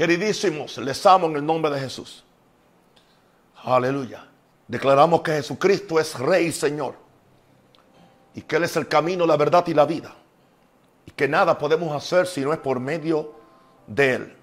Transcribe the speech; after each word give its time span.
Queridísimos, 0.00 0.78
les 0.78 1.04
amo 1.04 1.26
en 1.26 1.36
el 1.36 1.44
nombre 1.44 1.70
de 1.70 1.78
Jesús. 1.78 2.24
Aleluya. 3.62 4.26
Declaramos 4.66 5.20
que 5.20 5.32
Jesucristo 5.32 6.00
es 6.00 6.18
Rey 6.18 6.46
y 6.46 6.52
Señor. 6.52 6.94
Y 8.34 8.40
que 8.40 8.56
Él 8.56 8.64
es 8.64 8.74
el 8.78 8.88
camino, 8.88 9.26
la 9.26 9.36
verdad 9.36 9.62
y 9.66 9.74
la 9.74 9.84
vida. 9.84 10.14
Y 11.04 11.10
que 11.10 11.28
nada 11.28 11.58
podemos 11.58 11.94
hacer 11.94 12.26
si 12.26 12.40
no 12.40 12.54
es 12.54 12.58
por 12.60 12.80
medio 12.80 13.34
de 13.86 14.14
Él. 14.14 14.36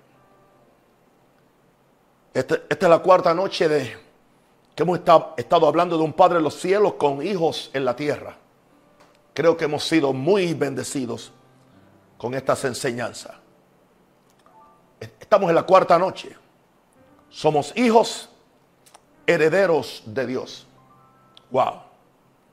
Este- 2.35 2.61
esta 2.69 2.85
es 2.85 2.89
la 2.91 2.99
cuarta 2.99 3.33
noche 3.33 3.67
de 3.67 3.97
que 4.75 4.83
hemos 4.83 4.99
estado, 4.99 5.33
estado 5.37 5.67
hablando 5.67 5.97
de 5.97 6.03
un 6.03 6.13
Padre 6.13 6.37
en 6.37 6.43
los 6.43 6.53
cielos 6.53 6.93
con 6.99 7.25
hijos 7.25 7.71
en 7.73 7.83
la 7.83 7.95
tierra. 7.95 8.37
Creo 9.33 9.57
que 9.57 9.65
hemos 9.65 9.83
sido 9.83 10.13
muy 10.13 10.53
bendecidos 10.53 11.31
con 12.19 12.35
estas 12.35 12.63
enseñanzas. 12.63 13.46
Estamos 15.27 15.49
en 15.49 15.55
la 15.55 15.63
cuarta 15.63 15.99
noche. 15.99 16.33
Somos 17.29 17.75
hijos 17.75 18.29
herederos 19.25 20.01
de 20.05 20.25
Dios. 20.25 20.65
Wow. 21.51 21.81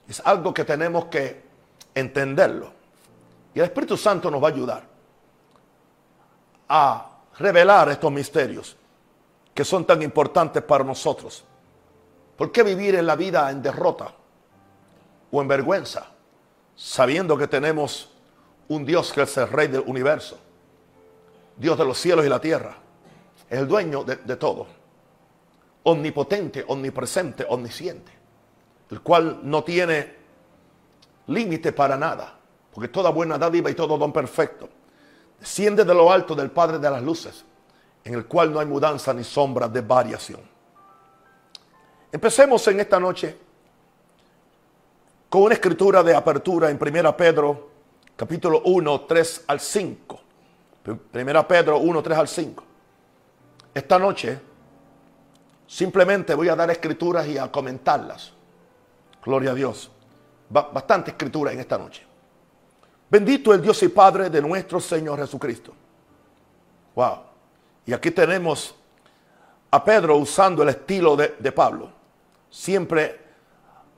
Es 0.09 0.20
algo 0.24 0.52
que 0.52 0.64
tenemos 0.64 1.05
que 1.05 1.41
entenderlo. 1.95 2.73
Y 3.55 3.60
el 3.60 3.66
Espíritu 3.66 3.97
Santo 3.97 4.28
nos 4.28 4.42
va 4.42 4.48
a 4.48 4.50
ayudar 4.50 4.83
a 6.69 7.10
revelar 7.38 7.91
estos 7.91 8.10
misterios 8.10 8.77
que 9.55 9.64
son 9.64 9.84
tan 9.84 10.02
importantes 10.02 10.61
para 10.64 10.83
nosotros. 10.83 11.45
¿Por 12.36 12.50
qué 12.50 12.64
vivir 12.64 12.97
en 12.97 13.06
la 13.06 13.14
vida 13.14 13.52
en 13.52 13.62
derrota 13.62 14.12
o 15.30 15.41
en 15.41 15.47
vergüenza, 15.47 16.09
sabiendo 16.75 17.38
que 17.38 17.47
tenemos 17.47 18.11
un 18.66 18.84
Dios 18.84 19.12
que 19.12 19.22
es 19.22 19.36
el 19.36 19.48
Rey 19.48 19.69
del 19.69 19.84
universo, 19.86 20.41
Dios 21.56 21.78
de 21.78 21.84
los 21.84 21.98
cielos 21.98 22.24
y 22.26 22.28
la 22.28 22.40
tierra, 22.40 22.76
es 23.48 23.58
el 23.58 23.68
dueño 23.68 24.04
de, 24.04 24.36
todo, 24.36 24.66
omnipotente, 25.84 26.64
omnipresente, 26.66 27.46
omnisciente, 27.48 28.12
el 28.91 29.00
cual 29.00 29.41
no 29.42 29.62
tiene 29.62 30.14
límite 31.27 31.72
para 31.72 31.96
nada, 31.96 32.36
porque 32.72 32.88
toda 32.88 33.11
buena 33.11 33.38
dádiva 33.38 33.70
y 33.70 33.74
todo 33.74 33.96
don 33.96 34.12
perfecto 34.12 34.69
desciende 35.38 35.84
de 35.84 35.94
lo 35.94 36.11
alto 36.11 36.34
del 36.34 36.50
Padre 36.50 36.78
de 36.78 36.91
las 36.91 37.02
luces, 37.02 37.44
en 38.02 38.14
el 38.14 38.27
cual 38.27 38.52
no 38.52 38.61
hay 38.61 38.66
mudanza 38.66 39.12
ni 39.12 39.24
sombra 39.24 39.68
de 39.68 39.80
variación. 39.80 40.41
Empecemos 42.11 42.66
en 42.68 42.80
esta 42.80 42.98
noche 42.98 43.36
con 45.28 45.42
una 45.42 45.55
escritura 45.55 46.02
de 46.02 46.14
apertura 46.14 46.70
en 46.70 46.78
1 46.80 47.16
Pedro, 47.16 47.70
capítulo 48.16 48.62
1, 48.64 49.00
3 49.02 49.44
al 49.48 49.61
5. 49.61 50.20
1 50.86 51.48
Pedro 51.48 51.78
1, 51.78 52.02
3 52.02 52.18
al 52.18 52.28
5. 52.28 52.64
Esta 53.72 53.98
noche 53.98 54.40
simplemente 55.66 56.34
voy 56.34 56.48
a 56.48 56.54
dar 56.56 56.70
escrituras 56.70 57.27
y 57.27 57.38
a 57.38 57.50
comentarlas. 57.50 58.32
Gloria 59.24 59.52
a 59.52 59.55
Dios. 59.55 59.90
Ba- 60.48 60.70
bastante 60.72 61.12
escritura 61.12 61.52
en 61.52 61.60
esta 61.60 61.78
noche. 61.78 62.06
Bendito 63.08 63.55
el 63.55 63.62
Dios 63.62 63.82
y 63.82 63.88
Padre 63.88 64.28
de 64.28 64.42
nuestro 64.42 64.78
Señor 64.80 65.18
Jesucristo. 65.18 65.72
Wow. 66.94 67.18
Y 67.86 67.92
aquí 67.92 68.10
tenemos 68.10 68.74
a 69.70 69.82
Pedro 69.82 70.16
usando 70.16 70.62
el 70.62 70.68
estilo 70.68 71.16
de 71.16 71.52
Pablo. 71.52 71.90
Siempre 72.50 73.20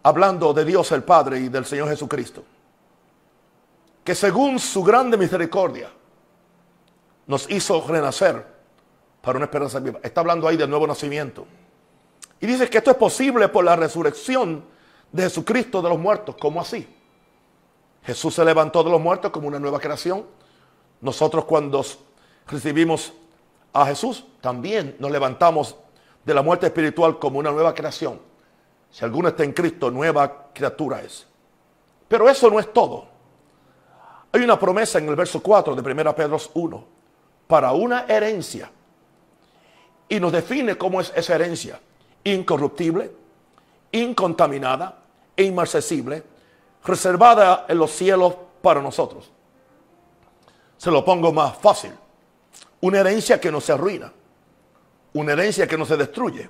hablando 0.03 0.55
de 0.55 0.65
Dios 0.65 0.93
el 0.93 1.03
Padre 1.03 1.41
y 1.41 1.49
del 1.49 1.65
Señor 1.67 1.89
Jesucristo. 1.89 2.45
Que 4.05 4.15
según 4.15 4.59
su 4.59 4.83
grande 4.83 5.17
misericordia 5.17 5.91
nos 7.27 7.51
hizo 7.51 7.85
renacer 7.87 8.47
para 9.21 9.39
una 9.39 9.47
esperanza 9.47 9.81
viva. 9.81 9.99
Está 10.03 10.21
hablando 10.21 10.47
ahí 10.47 10.57
del 10.57 10.71
nuevo 10.71 10.87
nacimiento. 10.87 11.47
Y 12.41 12.47
dice 12.47 12.69
que 12.71 12.79
esto 12.79 12.91
es 12.91 12.97
posible 12.97 13.49
por 13.49 13.65
la 13.65 13.77
resurrección 13.77 14.65
de 15.11 15.25
Jesucristo 15.25 15.83
de 15.83 15.89
los 15.89 15.99
muertos. 15.99 16.37
¿Cómo 16.39 16.61
así? 16.61 16.87
Jesús 18.05 18.35
se 18.35 18.45
levantó 18.45 18.85
de 18.85 18.91
los 18.91 19.01
muertos 19.01 19.33
como 19.33 19.49
una 19.49 19.59
nueva 19.59 19.81
creación. 19.81 20.25
Nosotros 21.01 21.45
cuando 21.45 21.85
recibimos 22.47 23.13
a 23.73 23.87
Jesús, 23.87 24.25
también 24.41 24.97
nos 24.99 25.11
levantamos 25.11 25.77
de 26.25 26.35
la 26.35 26.43
muerte 26.43 26.67
espiritual 26.67 27.19
como 27.19 27.39
una 27.39 27.51
nueva 27.51 27.75
creación. 27.75 28.21
Si 28.91 29.05
alguno 29.05 29.29
está 29.29 29.43
en 29.43 29.53
Cristo, 29.53 29.91
nueva 29.91 30.51
criatura 30.53 31.03
es. 31.03 31.27
Pero 32.07 32.29
eso 32.29 32.49
no 32.49 32.61
es 32.61 32.73
todo. 32.73 33.09
Hay 34.33 34.43
una 34.43 34.59
promesa 34.59 34.99
en 34.99 35.09
el 35.09 35.17
verso 35.17 35.43
4 35.43 35.75
de 35.75 35.93
1 35.93 36.15
Pedro 36.15 36.39
1 36.55 36.96
para 37.47 37.73
una 37.73 38.07
herencia. 38.09 38.71
Y 40.09 40.21
nos 40.21 40.33
define 40.33 40.77
cómo 40.77 41.01
es 41.01 41.13
esa 41.15 41.35
herencia. 41.35 41.81
Incorruptible, 42.25 43.11
incontaminada 43.93 44.99
e 45.37 45.45
inmarcesible, 45.45 46.23
reservada 46.85 47.67
en 47.69 47.79
los 47.79 47.91
cielos 47.91 48.35
para 48.63 48.81
nosotros. 48.81 49.31
Se 50.77 50.91
lo 50.91 51.05
pongo 51.05 51.33
más 51.33 51.57
fácil. 51.57 51.93
Una 52.81 53.01
herencia 53.01 53.41
que 53.41 53.51
no 53.51 53.61
se 53.61 53.73
arruina. 53.73 54.13
Una 55.15 55.33
herencia 55.33 55.67
que 55.67 55.79
no 55.79 55.85
se 55.85 55.97
destruye. 55.97 56.49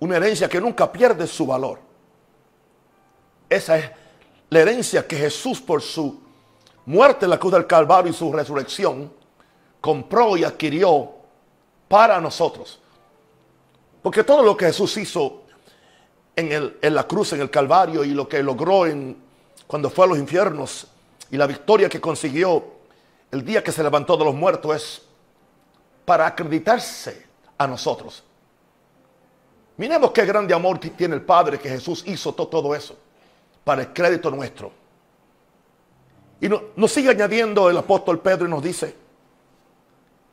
Una 0.00 0.16
herencia 0.16 0.48
que 0.48 0.60
nunca 0.60 0.90
pierde 0.92 1.26
su 1.26 1.46
valor. 1.46 1.80
Esa 3.48 3.78
es 3.78 3.90
la 4.50 4.60
herencia 4.60 5.06
que 5.06 5.16
Jesús 5.16 5.60
por 5.60 5.80
su 5.80 6.20
muerte 6.84 7.24
en 7.24 7.30
la 7.30 7.38
cruz 7.38 7.52
del 7.52 7.66
Calvario 7.66 8.10
y 8.10 8.14
su 8.14 8.32
resurrección 8.32 9.12
compró 9.86 10.36
y 10.36 10.42
adquirió 10.42 11.10
para 11.86 12.20
nosotros. 12.20 12.80
Porque 14.02 14.24
todo 14.24 14.42
lo 14.42 14.56
que 14.56 14.66
Jesús 14.66 14.96
hizo 14.96 15.42
en, 16.34 16.50
el- 16.50 16.76
en 16.82 16.92
la 16.92 17.04
cruz, 17.04 17.32
en 17.34 17.40
el 17.40 17.50
Calvario 17.50 18.02
y 18.02 18.08
lo 18.10 18.28
que 18.28 18.42
logró 18.42 18.84
en, 18.84 19.16
cuando 19.68 19.88
fue 19.88 20.06
a 20.06 20.08
los 20.08 20.18
infiernos 20.18 20.88
y 21.30 21.36
la 21.36 21.46
victoria 21.46 21.88
que 21.88 22.00
consiguió 22.00 22.64
el 23.30 23.44
día 23.44 23.62
que 23.62 23.70
se 23.70 23.84
levantó 23.84 24.16
de 24.16 24.24
los 24.24 24.34
muertos 24.34 24.74
es 24.74 25.02
para 26.04 26.26
acreditarse 26.26 27.24
a 27.56 27.66
nosotros. 27.68 28.24
Miremos 29.76 30.10
qué 30.10 30.24
grande 30.26 30.52
amor 30.52 30.78
tiene 30.80 31.14
el 31.14 31.22
Padre 31.22 31.60
que 31.60 31.68
Jesús 31.68 32.02
hizo 32.08 32.32
to- 32.34 32.48
todo 32.48 32.74
eso 32.74 32.96
para 33.62 33.82
el 33.82 33.92
crédito 33.92 34.32
nuestro. 34.32 34.72
Y 36.40 36.48
no- 36.48 36.60
nos 36.74 36.90
sigue 36.90 37.10
añadiendo 37.10 37.70
el 37.70 37.76
apóstol 37.76 38.18
Pedro 38.18 38.46
y 38.46 38.50
nos 38.50 38.62
dice, 38.64 39.05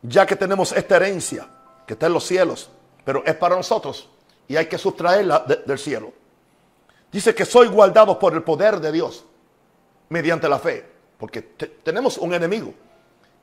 ya 0.04 0.26
que 0.26 0.36
tenemos 0.36 0.72
esta 0.74 0.98
herencia 0.98 1.48
que 1.88 1.94
está 1.94 2.06
en 2.08 2.14
los 2.14 2.26
cielos, 2.26 2.70
pero 3.04 3.24
es 3.26 3.36
para 3.36 3.56
nosotros 3.56 4.08
y 4.48 4.56
hay 4.56 4.68
que 4.68 4.78
sustraerla 4.78 5.40
de- 5.48 5.58
del 5.66 5.80
cielo. 5.80 6.14
Dice 7.12 7.34
que 7.34 7.46
soy 7.46 7.68
guardado 7.68 8.20
por 8.20 8.34
el 8.34 8.44
poder 8.44 8.80
de 8.80 8.92
Dios 8.92 9.26
mediante 10.10 10.48
la 10.50 10.60
fe, 10.60 10.86
porque 11.18 11.42
te- 11.42 11.68
tenemos 11.68 12.18
un 12.18 12.34
enemigo 12.34 12.74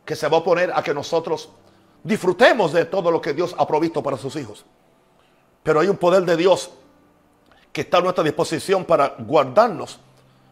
que 0.04 0.14
se 0.16 0.28
va 0.28 0.36
a 0.36 0.40
oponer 0.40 0.72
a 0.74 0.82
que 0.82 0.92
nosotros 0.94 1.50
disfrutemos 2.02 2.72
de 2.72 2.84
todo 2.84 3.10
lo 3.10 3.20
que 3.20 3.32
Dios 3.34 3.54
ha 3.58 3.66
provisto 3.66 4.02
para 4.02 4.16
sus 4.16 4.36
hijos. 4.36 4.64
Pero 5.62 5.80
hay 5.80 5.88
un 5.88 5.96
poder 5.96 6.22
de 6.24 6.36
Dios 6.36 6.70
que 7.72 7.82
está 7.82 7.98
a 7.98 8.00
nuestra 8.00 8.24
disposición 8.24 8.84
para 8.84 9.14
guardarnos, 9.18 10.00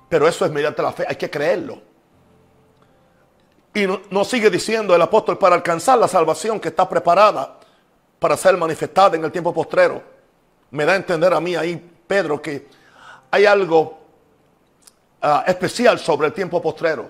pero 0.09 0.29
eso 0.29 0.45
es 0.45 0.53
mediante 0.53 0.83
la 0.83 0.93
fe, 0.93 1.05
hay 1.09 1.17
que 1.17 1.29
creerlo. 1.31 1.81
Y 3.79 3.87
no- 3.87 4.01
nos 4.11 4.29
sigue 4.29 4.51
diciendo 4.51 4.93
el 4.95 5.03
apóstol 5.03 5.39
para 5.39 5.55
alcanzar 5.55 5.99
la 5.99 6.09
salvación 6.09 6.59
que 6.59 6.69
está 6.69 6.89
preparada 6.89 7.59
para 8.19 8.37
ser 8.37 8.57
manifestada 8.57 9.17
en 9.17 9.25
el 9.25 9.31
tiempo 9.31 9.55
postrero. 9.55 10.03
Me 10.73 10.85
da 10.85 10.95
a 10.95 10.97
entender 10.97 11.33
a 11.33 11.41
mí 11.41 11.55
ahí, 11.55 11.77
Pedro, 12.07 12.43
que 12.43 12.67
hay 13.31 13.47
algo 13.47 14.01
ah, 15.23 15.45
especial 15.47 15.99
sobre 16.01 16.27
el 16.27 16.33
tiempo 16.33 16.61
postrero. 16.61 17.09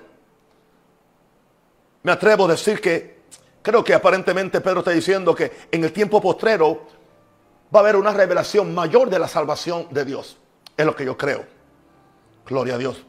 Me 2.02 2.12
atrevo 2.12 2.44
a 2.44 2.48
decir 2.48 2.80
que 2.82 3.18
creo 3.62 3.82
que 3.82 3.94
aparentemente 3.94 4.60
Pedro 4.60 4.80
está 4.80 4.90
diciendo 4.90 5.34
que 5.34 5.50
en 5.70 5.84
el 5.84 5.92
tiempo 5.92 6.20
postrero 6.20 6.86
va 7.74 7.80
a 7.80 7.82
haber 7.82 7.96
una 7.96 8.12
revelación 8.12 8.74
mayor 8.74 9.08
de 9.08 9.18
la 9.18 9.28
salvación 9.28 9.86
de 9.90 10.04
Dios. 10.04 10.36
Es 10.76 10.84
lo 10.84 10.94
que 10.94 11.06
yo 11.06 11.16
creo. 11.16 11.46
Gloria 12.46 12.74
a 12.74 12.78
Dios. 12.78 13.02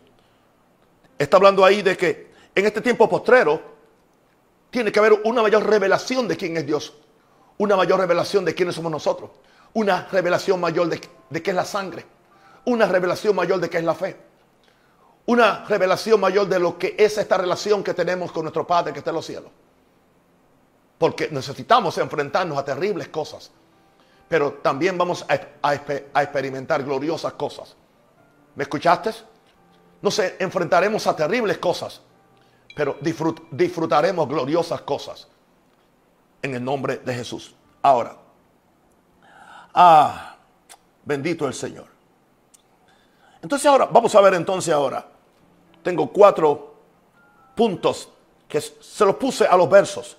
Está 1.18 1.36
hablando 1.36 1.66
ahí 1.66 1.82
de 1.82 1.98
que 1.98 2.29
en 2.60 2.66
este 2.66 2.82
tiempo 2.82 3.10
postrero 3.10 3.62
tiene 4.70 4.92
que 4.92 5.00
haber 5.00 5.22
una 5.24 5.42
mayor 5.42 5.68
revelación 5.68 6.28
de 6.28 6.38
quién 6.38 6.58
es 6.58 6.66
Dios. 6.66 6.94
Una 7.58 7.76
mayor 7.76 8.00
revelación 8.00 8.46
de 8.46 8.56
quiénes 8.56 8.76
somos 8.76 8.92
nosotros. 8.92 9.32
Una 9.74 10.08
revelación 10.12 10.60
mayor 10.60 10.88
de, 10.88 11.00
qué 11.42 11.50
es 11.50 11.56
la 11.56 11.66
sangre. 11.66 12.06
Una 12.66 12.86
revelación 12.86 13.36
mayor 13.36 13.60
de 13.60 13.70
qué 13.70 13.78
es 13.78 13.84
la 13.84 13.96
fe. 13.96 14.16
Una 15.26 15.66
revelación 15.66 16.20
mayor 16.20 16.48
de 16.48 16.60
lo 16.60 16.78
que 16.78 16.96
es 16.98 17.18
esta 17.18 17.38
relación 17.38 17.84
que 17.84 17.94
tenemos 17.94 18.32
con 18.32 18.44
nuestro 18.44 18.66
Padre 18.66 18.94
que 18.94 19.00
está 19.00 19.12
en 19.12 19.16
los 19.16 19.26
cielos. 19.26 19.52
Porque 20.98 21.30
necesitamos 21.32 21.98
enfrentarnos 21.98 22.58
a 22.58 22.66
terribles 22.66 23.10
cosas. 23.10 23.52
Pero 24.28 24.54
también 24.54 24.98
vamos 24.98 25.26
a 25.28 25.74
experimentar 26.24 26.84
gloriosas 26.84 27.34
cosas. 27.34 27.76
¿Me 28.56 28.64
escuchaste? 28.64 29.12
Nos 30.02 30.18
enfrentaremos 30.20 31.06
a 31.08 31.16
terribles 31.16 31.58
cosas, 31.58 32.02
pero 32.80 32.98
disfrut- 33.02 33.42
disfrutaremos 33.52 34.26
gloriosas 34.26 34.80
cosas. 34.84 35.28
en 36.42 36.56
el 36.56 36.64
nombre 36.64 37.00
de 37.00 37.14
Jesús. 37.14 37.54
Ahora, 37.82 38.16
ah, 39.74 40.38
bendito 41.04 41.46
el 41.46 41.54
Señor. 41.54 41.88
Entonces 43.42 43.66
ahora, 43.66 43.84
vamos 43.88 44.16
a 44.16 44.22
ver 44.22 44.36
entonces 44.36 44.74
ahora. 44.74 45.06
Tengo 45.84 46.10
cuatro 46.10 46.76
puntos 47.54 48.08
que 48.48 48.62
se 48.62 49.04
los 49.04 49.16
puse 49.18 49.46
a 49.46 49.58
los 49.58 49.70
versos. 49.70 50.16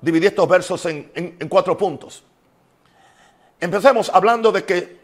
Dividí 0.00 0.28
estos 0.28 0.48
versos 0.48 0.86
en, 0.86 1.12
en 1.14 1.48
cuatro 1.50 1.76
puntos. 1.76 2.24
Empecemos 3.60 4.08
hablando 4.14 4.50
de 4.50 4.64
que 4.64 5.00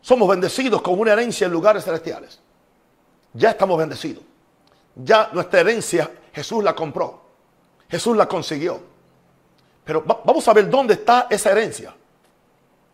somos 0.00 0.28
bendecidos 0.28 0.82
con 0.82 0.98
una 0.98 1.12
herencia 1.12 1.46
en 1.46 1.52
lugares 1.52 1.84
celestiales. 1.84 2.40
Ya 3.32 3.50
estamos 3.50 3.78
bendecidos. 3.78 4.24
Ya 4.98 5.30
nuestra 5.32 5.60
herencia 5.60 6.10
Jesús 6.32 6.62
la 6.62 6.74
compró. 6.74 7.22
Jesús 7.88 8.16
la 8.16 8.26
consiguió. 8.26 8.80
Pero 9.84 10.02
vamos 10.02 10.46
a 10.46 10.52
ver 10.52 10.68
dónde 10.68 10.94
está 10.94 11.26
esa 11.30 11.50
herencia. 11.50 11.94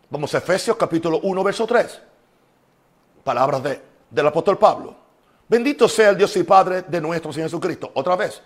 Vamos 0.09 0.33
a 0.33 0.37
Efesios 0.37 0.77
capítulo 0.77 1.19
1, 1.23 1.43
verso 1.43 1.67
3. 1.67 2.01
Palabras 3.23 3.63
de, 3.63 3.81
del 4.09 4.27
apóstol 4.27 4.57
Pablo. 4.57 4.95
Bendito 5.47 5.87
sea 5.89 6.11
el 6.11 6.17
Dios 6.17 6.35
y 6.37 6.43
Padre 6.43 6.83
de 6.83 7.01
nuestro 7.01 7.33
Señor 7.33 7.49
Jesucristo. 7.49 7.91
Otra 7.95 8.15
vez. 8.15 8.41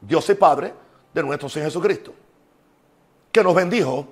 Dios 0.00 0.28
y 0.30 0.34
Padre 0.34 0.72
de 1.12 1.22
nuestro 1.22 1.48
Señor 1.48 1.68
Jesucristo. 1.68 2.14
Que 3.30 3.44
nos 3.44 3.54
bendijo 3.54 4.06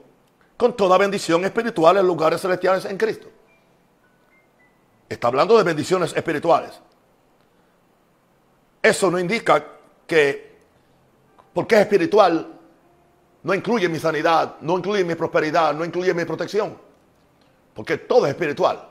con 0.56 0.76
toda 0.76 0.98
bendición 0.98 1.44
espiritual 1.44 1.96
en 1.96 2.06
lugares 2.06 2.40
celestiales 2.42 2.84
en 2.84 2.98
Cristo. 2.98 3.28
Está 5.08 5.28
hablando 5.28 5.56
de 5.56 5.62
bendiciones 5.62 6.14
espirituales. 6.14 6.80
Eso 8.88 9.10
no 9.10 9.18
indica 9.18 9.64
que, 10.06 10.56
porque 11.52 11.74
es 11.74 11.80
espiritual, 11.82 12.54
no 13.42 13.54
incluye 13.54 13.88
mi 13.88 13.98
sanidad, 13.98 14.56
no 14.60 14.78
incluye 14.78 15.04
mi 15.04 15.14
prosperidad, 15.14 15.74
no 15.74 15.84
incluye 15.84 16.14
mi 16.14 16.24
protección. 16.24 16.76
Porque 17.74 17.98
todo 17.98 18.26
es 18.26 18.30
espiritual. 18.30 18.88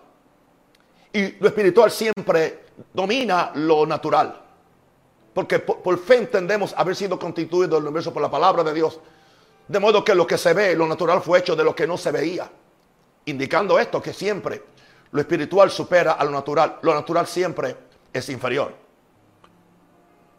Y 1.11 1.31
lo 1.39 1.47
espiritual 1.47 1.89
siempre 1.89 2.65
domina 2.93 3.51
lo 3.55 3.85
natural. 3.85 4.41
Porque 5.33 5.59
por, 5.59 5.81
por 5.81 5.97
fe 5.99 6.17
entendemos 6.17 6.73
haber 6.77 6.95
sido 6.95 7.17
constituido 7.17 7.77
el 7.77 7.83
universo 7.83 8.13
por 8.13 8.21
la 8.21 8.29
palabra 8.29 8.63
de 8.63 8.73
Dios 8.73 8.99
de 9.67 9.79
modo 9.79 10.03
que 10.03 10.15
lo 10.15 10.25
que 10.25 10.37
se 10.37 10.53
ve, 10.53 10.75
lo 10.75 10.87
natural 10.87 11.21
fue 11.21 11.39
hecho 11.39 11.55
de 11.55 11.63
lo 11.63 11.75
que 11.75 11.85
no 11.85 11.97
se 11.97 12.11
veía. 12.11 12.49
Indicando 13.25 13.77
esto 13.77 14.01
que 14.01 14.13
siempre 14.13 14.63
lo 15.11 15.19
espiritual 15.19 15.69
supera 15.69 16.13
a 16.13 16.23
lo 16.23 16.31
natural. 16.31 16.79
Lo 16.81 16.93
natural 16.93 17.27
siempre 17.27 17.75
es 18.13 18.29
inferior. 18.29 18.86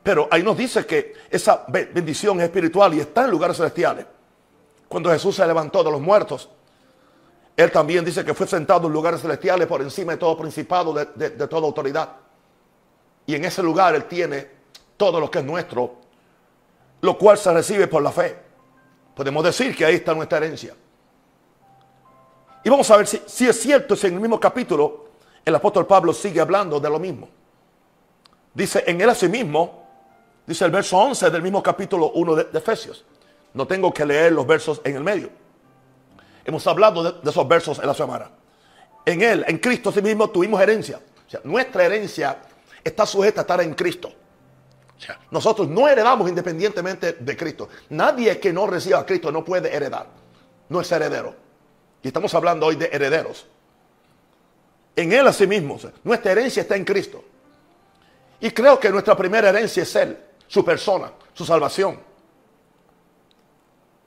Pero 0.03 0.29
ahí 0.31 0.43
nos 0.43 0.57
dice 0.57 0.87
que 0.87 1.15
esa 1.31 1.65
bendición 1.69 2.39
es 2.41 2.45
espiritual 2.45 2.95
y 2.95 3.01
está 3.01 3.25
en 3.25 3.31
lugares 3.31 3.57
celestiales. 3.57 4.07
Cuando 4.89 5.11
Jesús 5.11 5.37
se 5.37 5.47
levantó 5.47 5.85
de 5.85 5.91
los 5.91 6.01
muertos, 6.01 6.49
Él 7.57 7.71
también 7.71 8.05
dice 8.05 8.25
que 8.25 8.33
fue 8.33 8.47
sentado 8.47 8.87
en 8.87 8.93
lugares 8.93 9.21
celestiales 9.21 9.67
por 9.67 9.83
encima 9.83 10.13
de 10.13 10.19
todo 10.19 10.37
principado, 10.39 10.93
de, 10.93 11.31
de 11.31 11.49
toda 11.49 11.67
autoridad. 11.67 12.09
Y 13.27 13.35
en 13.35 13.45
ese 13.45 13.63
lugar 13.63 13.95
Él 13.95 14.05
tiene 14.05 14.49
todo 14.97 15.21
lo 15.21 15.31
que 15.31 15.41
es 15.41 15.45
nuestro, 15.45 15.97
lo 17.01 17.19
cual 17.19 17.37
se 17.37 17.53
recibe 17.53 17.87
por 17.87 18.03
la 18.03 18.11
fe. 18.11 18.37
Podemos 19.15 19.43
decir 19.45 19.77
que 19.77 19.85
ahí 19.85 19.97
está 19.97 20.15
nuestra 20.15 20.39
herencia. 20.39 20.75
Y 22.65 22.71
vamos 22.71 22.91
a 22.91 22.97
ver 22.97 23.07
si, 23.07 23.49
es 23.49 23.61
cierto, 23.61 23.97
si 23.97 24.07
en 24.07 24.15
el 24.15 24.21
mismo 24.21 24.39
capítulo 24.39 25.07
el 25.45 25.55
apóstol 25.55 25.87
Pablo 25.87 26.13
sigue 26.13 26.41
hablando 26.41 26.79
de 26.79 26.91
lo 26.91 26.99
mismo. 26.99 27.29
Dice, 28.53 28.85
en 28.87 29.01
él 29.01 29.11
mismo, 29.31 29.88
dice 30.49 30.65
el 30.65 30.73
verso 30.73 30.99
11 30.99 31.31
del 31.31 31.43
mismo 31.43 31.63
capítulo 31.63 32.11
1 32.11 32.35
de, 32.35 32.59
Efesios. 32.59 33.05
No 33.55 33.67
tengo 33.67 33.95
que 33.95 34.05
leer 34.05 34.33
los 34.33 34.45
versos 34.45 34.81
en 34.83 34.97
el 34.97 35.05
medio. 35.05 35.31
Hemos 36.45 36.67
hablado 36.67 37.13
de, 37.13 37.31
esos 37.31 37.47
versos 37.47 37.79
en 37.79 37.87
la 37.87 37.95
semana. 37.95 38.31
En 39.07 39.23
él, 39.23 39.45
en 39.47 39.59
Cristo 39.59 39.93
sí 39.93 40.03
mismo 40.03 40.29
tuvimos 40.31 40.61
herencia. 40.61 40.99
O 41.27 41.31
sea, 41.31 41.41
nuestra 41.45 41.85
herencia 41.85 42.39
está 42.83 43.07
sujeta 43.07 43.41
a 43.41 43.43
estar 43.43 43.61
en 43.61 43.75
Cristo 43.75 44.13
nosotros 45.31 45.69
no 45.69 45.89
heredamos 45.89 46.29
independientemente 46.29 47.15
de 47.15 47.37
Cristo. 47.37 47.69
Nadie 47.91 48.39
que 48.41 48.53
no 48.53 48.67
reciba 48.67 48.99
a 48.99 49.07
Cristo 49.07 49.31
no 49.31 49.45
puede 49.45 49.75
heredar. 49.75 50.07
No 50.69 50.81
es 50.81 50.91
heredero. 50.91 51.35
Y 52.03 52.09
estamos 52.09 52.35
hablando 52.35 52.67
hoy 52.67 52.77
de 52.77 52.87
herederos. 52.93 53.47
En 54.97 55.13
Él 55.13 55.27
asimismo, 55.27 55.79
nuestra 56.03 56.33
herencia 56.33 56.63
está 56.63 56.77
en 56.77 56.85
Cristo. 56.85 57.25
Y 58.41 58.51
creo 58.51 58.79
que 58.79 58.91
nuestra 58.91 59.17
primera 59.17 59.49
herencia 59.49 59.83
es 59.83 59.97
Él, 59.97 60.19
su 60.49 60.65
persona, 60.65 61.13
su 61.33 61.45
salvación. 61.45 62.01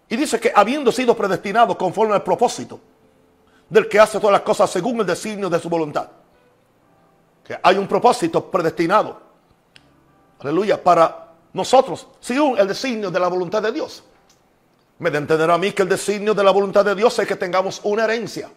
Y 0.10 0.18
dice 0.18 0.38
que 0.42 0.52
habiendo 0.54 0.92
sido 0.92 1.16
predestinado 1.16 1.78
conforme 1.78 2.14
al 2.14 2.24
propósito 2.24 2.82
del 3.70 3.88
que 3.88 3.98
hace 3.98 4.20
todas 4.20 4.34
las 4.34 4.42
cosas 4.42 4.70
según 4.70 5.00
el 5.00 5.06
designio 5.06 5.50
de 5.50 5.58
su 5.58 5.70
voluntad. 5.70 6.10
Que 7.46 7.58
hay 7.64 7.78
un 7.78 7.88
propósito 7.88 8.52
predestinado 8.52 9.32
aleluya, 10.42 10.82
para 10.82 11.28
nosotros, 11.54 12.08
según 12.20 12.58
el 12.58 12.68
designio 12.68 13.12
de 13.12 13.20
la 13.20 13.28
voluntad 13.28 13.62
de 13.62 13.72
Dios. 13.72 14.04
Me 15.00 15.10
de 15.10 15.18
entender 15.18 15.50
a 15.50 15.58
mí 15.58 15.72
que 15.72 15.84
el 15.84 15.90
designio 15.90 16.34
de 16.34 16.44
la 16.44 16.52
voluntad 16.52 16.86
de 16.86 16.96
Dios 16.96 17.18
es 17.20 17.28
que 17.28 17.36
tengamos 17.36 17.82
una 17.84 18.04
herencia 18.04 18.50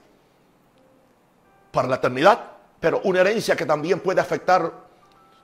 para 1.70 1.88
la 1.88 1.96
eternidad, 1.96 2.40
pero 2.80 3.00
una 3.04 3.20
herencia 3.20 3.56
que 3.56 3.66
también 3.66 4.00
puede 4.00 4.20
afectar 4.20 4.70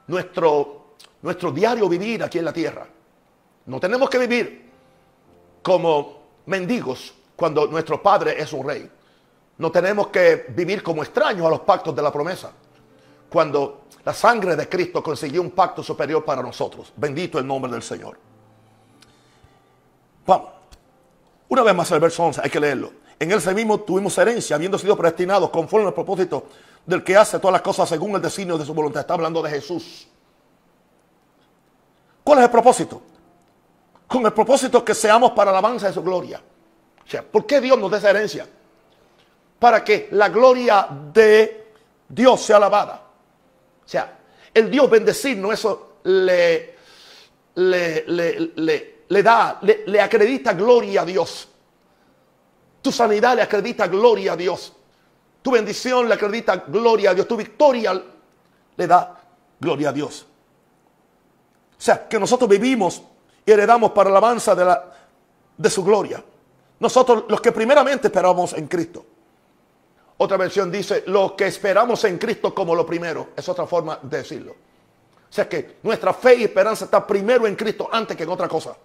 nuestro, 0.07 0.80
nuestro 1.23 1.53
diario 1.53 1.89
vivir 1.89 2.23
aquí 2.23 2.39
en 2.39 2.45
la 2.45 2.53
tierra. 2.53 2.87
No 3.67 3.79
tenemos 3.79 4.09
que 4.09 4.19
vivir 4.19 4.71
como 5.63 6.21
mendigos 6.47 7.15
cuando 7.37 7.67
nuestro 7.67 8.03
Padre 8.03 8.41
es 8.41 8.53
un 8.53 8.67
rey. 8.67 8.91
No 9.59 9.71
tenemos 9.71 10.09
que 10.09 10.47
vivir 10.49 10.83
como 10.83 11.03
extraños 11.03 11.47
a 11.47 11.51
los 11.51 11.61
pactos 11.61 11.95
de 11.95 12.03
la 12.03 12.13
promesa. 12.13 12.51
Cuando 13.29 13.83
la 14.05 14.15
sangre 14.15 14.57
de 14.57 14.69
Cristo 14.69 15.03
consiguió 15.03 15.43
un 15.43 15.51
pacto 15.51 15.83
superior 15.83 16.25
para 16.25 16.43
nosotros. 16.43 16.93
Bendito 16.97 17.39
el 17.39 17.47
nombre 17.47 17.71
del 17.71 17.83
Señor. 17.83 18.19
Vamos. 20.27 20.51
Una 21.49 21.63
vez 21.63 21.75
más 21.75 21.91
el 21.91 22.01
verso 22.01 22.25
11, 22.25 22.41
hay 22.43 22.51
que 22.51 22.61
leerlo. 22.61 22.93
En 23.19 23.31
él 23.31 23.55
mismo 23.55 23.81
tuvimos 23.81 24.17
herencia, 24.17 24.57
habiendo 24.57 24.79
sido 24.79 24.97
predestinados 24.97 25.51
conforme 25.51 25.89
al 25.89 25.95
propósito 25.95 26.47
del 26.87 27.05
que 27.05 27.17
hace 27.17 27.39
todas 27.39 27.53
las 27.53 27.63
cosas 27.63 27.89
según 27.89 28.15
el 28.15 28.23
designio 28.23 28.57
de 28.57 28.65
su 28.65 28.73
voluntad. 28.73 29.03
Está 29.03 29.15
hablando 29.15 29.43
de 29.43 29.51
Jesús. 29.51 30.09
¿Cuál 32.31 32.39
es 32.39 32.45
el 32.45 32.51
propósito? 32.53 33.03
Con 34.07 34.25
el 34.25 34.33
propósito 34.33 34.85
que 34.85 34.95
seamos 34.95 35.33
para 35.33 35.51
la 35.51 35.59
alabanza 35.59 35.89
de 35.89 35.93
su 35.93 36.01
gloria. 36.01 36.41
O 37.05 37.11
sea, 37.11 37.25
¿por 37.25 37.45
qué 37.45 37.61
Dios 37.61 37.77
nos 37.77 37.91
da 37.91 37.99
esa 37.99 38.11
herencia? 38.11 38.47
Para 39.59 39.83
que 39.83 40.07
la 40.13 40.29
gloria 40.29 40.87
de 41.13 41.73
Dios 42.09 42.41
sea 42.41 42.59
alabada. 42.59 43.03
O 43.85 43.89
sea, 43.89 44.17
el 44.55 44.71
Dios 44.71 44.89
bendecirnos, 44.89 45.55
eso 45.55 45.95
le, 46.05 46.77
le, 47.57 49.23
da, 49.25 49.59
le, 49.61 50.01
acredita 50.01 50.53
gloria 50.53 51.03
a 51.03 51.05
Dios. 51.05 51.49
Tu 52.81 52.93
sanidad 52.93 53.35
le 53.35 53.43
acredita 53.43 53.89
gloria 53.89 54.35
a 54.35 54.37
Dios. 54.37 54.73
Tu 55.43 55.51
bendición 55.51 56.07
le 56.07 56.15
acredita 56.15 56.59
gloria 56.59 57.11
a 57.11 57.15
Dios. 57.15 57.27
Tu 57.27 57.37
victoria 57.37 58.01
le 58.77 58.87
da 58.87 59.21
gloria 59.59 59.89
a 59.89 59.93
Dios. 59.93 60.27
O 61.81 61.83
sea, 61.83 62.07
que 62.07 62.21
nosotros 62.21 62.47
vivimos 62.51 63.01
y 63.47 63.51
heredamos 63.51 63.93
para 63.93 64.11
la 64.11 64.19
alabanza 64.19 64.55
de, 64.55 64.67
la, 64.67 64.85
de 65.57 65.71
su 65.71 65.83
gloria. 65.83 66.23
Nosotros 66.79 67.25
los 67.27 67.41
que 67.41 67.53
primeramente 67.53 68.09
esperamos 68.09 68.53
en 68.53 68.67
Cristo. 68.69 69.03
Otra 70.19 70.37
versión 70.37 70.71
dice, 70.71 71.05
lo 71.07 71.35
que 71.35 71.47
esperamos 71.47 72.05
en 72.05 72.19
Cristo 72.19 72.55
como 72.55 72.75
lo 72.75 72.85
primero. 72.85 73.29
Es 73.35 73.49
otra 73.49 73.67
forma 73.67 73.99
de 74.03 74.19
decirlo. 74.19 74.53
O 74.53 75.33
sea 75.33 75.49
que 75.49 75.79
nuestra 75.83 76.13
fe 76.13 76.35
y 76.35 76.45
esperanza 76.45 76.85
está 76.85 77.07
primero 77.07 77.47
en 77.47 77.57
Cristo 77.57 77.89
antes 77.91 78.15
que 78.15 78.25
en 78.25 78.29
otra 78.29 78.47
cosa. 78.47 78.77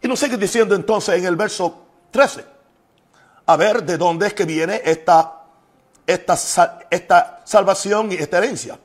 Y 0.00 0.08
nos 0.08 0.18
sigue 0.18 0.38
diciendo 0.38 0.74
entonces 0.74 1.16
en 1.16 1.26
el 1.26 1.36
verso 1.36 1.82
13. 2.12 2.46
A 3.44 3.56
ver 3.58 3.82
de 3.82 3.98
dónde 3.98 4.28
es 4.28 4.32
que 4.32 4.46
viene 4.46 4.80
esta, 4.82 5.42
esta, 6.06 6.78
esta 6.88 7.42
salvación 7.44 8.10
y 8.10 8.14
esta 8.14 8.38
herencia. 8.38 8.78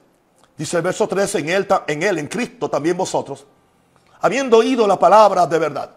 Dice 0.60 0.76
el 0.76 0.84
verso 0.84 1.08
13, 1.08 1.40
en 1.40 1.50
él, 1.50 1.68
en 1.88 2.04
él, 2.04 2.18
en 2.18 2.28
Cristo 2.28 2.70
también 2.70 2.98
vosotros, 2.98 3.46
habiendo 4.20 4.58
oído 4.58 4.86
la 4.86 5.00
palabra 5.00 5.48
de 5.48 5.58
verdad. 5.58 5.90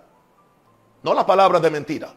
No 1.03 1.13
la 1.15 1.27
palabra 1.27 1.59
de 1.59 1.69
mentira 1.69 2.15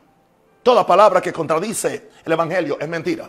Toda 0.61 0.85
palabra 0.85 1.21
que 1.21 1.33
contradice 1.33 2.11
el 2.23 2.31
Evangelio 2.31 2.77
es 2.79 2.87
mentira. 2.87 3.27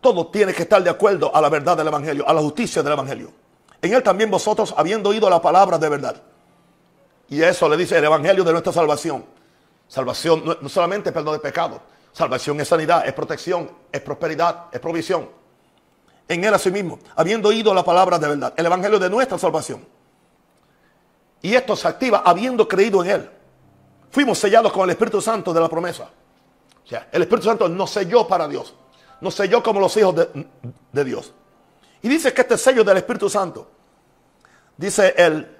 Todo 0.00 0.28
tiene 0.28 0.54
que 0.54 0.62
estar 0.62 0.82
de 0.82 0.88
acuerdo 0.88 1.30
a 1.34 1.42
la 1.42 1.50
verdad 1.50 1.76
del 1.76 1.88
Evangelio, 1.88 2.26
a 2.26 2.32
la 2.32 2.40
justicia 2.40 2.82
del 2.82 2.94
Evangelio. 2.94 3.32
En 3.82 3.92
él 3.92 4.02
también 4.02 4.30
vosotros, 4.30 4.74
habiendo 4.74 5.10
oído 5.10 5.28
la 5.28 5.42
palabra 5.42 5.76
de 5.76 5.90
verdad. 5.90 6.22
Y 7.28 7.42
eso 7.42 7.68
le 7.68 7.76
dice 7.76 7.98
el 7.98 8.04
Evangelio 8.04 8.44
de 8.44 8.52
nuestra 8.52 8.72
salvación. 8.72 9.26
Salvación 9.88 10.56
no, 10.58 10.68
solamente 10.70 11.12
perdón 11.12 11.34
de 11.34 11.40
pecado. 11.40 11.82
Salvación 12.12 12.58
es 12.62 12.68
sanidad, 12.68 13.06
es 13.06 13.12
protección, 13.12 13.70
es 13.92 14.00
prosperidad, 14.00 14.68
es 14.72 14.80
provisión. 14.80 15.28
En 16.28 16.44
él 16.44 16.52
asimismo, 16.52 16.98
habiendo 17.16 17.48
oído 17.48 17.72
la 17.72 17.82
palabra 17.82 18.18
de 18.18 18.28
verdad. 18.28 18.52
El 18.56 18.66
Evangelio 18.66 18.98
de 18.98 19.08
nuestra 19.08 19.38
salvación. 19.38 19.84
Y 21.40 21.54
esto 21.54 21.74
se 21.74 21.88
activa 21.88 22.22
habiendo 22.24 22.68
creído 22.68 23.02
en 23.02 23.10
él. 23.10 23.30
fuimos 24.10 24.38
sellados 24.38 24.72
con 24.72 24.84
el 24.84 24.90
Espíritu 24.90 25.22
Santo 25.22 25.54
de 25.54 25.60
la 25.60 25.68
promesa. 25.68 26.10
O 26.84 26.86
sea, 26.86 27.08
el 27.10 27.22
Espíritu 27.22 27.46
Santo 27.48 27.68
nos 27.68 27.90
selló 27.90 28.26
para 28.28 28.46
Dios. 28.46 28.74
Nos 29.20 29.34
selló 29.34 29.62
como 29.62 29.80
los 29.80 29.96
hijos 29.96 30.14
de, 30.14 30.46
de 30.92 31.04
Dios. 31.04 31.32
Y 32.02 32.08
dice 32.08 32.32
que 32.32 32.42
este 32.42 32.58
sello 32.58 32.84
del 32.84 32.98
Espíritu 32.98 33.28
Santo, 33.28 33.68
dice 34.76 35.14
el, 35.16 35.56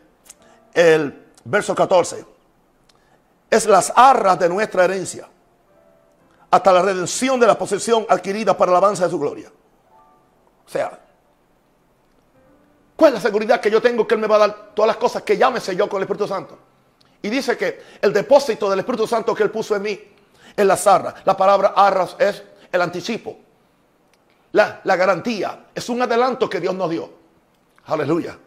el 0.74 1.26
verso 1.44 1.74
14, 1.74 2.24
es 3.50 3.66
las 3.66 3.92
arras 3.96 4.38
de 4.38 4.48
nuestra 4.48 4.84
herencia 4.84 5.28
hasta 6.50 6.72
la 6.72 6.82
redención 6.82 7.40
de 7.40 7.46
la 7.46 7.58
posesión 7.58 8.06
adquirida 8.08 8.56
para 8.56 8.72
la 8.72 8.78
alabanza 8.78 9.04
de 9.04 9.10
su 9.10 9.18
gloria. 9.18 9.50
O 10.68 10.70
sea, 10.70 10.98
¿cuál 12.94 13.14
es 13.14 13.14
la 13.14 13.20
seguridad 13.22 13.58
que 13.58 13.70
yo 13.70 13.80
tengo 13.80 14.06
que 14.06 14.14
Él 14.14 14.20
me 14.20 14.26
va 14.26 14.36
a 14.36 14.40
dar 14.40 14.74
todas 14.74 14.86
las 14.86 14.98
cosas 14.98 15.22
que 15.22 15.38
ya 15.38 15.48
me 15.48 15.60
selló 15.60 15.88
con 15.88 15.96
el 15.96 16.02
Espíritu 16.02 16.28
Santo? 16.28 16.58
Y 17.22 17.30
dice 17.30 17.56
que 17.56 17.82
el 18.02 18.12
depósito 18.12 18.68
del 18.68 18.80
Espíritu 18.80 19.06
Santo 19.06 19.34
que 19.34 19.42
Él 19.42 19.50
puso 19.50 19.74
en 19.74 19.82
mí 19.82 19.98
es 20.54 20.66
la 20.66 20.76
zarra. 20.76 21.14
La 21.24 21.34
palabra 21.34 21.72
arras 21.74 22.16
es 22.18 22.42
el 22.70 22.82
anticipo. 22.82 23.38
La, 24.52 24.82
la 24.84 24.96
garantía. 24.96 25.68
Es 25.74 25.88
un 25.88 26.02
adelanto 26.02 26.50
que 26.50 26.60
Dios 26.60 26.74
nos 26.74 26.90
dio. 26.90 27.10
Aleluya. 27.86 28.38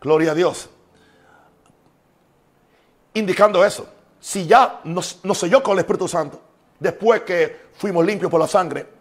Gloria 0.00 0.32
a 0.32 0.34
Dios. 0.34 0.68
Indicando 3.14 3.64
eso. 3.64 3.88
Si 4.18 4.48
ya 4.48 4.80
nos, 4.82 5.20
nos 5.22 5.38
selló 5.38 5.62
con 5.62 5.74
el 5.74 5.80
Espíritu 5.80 6.08
Santo, 6.08 6.40
después 6.80 7.22
que 7.22 7.68
fuimos 7.74 8.04
limpios 8.04 8.28
por 8.28 8.40
la 8.40 8.48
sangre, 8.48 8.97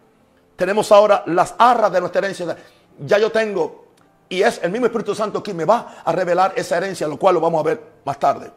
tenemos 0.57 0.91
ahora 0.91 1.23
las 1.27 1.55
arras 1.57 1.91
de 1.91 2.01
nuestra 2.01 2.19
herencia. 2.19 2.57
Ya 2.99 3.17
yo 3.17 3.31
tengo, 3.31 3.85
y 4.27 4.41
es 4.41 4.59
el 4.61 4.71
mismo 4.71 4.87
Espíritu 4.87 5.15
Santo 5.15 5.41
quien 5.41 5.55
me 5.55 5.63
va 5.63 6.01
a 6.03 6.11
revelar 6.11 6.51
esa 6.57 6.75
herencia, 6.75 7.07
lo 7.07 7.17
cual 7.17 7.35
lo 7.35 7.41
vamos 7.41 7.61
a 7.61 7.63
ver 7.63 7.81
más 8.03 8.19
tarde. 8.19 8.51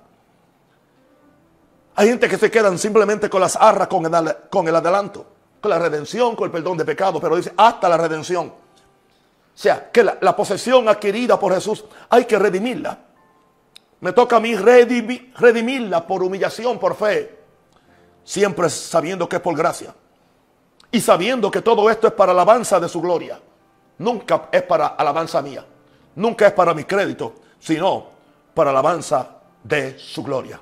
Hay 1.95 2.09
gente 2.09 2.29
que 2.29 2.39
se 2.39 2.51
quedan 2.51 2.79
simplemente 2.79 3.31
con 3.31 3.41
las 3.41 3.55
arras, 3.55 3.87
con 3.87 4.05
el, 4.07 4.75
adelanto, 4.75 5.27
con 5.61 5.71
la 5.71 5.79
redención, 5.79 6.35
con 6.35 6.47
el 6.47 6.51
perdón 6.51 6.79
de 6.79 6.85
pecados, 6.85 7.21
pero 7.21 7.37
dice 7.37 7.53
hasta 7.57 7.89
la 7.89 7.97
redención. 7.97 8.47
O 8.49 9.63
sea, 9.63 9.91
que 9.91 10.03
la 10.03 10.35
posesión 10.35 10.89
adquirida 10.89 11.39
por 11.39 11.53
Jesús 11.53 11.85
hay 12.09 12.25
que 12.25 12.39
redimirla. 12.39 12.99
Me 14.01 14.13
toca 14.13 14.37
a 14.37 14.41
mí 14.41 14.57
redimirla 14.57 16.07
por 16.07 16.23
humillación, 16.23 16.79
por 16.79 16.97
fe 16.97 17.41
siempre 18.25 18.71
sabiendo 18.71 19.29
que 19.29 19.37
es 19.37 19.43
por 19.43 19.57
gracia. 19.57 19.95
Y 20.93 21.01
sabiendo 21.01 21.51
que 21.51 21.63
todo 21.63 21.89
esto 21.91 22.07
es 22.07 22.13
para 22.13 22.33
alabanza 22.33 22.81
de 22.81 22.89
su 22.89 23.01
gloria. 23.01 23.41
Nunca 23.99 24.49
es 24.51 24.63
para 24.63 24.89
alabanza 24.89 25.41
mía. 25.43 25.65
Nunca 26.17 26.47
es 26.47 26.53
para 26.53 26.75
mi 26.75 26.85
crédito, 26.85 27.35
sino 27.59 28.09
para 28.55 28.71
alabanza 28.71 29.41
de 29.63 29.99
su 29.99 30.23
gloria. 30.23 30.61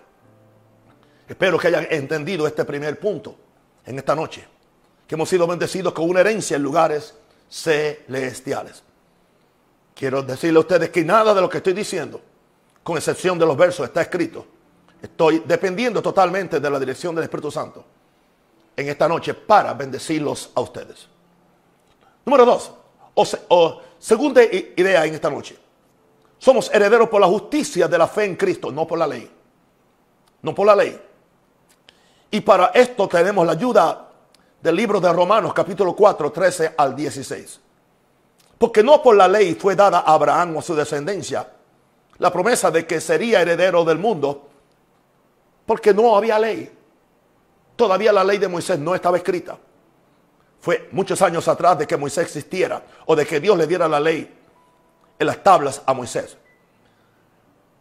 Espero 1.26 1.58
que 1.58 1.68
hayan 1.68 1.86
entendido 1.90 2.46
este 2.46 2.64
primer 2.64 2.98
punto 2.98 3.36
en 3.86 3.98
esta 3.98 4.14
noche. 4.14 4.46
Que 5.06 5.14
hemos 5.14 5.28
sido 5.28 5.46
bendecidos 5.46 5.92
con 5.92 6.08
una 6.08 6.20
herencia 6.20 6.56
en 6.56 6.62
lugares 6.62 7.14
celestiales. 7.50 8.82
Quiero 9.94 10.22
decirle 10.22 10.58
a 10.58 10.60
ustedes 10.60 10.90
que 10.90 11.04
nada 11.04 11.34
de 11.34 11.40
lo 11.40 11.48
que 11.48 11.58
estoy 11.58 11.72
diciendo, 11.72 12.20
con 12.82 12.96
excepción 12.96 13.38
de 13.38 13.46
los 13.46 13.56
versos, 13.56 13.86
está 13.86 14.02
escrito 14.02 14.46
Estoy 15.00 15.42
dependiendo 15.46 16.02
totalmente 16.02 16.58
de 16.58 16.70
la 16.70 16.78
dirección 16.78 17.14
del 17.14 17.24
Espíritu 17.24 17.50
Santo 17.50 17.84
en 18.78 18.88
esta 18.88 19.08
noche 19.08 19.34
para 19.34 19.74
bendecirlos 19.74 20.50
a 20.54 20.60
ustedes. 20.60 21.08
Número 22.24 22.46
dos, 22.46 22.72
o, 23.14 23.80
segunda 23.98 24.42
idea 24.42 25.04
en 25.04 25.14
esta 25.14 25.28
noche. 25.28 25.58
Somos 26.38 26.70
herederos 26.72 27.08
por 27.08 27.20
la 27.20 27.26
justicia 27.26 27.88
de 27.88 27.98
la 27.98 28.06
fe 28.06 28.24
en 28.24 28.36
Cristo, 28.36 28.70
no 28.70 28.86
por 28.86 28.98
la 28.98 29.06
ley. 29.06 29.30
No 30.42 30.54
por 30.54 30.66
la 30.66 30.76
ley. 30.76 31.00
Y 32.30 32.40
para 32.40 32.66
esto 32.66 33.08
tenemos 33.08 33.44
la 33.44 33.52
ayuda 33.52 34.08
del 34.62 34.76
libro 34.76 35.00
de 35.00 35.12
Romanos 35.12 35.52
capítulo 35.52 35.96
4, 35.96 36.30
13 36.30 36.74
al 36.76 36.94
16. 36.94 37.60
Porque 38.56 38.82
no 38.82 39.02
por 39.02 39.16
la 39.16 39.26
ley 39.26 39.54
fue 39.54 39.74
dada 39.74 39.98
a 39.98 40.14
Abraham 40.14 40.56
o 40.56 40.58
a 40.60 40.62
su 40.62 40.76
descendencia 40.76 41.48
la 42.18 42.32
promesa 42.32 42.70
de 42.70 42.86
que 42.86 43.00
sería 43.00 43.40
heredero 43.40 43.84
del 43.84 43.98
mundo, 43.98 44.48
porque 45.64 45.94
no 45.94 46.16
había 46.16 46.38
ley. 46.38 46.77
Todavía 47.78 48.12
la 48.12 48.24
ley 48.24 48.38
de 48.38 48.48
Moisés 48.48 48.76
no 48.76 48.92
estaba 48.92 49.18
escrita. 49.18 49.56
Fue 50.60 50.88
muchos 50.90 51.22
años 51.22 51.46
atrás 51.46 51.78
de 51.78 51.86
que 51.86 51.96
Moisés 51.96 52.24
existiera 52.24 52.82
o 53.06 53.14
de 53.14 53.24
que 53.24 53.38
Dios 53.38 53.56
le 53.56 53.68
diera 53.68 53.86
la 53.86 54.00
ley 54.00 54.36
en 55.16 55.26
las 55.28 55.40
tablas 55.44 55.80
a 55.86 55.94
Moisés. 55.94 56.36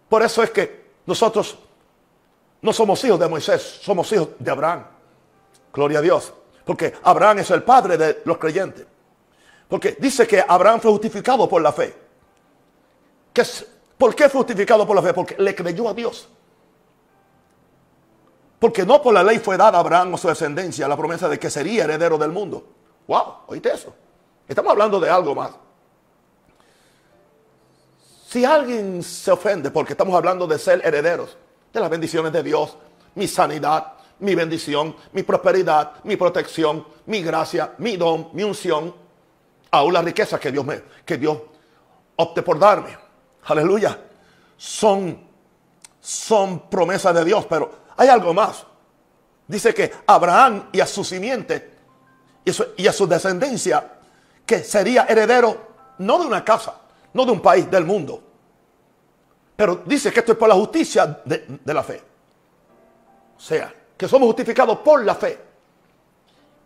Por 0.07 0.21
eso 0.21 0.43
es 0.43 0.51
que 0.51 0.85
nosotros 1.07 1.57
no 2.61 2.71
somos 2.73 3.03
hijos 3.05 3.19
de 3.19 3.27
Moisés, 3.27 3.79
somos 3.81 4.11
hijos 4.11 4.29
de 4.37 4.51
Abraham. 4.51 4.85
Gloria 5.73 5.97
a 5.97 6.01
Dios. 6.03 6.31
Porque 6.63 6.93
Abraham 7.01 7.39
es 7.39 7.49
el 7.49 7.63
padre 7.63 7.97
de 7.97 8.21
los 8.25 8.37
creyentes. 8.37 8.85
Porque 9.67 9.97
dice 9.99 10.27
que 10.27 10.45
Abraham 10.47 10.79
fue 10.79 10.91
justificado 10.91 11.49
por 11.49 11.59
la 11.59 11.73
fe. 11.73 11.95
¿Por 13.97 14.13
qué 14.13 14.29
fue 14.29 14.41
justificado 14.41 14.85
por 14.85 14.95
la 14.95 15.01
fe? 15.01 15.11
Porque 15.15 15.35
le 15.39 15.55
creyó 15.55 15.89
a 15.89 15.95
Dios. 15.95 16.29
Porque 18.59 18.85
no 18.85 19.01
por 19.01 19.13
la 19.13 19.23
ley 19.23 19.39
fue 19.39 19.57
dada 19.57 19.77
a 19.77 19.81
Abraham 19.81 20.15
o 20.15 20.17
su 20.17 20.27
descendencia 20.27 20.87
la 20.87 20.97
promesa 20.97 21.29
de 21.29 21.37
que 21.39 21.49
sería 21.49 21.83
heredero 21.83 22.17
del 22.17 22.31
mundo. 22.31 22.65
Wow, 23.07 23.33
oíste 23.47 23.71
eso. 23.71 23.93
Estamos 24.47 24.71
hablando 24.71 24.99
de 24.99 25.09
algo 25.09 25.35
más. 25.35 25.51
Si 28.27 28.43
alguien 28.43 29.03
se 29.03 29.31
ofende 29.31 29.71
porque 29.71 29.93
estamos 29.93 30.15
hablando 30.15 30.47
de 30.47 30.57
ser 30.59 30.81
herederos 30.85 31.37
de 31.71 31.79
las 31.79 31.89
bendiciones 31.89 32.33
de 32.33 32.43
Dios, 32.43 32.77
mi 33.15 33.27
sanidad, 33.27 33.93
mi 34.19 34.35
bendición, 34.35 34.95
mi 35.13 35.23
prosperidad, 35.23 36.03
mi 36.03 36.15
protección, 36.15 36.85
mi 37.05 37.21
gracia, 37.21 37.73
mi 37.77 37.95
don, 37.95 38.29
mi 38.33 38.43
unción, 38.43 38.93
aún 39.71 39.93
la 39.93 40.01
riqueza 40.01 40.39
que 40.39 40.51
Dios 40.51 40.65
me, 40.65 40.81
que 41.05 41.17
Dios 41.17 41.37
opte 42.15 42.41
por 42.41 42.59
darme. 42.59 42.97
Aleluya. 43.45 43.97
Son, 44.57 45.19
son 46.01 46.69
promesas 46.69 47.13
de 47.13 47.23
Dios, 47.23 47.45
pero 47.45 47.71
hay 47.97 48.07
algo 48.07 48.33
más. 48.33 48.65
Dice 49.47 49.73
que 49.73 49.91
Abraham 50.05 50.69
y 50.71 50.79
a 50.79 50.85
su 50.85 51.03
simiente 51.03 51.77
y, 52.77 52.87
a 52.87 52.93
su 52.93 53.07
descendencia, 53.07 53.93
que 54.45 54.63
sería 54.63 55.05
heredero 55.09 55.67
no 55.97 56.19
de 56.19 56.27
una 56.27 56.45
casa, 56.45 56.79
no 57.13 57.25
de 57.25 57.31
un 57.31 57.41
país, 57.41 57.69
del 57.69 57.83
mundo. 57.83 58.23
Pero 59.55 59.81
dice 59.85 60.11
que 60.11 60.19
esto 60.19 60.33
es 60.33 60.37
por 60.37 60.47
la 60.47 60.55
justicia 60.55 61.21
de, 61.25 61.73
la 61.73 61.83
fe. 61.83 62.01
O 63.35 63.39
sea, 63.39 63.73
que 63.97 64.07
somos 64.07 64.27
justificados 64.27 64.79
por 64.79 65.03
la 65.03 65.15
fe. 65.15 65.39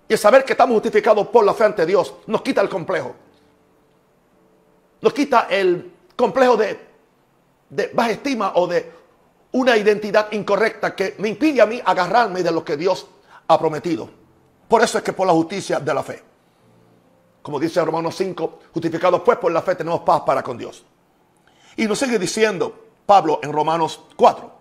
Y 0.07 0.13
el 0.13 0.19
saber 0.19 0.43
que 0.43 0.53
estamos 0.53 0.73
justificados 0.73 1.27
por 1.27 1.45
la 1.45 1.53
fe 1.53 1.63
ante 1.63 1.85
Dios 1.85 2.13
nos 2.27 2.41
quita 2.41 2.61
el 2.61 2.69
complejo. 2.69 3.15
Nos 4.99 5.13
quita 5.13 5.47
el 5.49 5.93
complejo 6.15 6.57
de, 6.57 6.79
de 7.69 7.87
baja 7.93 8.11
estima 8.11 8.51
o 8.55 8.67
de 8.67 9.00
una 9.53 9.75
identidad 9.77 10.31
incorrecta 10.31 10.95
que 10.95 11.15
me 11.19 11.29
impide 11.29 11.61
a 11.61 11.65
mí 11.65 11.81
agarrarme 11.83 12.43
de 12.43 12.51
lo 12.51 12.63
que 12.63 12.77
Dios 12.77 13.07
ha 13.47 13.59
prometido. 13.59 14.09
Por 14.67 14.81
eso 14.81 14.97
es 14.97 15.03
que 15.03 15.13
por 15.13 15.27
la 15.27 15.33
justicia 15.33 15.79
de 15.79 15.93
la 15.93 16.03
fe. 16.03 16.23
Como 17.41 17.59
dice 17.59 17.83
Romanos 17.83 18.15
5, 18.15 18.59
justificados 18.73 19.21
pues 19.21 19.37
por 19.37 19.51
la 19.51 19.61
fe 19.61 19.75
tenemos 19.75 20.01
paz 20.01 20.21
para 20.21 20.43
con 20.43 20.57
Dios. 20.57 20.85
Y 21.75 21.85
nos 21.87 21.99
sigue 21.99 22.19
diciendo 22.19 22.87
Pablo 23.05 23.39
en 23.43 23.51
Romanos 23.51 24.01
4. 24.15 24.51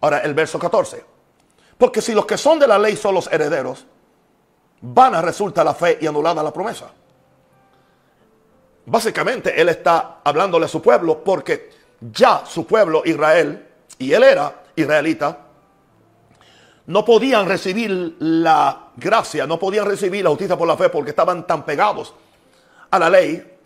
Ahora 0.00 0.18
el 0.18 0.34
verso 0.34 0.58
14. 0.58 1.04
Porque 1.78 2.02
si 2.02 2.12
los 2.12 2.26
que 2.26 2.36
son 2.36 2.58
de 2.58 2.66
la 2.66 2.78
ley 2.78 2.96
son 2.96 3.14
los 3.14 3.32
herederos, 3.32 3.86
vana 4.80 5.22
resulta 5.22 5.62
la 5.64 5.74
fe 5.74 5.98
y 6.00 6.06
anulada 6.06 6.42
la 6.42 6.52
promesa. 6.52 6.90
Básicamente 8.84 9.60
él 9.60 9.68
está 9.68 10.20
hablándole 10.24 10.64
a 10.64 10.68
su 10.68 10.82
pueblo 10.82 11.22
porque 11.22 11.70
ya 12.00 12.44
su 12.46 12.66
pueblo 12.66 13.02
Israel 13.04 13.67
y 13.98 14.12
él 14.12 14.22
era 14.22 14.62
israelita, 14.76 15.38
no 16.86 17.04
podían 17.04 17.46
recibir 17.46 18.16
la 18.20 18.90
gracia, 18.96 19.46
no 19.46 19.58
podían 19.58 19.86
recibir 19.86 20.24
la 20.24 20.30
justicia 20.30 20.56
por 20.56 20.66
la 20.66 20.76
fe 20.76 20.88
porque 20.88 21.10
estaban 21.10 21.46
tan 21.46 21.64
pegados 21.64 22.14
a 22.90 22.98
la 22.98 23.10
ley. 23.10 23.58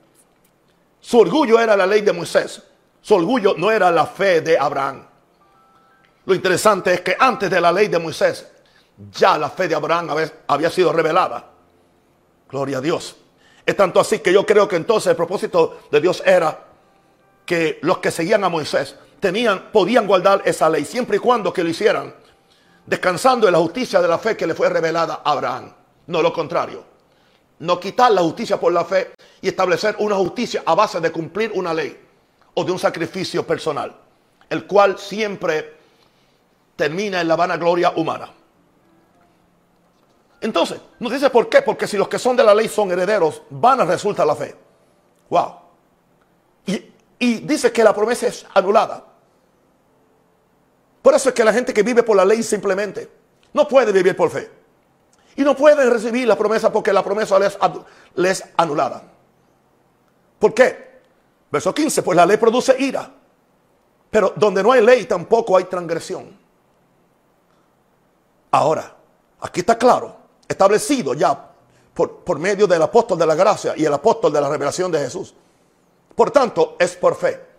Su 1.00 1.20
orgullo 1.20 1.60
era 1.60 1.76
la 1.76 1.86
ley 1.86 2.00
de 2.00 2.12
Moisés. 2.12 2.62
Su 3.00 3.14
orgullo 3.14 3.54
no 3.56 3.70
era 3.70 3.90
la 3.90 4.06
fe 4.06 4.40
de 4.40 4.58
Abraham. 4.58 5.06
Lo 6.24 6.34
interesante 6.34 6.94
es 6.94 7.00
que 7.00 7.16
antes 7.18 7.50
de 7.50 7.60
la 7.60 7.72
ley 7.72 7.88
de 7.88 7.98
Moisés, 7.98 8.48
ya 9.10 9.38
la 9.38 9.50
fe 9.50 9.68
de 9.68 9.74
Abraham 9.74 10.10
había 10.46 10.70
sido 10.70 10.92
revelada. 10.92 11.48
Gloria 12.48 12.78
a 12.78 12.80
Dios. 12.80 13.16
Es 13.64 13.76
tanto 13.76 14.00
así 14.00 14.18
que 14.18 14.32
yo 14.32 14.44
creo 14.44 14.66
que 14.66 14.76
entonces 14.76 15.10
el 15.10 15.16
propósito 15.16 15.82
de 15.90 16.00
Dios 16.00 16.22
era 16.26 16.58
que 17.46 17.78
los 17.82 17.98
que 17.98 18.10
seguían 18.10 18.42
a 18.44 18.48
Moisés 18.48 18.96
tenían, 19.22 19.70
podían 19.70 20.04
guardar 20.04 20.42
esa 20.44 20.68
ley 20.68 20.84
siempre 20.84 21.16
y 21.16 21.20
cuando 21.20 21.52
que 21.52 21.62
lo 21.62 21.70
hicieran, 21.70 22.12
descansando 22.84 23.46
en 23.46 23.52
la 23.52 23.60
justicia 23.60 24.02
de 24.02 24.08
la 24.08 24.18
fe 24.18 24.36
que 24.36 24.48
le 24.48 24.54
fue 24.54 24.68
revelada 24.68 25.22
a 25.24 25.30
Abraham. 25.30 25.72
No 26.08 26.20
lo 26.20 26.32
contrario. 26.32 26.84
No 27.60 27.78
quitar 27.78 28.10
la 28.10 28.20
justicia 28.20 28.58
por 28.58 28.72
la 28.72 28.84
fe 28.84 29.14
y 29.40 29.46
establecer 29.46 29.94
una 30.00 30.16
justicia 30.16 30.64
a 30.66 30.74
base 30.74 31.00
de 31.00 31.12
cumplir 31.12 31.52
una 31.54 31.72
ley 31.72 31.96
o 32.54 32.64
de 32.64 32.72
un 32.72 32.80
sacrificio 32.80 33.46
personal, 33.46 33.94
el 34.50 34.66
cual 34.66 34.98
siempre 34.98 35.76
termina 36.74 37.20
en 37.20 37.28
la 37.28 37.36
vanagloria 37.36 37.92
humana. 37.94 38.28
Entonces, 40.40 40.80
nos 40.98 41.12
dice 41.12 41.30
por 41.30 41.48
qué, 41.48 41.62
porque 41.62 41.86
si 41.86 41.96
los 41.96 42.08
que 42.08 42.18
son 42.18 42.34
de 42.34 42.42
la 42.42 42.52
ley 42.52 42.66
son 42.66 42.90
herederos, 42.90 43.42
vana 43.50 43.84
resulta 43.84 44.24
la 44.24 44.34
fe. 44.34 44.56
Wow. 45.30 45.54
Y, 46.66 46.92
y 47.20 47.34
dice 47.36 47.70
que 47.70 47.84
la 47.84 47.94
promesa 47.94 48.26
es 48.26 48.44
anulada. 48.52 49.11
Por 51.02 51.14
eso 51.14 51.28
es 51.28 51.34
que 51.34 51.44
la 51.44 51.52
gente 51.52 51.74
que 51.74 51.82
vive 51.82 52.04
por 52.04 52.16
la 52.16 52.24
ley 52.24 52.42
simplemente 52.42 53.10
no 53.52 53.66
puede 53.66 53.92
vivir 53.92 54.16
por 54.16 54.30
fe. 54.30 54.48
Y 55.34 55.42
no 55.42 55.56
pueden 55.56 55.90
recibir 55.90 56.28
la 56.28 56.36
promesa 56.36 56.72
porque 56.72 56.92
la 56.92 57.02
promesa 57.02 57.38
les, 57.38 57.58
les 58.14 58.44
anulada. 58.56 59.02
¿Por 60.38 60.54
qué? 60.54 61.00
Verso 61.50 61.74
15, 61.74 62.02
pues 62.02 62.16
la 62.16 62.24
ley 62.24 62.36
produce 62.36 62.76
ira. 62.78 63.10
Pero 64.10 64.32
donde 64.36 64.62
no 64.62 64.72
hay 64.72 64.82
ley 64.82 65.04
tampoco 65.06 65.56
hay 65.56 65.64
transgresión. 65.64 66.38
Ahora, 68.50 68.94
aquí 69.40 69.60
está 69.60 69.78
claro, 69.78 70.14
establecido 70.46 71.14
ya 71.14 71.50
por, 71.94 72.16
por 72.18 72.38
medio 72.38 72.66
del 72.66 72.82
apóstol 72.82 73.18
de 73.18 73.26
la 73.26 73.34
gracia 73.34 73.74
y 73.76 73.84
el 73.84 73.92
apóstol 73.92 74.32
de 74.32 74.40
la 74.40 74.50
revelación 74.50 74.92
de 74.92 74.98
Jesús. 74.98 75.34
Por 76.14 76.30
tanto, 76.30 76.76
es 76.78 76.94
por 76.96 77.16
fe. 77.16 77.51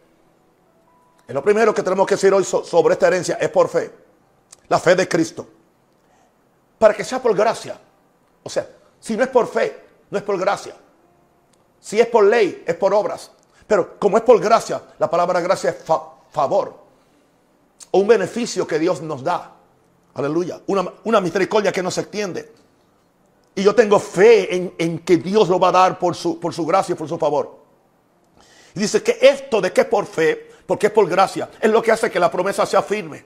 Es 1.27 1.33
lo 1.33 1.43
primero 1.43 1.73
que 1.73 1.83
tenemos 1.83 2.05
que 2.05 2.15
decir 2.15 2.33
hoy 2.33 2.43
sobre 2.43 2.93
esta 2.93 3.07
herencia, 3.07 3.37
es 3.39 3.49
por 3.49 3.69
fe. 3.69 3.91
La 4.67 4.79
fe 4.79 4.95
de 4.95 5.07
Cristo. 5.07 5.47
Para 6.77 6.93
que 6.93 7.03
sea 7.03 7.21
por 7.21 7.35
gracia. 7.35 7.79
O 8.43 8.49
sea, 8.49 8.67
si 8.99 9.15
no 9.15 9.23
es 9.23 9.29
por 9.29 9.47
fe, 9.47 9.83
no 10.09 10.17
es 10.17 10.23
por 10.23 10.37
gracia. 10.37 10.75
Si 11.79 11.99
es 11.99 12.07
por 12.07 12.25
ley, 12.25 12.63
es 12.65 12.75
por 12.75 12.93
obras. 12.93 13.31
Pero 13.67 13.97
como 13.99 14.17
es 14.17 14.23
por 14.23 14.39
gracia, 14.39 14.81
la 14.99 15.09
palabra 15.09 15.39
gracia 15.41 15.69
es 15.69 15.77
favor. 16.31 16.77
O 17.91 17.99
un 17.99 18.07
beneficio 18.07 18.67
que 18.67 18.79
Dios 18.79 19.01
nos 19.01 19.23
da. 19.23 19.51
Aleluya. 20.13 20.61
Una, 20.67 21.21
misericordia 21.21 21.71
que 21.71 21.83
no 21.83 21.91
se 21.91 22.01
extiende. 22.01 22.51
Y 23.55 23.63
yo 23.63 23.73
tengo 23.73 23.99
fe 23.99 24.55
en, 24.55 24.73
en, 24.77 24.99
que 24.99 25.17
Dios 25.17 25.47
lo 25.47 25.59
va 25.59 25.69
a 25.69 25.73
dar 25.73 25.99
por 25.99 26.15
su, 26.15 26.39
por 26.39 26.53
su 26.53 26.65
gracia 26.65 26.93
y 26.93 26.95
por 26.95 27.07
su 27.07 27.17
favor. 27.17 27.63
Y 28.75 28.79
dice 28.79 29.03
que 29.03 29.19
esto 29.21 29.61
de 29.61 29.71
que 29.71 29.81
es 29.81 29.87
por 29.87 30.05
fe 30.05 30.52
porque 30.65 30.88
es 30.88 30.93
por 30.93 31.08
gracia. 31.08 31.50
Es 31.60 31.70
lo 31.70 31.82
que 31.82 31.91
hace 31.91 32.10
que 32.10 32.20
la 32.20 32.32
promesa 32.32 32.65
sea 32.65 32.82
firme 32.82 33.25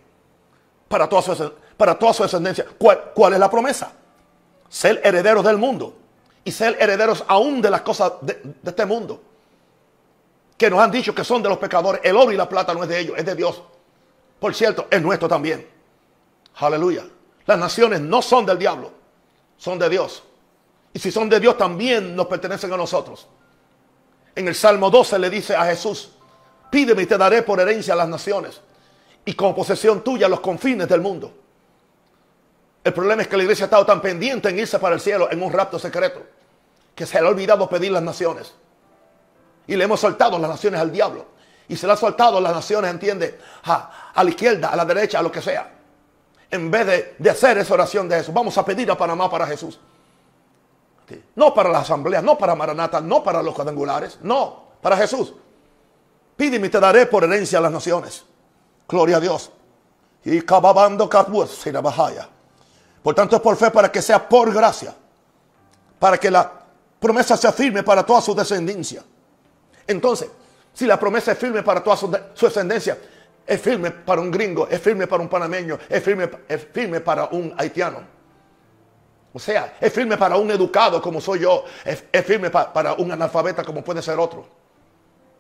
para 0.88 1.08
toda 1.08 1.22
su, 1.22 1.54
para 1.76 1.98
toda 1.98 2.14
su 2.14 2.24
descendencia. 2.24 2.66
¿Cuál, 2.78 3.34
es 3.34 3.40
la 3.40 3.50
promesa? 3.50 3.92
Ser 4.70 5.02
herederos 5.04 5.44
del 5.44 5.58
mundo 5.58 5.96
y 6.44 6.52
ser 6.52 6.78
herederos 6.80 7.24
aún 7.28 7.62
de 7.62 7.70
las 7.70 7.82
cosas 7.82 8.14
de, 8.22 8.34
de 8.62 8.70
este 8.70 8.86
mundo. 8.86 9.22
Que 10.58 10.70
nos 10.70 10.80
han 10.80 10.92
dicho 10.92 11.14
que 11.14 11.24
son 11.24 11.44
de 11.44 11.50
los 11.50 11.58
pecadores. 11.58 12.02
El 12.04 12.16
oro 12.18 12.32
y 12.32 12.38
la 12.38 12.50
plata 12.50 12.74
no 12.74 12.84
es 12.84 12.90
de 12.90 13.00
ellos, 13.00 13.18
es 13.18 13.26
de 13.26 13.36
Dios. 13.36 13.62
Por 14.40 14.54
cierto, 14.56 14.88
es 14.90 15.02
nuestro 15.02 15.28
también. 15.28 15.68
Aleluya. 16.56 17.06
Las 17.46 17.60
naciones 17.60 18.02
no 18.02 18.22
son 18.22 18.46
del 18.46 18.60
diablo, 18.60 18.92
son 19.58 19.80
de 19.80 19.90
Dios. 19.90 20.24
Y 20.94 21.00
si 21.00 21.12
son 21.12 21.30
de 21.30 21.40
Dios, 21.40 21.58
también 21.58 22.16
nos 22.16 22.28
pertenecen 22.28 22.74
a 22.74 22.78
nosotros. 22.78 23.28
En 24.36 24.48
el 24.48 24.56
Salmo 24.56 24.90
12 24.90 25.20
le 25.20 25.30
dice 25.30 25.56
a 25.56 25.66
Jesús, 25.66 26.12
Pídeme 26.70 27.04
y 27.04 27.06
te 27.06 27.18
daré 27.18 27.44
por 27.44 27.60
herencia 27.60 27.94
a 27.94 27.98
las 27.98 28.10
naciones 28.10 28.62
y 29.26 29.34
como 29.34 29.56
posesión 29.56 30.04
tuya 30.04 30.28
los 30.30 30.40
confines 30.40 30.88
del 30.88 31.02
mundo. 31.02 31.34
El 32.84 32.94
problema 32.94 33.22
es 33.22 33.28
que 33.28 33.36
la 33.36 33.44
iglesia 33.44 33.66
ha 33.66 33.68
estado 33.68 33.86
tan 33.86 34.02
pendiente 34.02 34.50
en 34.50 34.60
irse 34.60 34.80
para 34.80 34.96
el 34.96 35.02
cielo 35.02 35.30
en 35.30 35.44
un 35.44 35.52
rapto 35.52 35.78
secreto 35.78 36.24
que 36.96 37.06
se 37.06 37.20
le 37.20 37.28
ha 37.28 37.30
olvidado 37.30 37.68
pedir 37.70 37.92
las 37.92 38.02
naciones. 38.02 38.54
Y 39.68 39.76
le 39.76 39.84
hemos 39.84 40.00
soltado 40.00 40.40
las 40.40 40.50
naciones 40.50 40.80
al 40.80 40.92
diablo. 40.92 41.26
Y 41.68 41.76
se 41.76 41.86
le 41.86 41.94
ha 41.94 41.98
soltado 41.98 42.40
las 42.40 42.54
naciones, 42.54 42.90
entiende, 42.90 43.38
a, 43.66 44.14
la 44.16 44.30
izquierda, 44.30 44.70
a 44.70 44.76
la 44.78 44.86
derecha, 44.86 45.20
a 45.20 45.22
lo 45.22 45.32
que 45.32 45.42
sea. 45.42 45.70
En 46.50 46.72
vez 46.72 46.88
de, 46.88 47.16
de 47.20 47.30
hacer 47.30 47.58
esa 47.58 47.74
oración 47.74 48.08
de 48.08 48.16
Jesús, 48.16 48.34
vamos 48.34 48.58
a 48.58 48.64
pedir 48.64 48.90
a 48.90 48.98
Panamá 48.98 49.30
para 49.30 49.46
Jesús. 49.46 49.78
No 51.36 51.54
para 51.54 51.70
la 51.70 51.80
asamblea, 51.80 52.22
no 52.22 52.38
para 52.38 52.56
Maranata, 52.56 53.02
no 53.02 53.24
para 53.24 53.44
los 53.44 53.54
cuadrangulares, 53.54 54.20
no, 54.22 54.64
para 54.82 54.98
Jesús. 54.98 55.34
Pídeme 56.38 56.68
y 56.68 56.70
te 56.70 56.80
daré 56.80 57.08
por 57.08 57.24
herencia 57.24 57.58
a 57.58 57.62
las 57.62 57.72
naciones. 57.72 58.24
Gloria 58.88 59.18
a 59.18 59.20
Dios. 59.20 59.52
Y 60.24 60.42
cababando 60.42 61.10
Por 61.10 63.16
tanto 63.16 63.36
es 63.36 63.42
por 63.42 63.58
fe 63.58 63.72
para 63.72 63.92
que 63.92 64.02
sea 64.02 64.30
por 64.30 64.54
gracia. 64.54 64.94
Para 66.00 66.20
que 66.20 66.30
la 66.30 66.50
promesa 67.00 67.36
sea 67.36 67.52
firme 67.52 67.82
para 67.82 68.06
toda 68.06 68.22
su 68.22 68.36
descendencia. 68.36 69.04
Entonces, 69.88 70.30
si 70.74 70.86
la 70.86 71.00
promesa 71.00 71.32
es 71.32 71.40
firme 71.40 71.64
para 71.64 71.82
toda 71.82 71.98
su, 71.98 72.16
descendencia, 72.40 72.98
es 73.46 73.60
firme 73.60 73.90
para 73.90 74.22
un 74.22 74.30
gringo, 74.30 74.68
es 74.70 74.80
firme 74.80 75.08
para 75.08 75.24
un 75.24 75.30
panameño, 75.30 75.80
es 75.90 76.04
firme, 76.04 76.30
es 76.48 76.68
firme 76.72 77.02
para 77.02 77.26
un 77.26 77.54
haitiano. 77.58 78.02
O 79.34 79.40
sea, 79.40 79.78
es 79.80 79.92
firme 79.92 80.18
para 80.18 80.38
un 80.38 80.52
educado 80.52 81.02
como 81.02 81.22
soy 81.22 81.40
yo, 81.40 81.64
es, 81.84 82.04
firme 82.26 82.50
para 82.50 82.94
un 82.94 83.12
analfabeta 83.12 83.64
como 83.64 83.84
puede 83.84 84.02
ser 84.02 84.20
otro. 84.20 84.57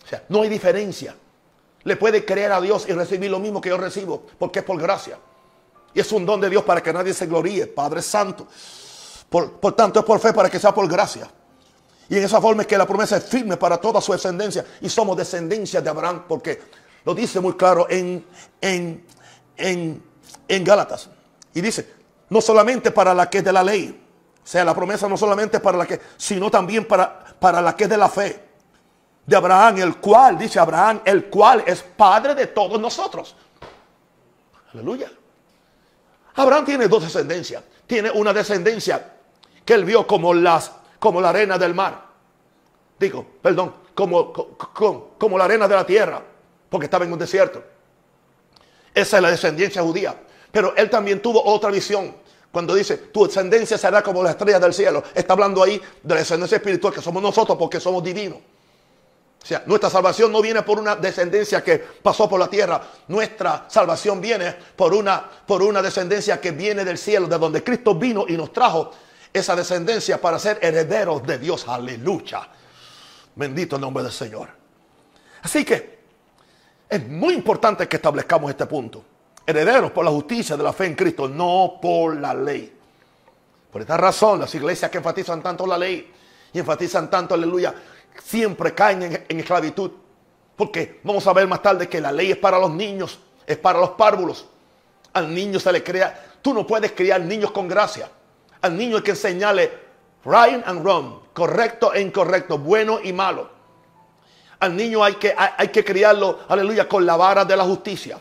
O 0.08 0.10
sea, 0.10 0.24
no 0.30 0.42
hay 0.42 0.48
diferencia. 0.48 1.14
Le 1.84 1.98
puede 1.98 2.24
creer 2.24 2.54
a 2.54 2.62
Dios 2.62 2.86
y 2.88 2.94
recibir 2.94 3.30
lo 3.30 3.40
mismo 3.40 3.60
que 3.60 3.68
yo 3.68 3.78
recibo, 3.78 4.26
porque 4.40 4.60
es 4.60 4.66
por 4.66 4.82
gracia. 4.82 5.20
Y 5.94 6.00
es 6.00 6.10
un 6.14 6.26
don 6.26 6.40
de 6.40 6.50
Dios 6.50 6.64
para 6.64 6.82
que 6.82 6.94
nadie 6.94 7.14
se 7.14 7.26
gloríe, 7.26 7.68
Padre 7.68 8.02
Santo. 8.02 8.48
Por, 9.30 9.74
tanto, 9.76 10.00
es 10.00 10.06
por 10.06 10.22
fe 10.22 10.32
para 10.32 10.50
que 10.50 10.60
sea 10.60 10.74
por 10.74 10.88
gracia. 10.88 11.30
Y 12.08 12.16
en 12.16 12.24
esa 12.24 12.40
forma 12.40 12.62
es 12.62 12.70
que 12.70 12.78
la 12.78 12.88
promesa 12.88 13.18
es 13.18 13.26
firme 13.26 13.58
para 13.58 13.76
toda 13.82 14.00
su 14.00 14.14
descendencia. 14.14 14.66
Y 14.80 14.88
somos 14.88 15.18
descendencia 15.18 15.82
de 15.82 15.90
Abraham, 15.90 16.24
porque 16.26 16.62
lo 17.04 17.14
dice 17.14 17.42
muy 17.42 17.58
claro 17.58 17.86
en, 17.90 18.26
en, 18.62 19.06
en, 19.58 20.04
en 20.48 20.64
Gálatas. 20.64 21.10
Y 21.54 21.60
dice, 21.60 21.86
no 22.30 22.40
solamente 22.40 22.92
para 22.92 23.14
la 23.14 23.30
que 23.30 23.40
es 23.40 23.44
de 23.44 23.52
la 23.52 23.62
ley. 23.62 24.02
O 24.42 24.48
sea, 24.48 24.64
la 24.64 24.74
promesa 24.74 25.10
no 25.10 25.18
solamente 25.18 25.60
para 25.60 25.78
la 25.78 25.86
que, 25.86 26.00
sino 26.16 26.50
también 26.50 26.86
para, 26.88 27.26
para 27.42 27.62
la 27.62 27.76
que 27.76 27.84
es 27.84 27.90
de 27.90 27.98
la 27.98 28.08
fe 28.08 28.47
de 29.28 29.36
Abraham, 29.36 29.78
el 29.80 29.98
cual, 29.98 30.38
dice 30.38 30.58
Abraham, 30.58 31.02
el 31.04 31.26
cual 31.26 31.62
es 31.68 31.84
padre 31.84 32.34
de 32.34 32.48
todos 32.48 32.80
nosotros. 32.80 33.36
Aleluya. 34.74 35.12
Abraham 36.36 36.66
tiene 36.66 36.88
dos 36.88 37.04
descendencias. 37.04 37.62
Tiene 37.86 38.10
una 38.10 38.32
descendencia 38.32 39.16
que 39.66 39.74
él 39.74 39.84
vio 39.84 40.08
como, 40.08 40.34
las, 40.34 40.72
como 40.98 41.20
la 41.20 41.30
arena 41.30 41.58
del 41.58 41.76
mar. 41.76 42.06
Digo, 42.98 43.26
perdón, 43.42 43.76
como, 43.94 44.32
como, 44.32 45.10
como 45.18 45.38
la 45.38 45.44
arena 45.44 45.68
de 45.68 45.76
la 45.76 45.86
tierra, 45.86 46.22
porque 46.70 46.86
estaba 46.86 47.04
en 47.04 47.12
un 47.12 47.20
desierto. 47.20 47.62
Esa 48.94 49.18
es 49.18 49.24
la 49.24 49.30
descendencia 49.30 49.82
judía. 49.82 50.16
Pero 50.52 50.74
él 50.78 50.90
también 50.90 51.22
tuvo 51.22 51.44
otra 51.44 51.70
visión. 51.70 52.16
Cuando 52.50 52.74
dice, 52.74 52.98
tu 52.98 53.28
descendencia 53.28 53.78
será 53.78 54.02
como 54.02 54.24
la 54.24 54.32
estrella 54.32 54.58
del 54.58 54.74
cielo. 54.74 55.04
Está 55.14 55.34
hablando 55.34 55.62
ahí 55.62 55.82
de 56.02 56.14
la 56.14 56.22
descendencia 56.22 56.56
espiritual, 56.56 56.94
que 56.94 57.02
somos 57.02 57.22
nosotros 57.22 57.58
porque 57.58 57.82
somos 57.82 58.02
divinos. 58.02 58.40
O 59.48 59.50
sea, 59.50 59.64
nuestra 59.66 59.90
salvación 59.90 60.30
no 60.30 60.42
viene 60.42 60.62
por 60.62 60.78
una 60.78 60.98
descendencia 60.98 61.64
que 61.64 61.78
pasó 61.80 62.28
por 62.28 62.38
la 62.38 62.50
tierra. 62.50 62.82
Nuestra 63.08 63.64
salvación 63.70 64.20
viene 64.20 64.54
por 64.76 64.94
una, 64.94 65.24
por 65.24 65.64
una 65.64 65.82
descendencia 65.82 66.42
que 66.42 66.52
viene 66.52 66.84
del 66.84 66.98
cielo, 66.98 67.28
de 67.28 67.38
donde 67.38 67.64
Cristo 67.64 67.96
vino 67.96 68.26
y 68.28 68.36
nos 68.36 68.52
trajo 68.52 68.92
esa 69.32 69.56
descendencia 69.56 70.20
para 70.20 70.38
ser 70.38 70.60
herederos 70.62 71.26
de 71.26 71.40
Dios. 71.40 71.66
Aleluya. 71.66 72.46
Bendito 73.36 73.78
el 73.78 73.84
nombre 73.84 74.04
del 74.04 74.12
Señor. 74.12 74.50
Así 75.42 75.64
que 75.64 76.00
es 76.90 77.08
muy 77.08 77.34
importante 77.34 77.88
que 77.88 77.96
establezcamos 77.96 78.50
este 78.50 78.66
punto. 78.66 79.02
Herederos 79.46 79.92
por 79.92 80.04
la 80.04 80.12
justicia 80.12 80.58
de 80.58 80.64
la 80.64 80.74
fe 80.74 80.88
en 80.88 80.96
Cristo, 80.96 81.30
no 81.30 81.80
por 81.82 82.18
la 82.18 82.34
ley. 82.34 82.78
Por 83.72 83.80
esta 83.80 83.96
razón, 83.96 84.42
las 84.42 84.54
iglesias 84.56 84.92
que 84.92 84.98
enfatizan 84.98 85.42
tanto 85.42 85.66
la 85.66 85.78
ley 85.78 86.12
y 86.52 86.60
enfatizan 86.60 87.10
tanto, 87.10 87.34
aleluya, 87.34 87.74
siempre 88.24 88.74
caen 88.74 89.26
en, 89.28 89.40
esclavitud. 89.40 89.92
Porque 90.56 91.00
vamos 91.04 91.26
a 91.28 91.34
ver 91.34 91.48
más 91.48 91.62
tarde 91.62 91.88
que 91.88 92.02
la 92.02 92.12
ley 92.12 92.32
es 92.32 92.38
para 92.38 92.58
los 92.58 92.72
niños, 92.72 93.20
es 93.46 93.58
para 93.58 93.80
los 93.80 93.92
párvulos. 93.92 94.48
Al 95.14 95.34
niño 95.34 95.60
se 95.60 95.72
le 95.72 95.84
crea, 95.84 96.38
tú 96.42 96.54
no 96.54 96.66
puedes 96.66 96.92
criar 96.92 97.22
niños 97.22 97.52
con 97.52 97.68
gracia. 97.68 98.10
Al 98.62 98.76
niño 98.76 98.98
hay 98.98 99.04
que 99.04 99.12
enseñarle 99.12 99.72
right 100.26 100.66
and 100.66 100.82
wrong, 100.84 101.20
correcto 101.34 101.94
e 101.94 102.02
incorrecto, 102.02 102.58
bueno 102.58 103.00
y 103.04 103.14
malo. 103.14 103.50
Al 104.60 104.76
niño 104.76 105.04
hay 105.04 105.16
que, 105.16 105.36
hay, 105.38 105.68
que 105.68 105.86
criarlo, 105.86 106.40
aleluya, 106.48 106.88
con 106.88 107.06
la 107.06 107.16
vara 107.16 107.46
de 107.46 107.56
la 107.56 107.64
justicia. 107.64 108.20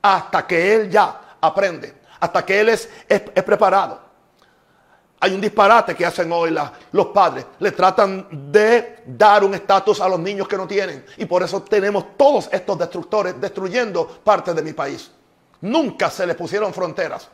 Hasta 0.00 0.46
que 0.46 0.74
él 0.74 0.90
ya 0.90 1.36
aprende, 1.40 1.94
hasta 2.20 2.44
que 2.46 2.60
él 2.60 2.68
es, 2.68 2.88
es 3.08 3.42
preparado. 3.42 4.03
Hay 5.24 5.32
un 5.32 5.40
disparate 5.40 5.94
que 5.94 6.04
hacen 6.04 6.30
hoy 6.30 6.54
los 6.92 7.06
padres. 7.06 7.46
Le 7.58 7.72
tratan 7.72 8.52
de 8.52 9.04
dar 9.06 9.42
un 9.42 9.54
estatus 9.54 9.98
a 10.02 10.06
los 10.06 10.20
niños 10.20 10.46
que 10.46 10.58
no 10.58 10.66
tienen. 10.66 11.02
Y 11.16 11.24
por 11.24 11.42
eso 11.42 11.62
tenemos 11.62 12.14
todos 12.14 12.50
estos 12.52 12.78
destructores 12.78 13.40
destruyendo 13.40 14.06
parte 14.22 14.52
de 14.52 14.60
mi 14.60 14.74
país. 14.74 15.10
Nunca 15.62 16.10
se 16.10 16.26
le 16.26 16.34
pusieron 16.34 16.74
fronteras. 16.74 17.26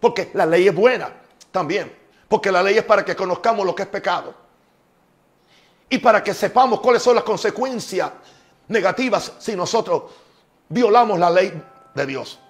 Porque 0.00 0.30
la 0.32 0.46
ley 0.46 0.66
es 0.68 0.74
buena 0.74 1.12
también. 1.50 1.94
Porque 2.26 2.50
la 2.50 2.62
ley 2.62 2.78
es 2.78 2.84
para 2.84 3.04
que 3.04 3.14
conozcamos 3.14 3.66
lo 3.66 3.74
que 3.74 3.82
es 3.82 3.88
pecado. 3.88 4.32
Y 5.90 5.98
para 5.98 6.24
que 6.24 6.32
sepamos 6.32 6.80
cuáles 6.80 7.02
son 7.02 7.16
las 7.16 7.24
consecuencias 7.24 8.12
negativas 8.68 9.34
si 9.38 9.54
nosotros 9.54 10.04
violamos 10.70 11.18
la 11.18 11.28
ley 11.28 11.52
de 11.94 12.06
Dios. 12.06 12.40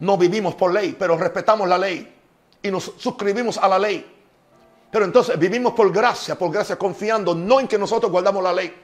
no 0.00 0.18
vivimos 0.18 0.54
por 0.56 0.74
ley, 0.74 0.94
pero 0.98 1.16
respetamos 1.16 1.66
la 1.66 1.78
ley 1.78 2.13
y 2.64 2.70
nos 2.70 2.92
suscribimos 2.96 3.58
a 3.58 3.68
la 3.68 3.78
ley. 3.78 4.10
Pero 4.90 5.04
entonces 5.04 5.38
vivimos 5.38 5.74
por 5.74 5.92
gracia, 5.92 6.36
por 6.36 6.50
gracia, 6.50 6.76
confiando 6.76 7.34
no 7.34 7.60
en 7.60 7.68
que 7.68 7.76
nosotros 7.78 8.10
guardamos 8.10 8.42
la 8.42 8.54
ley, 8.54 8.74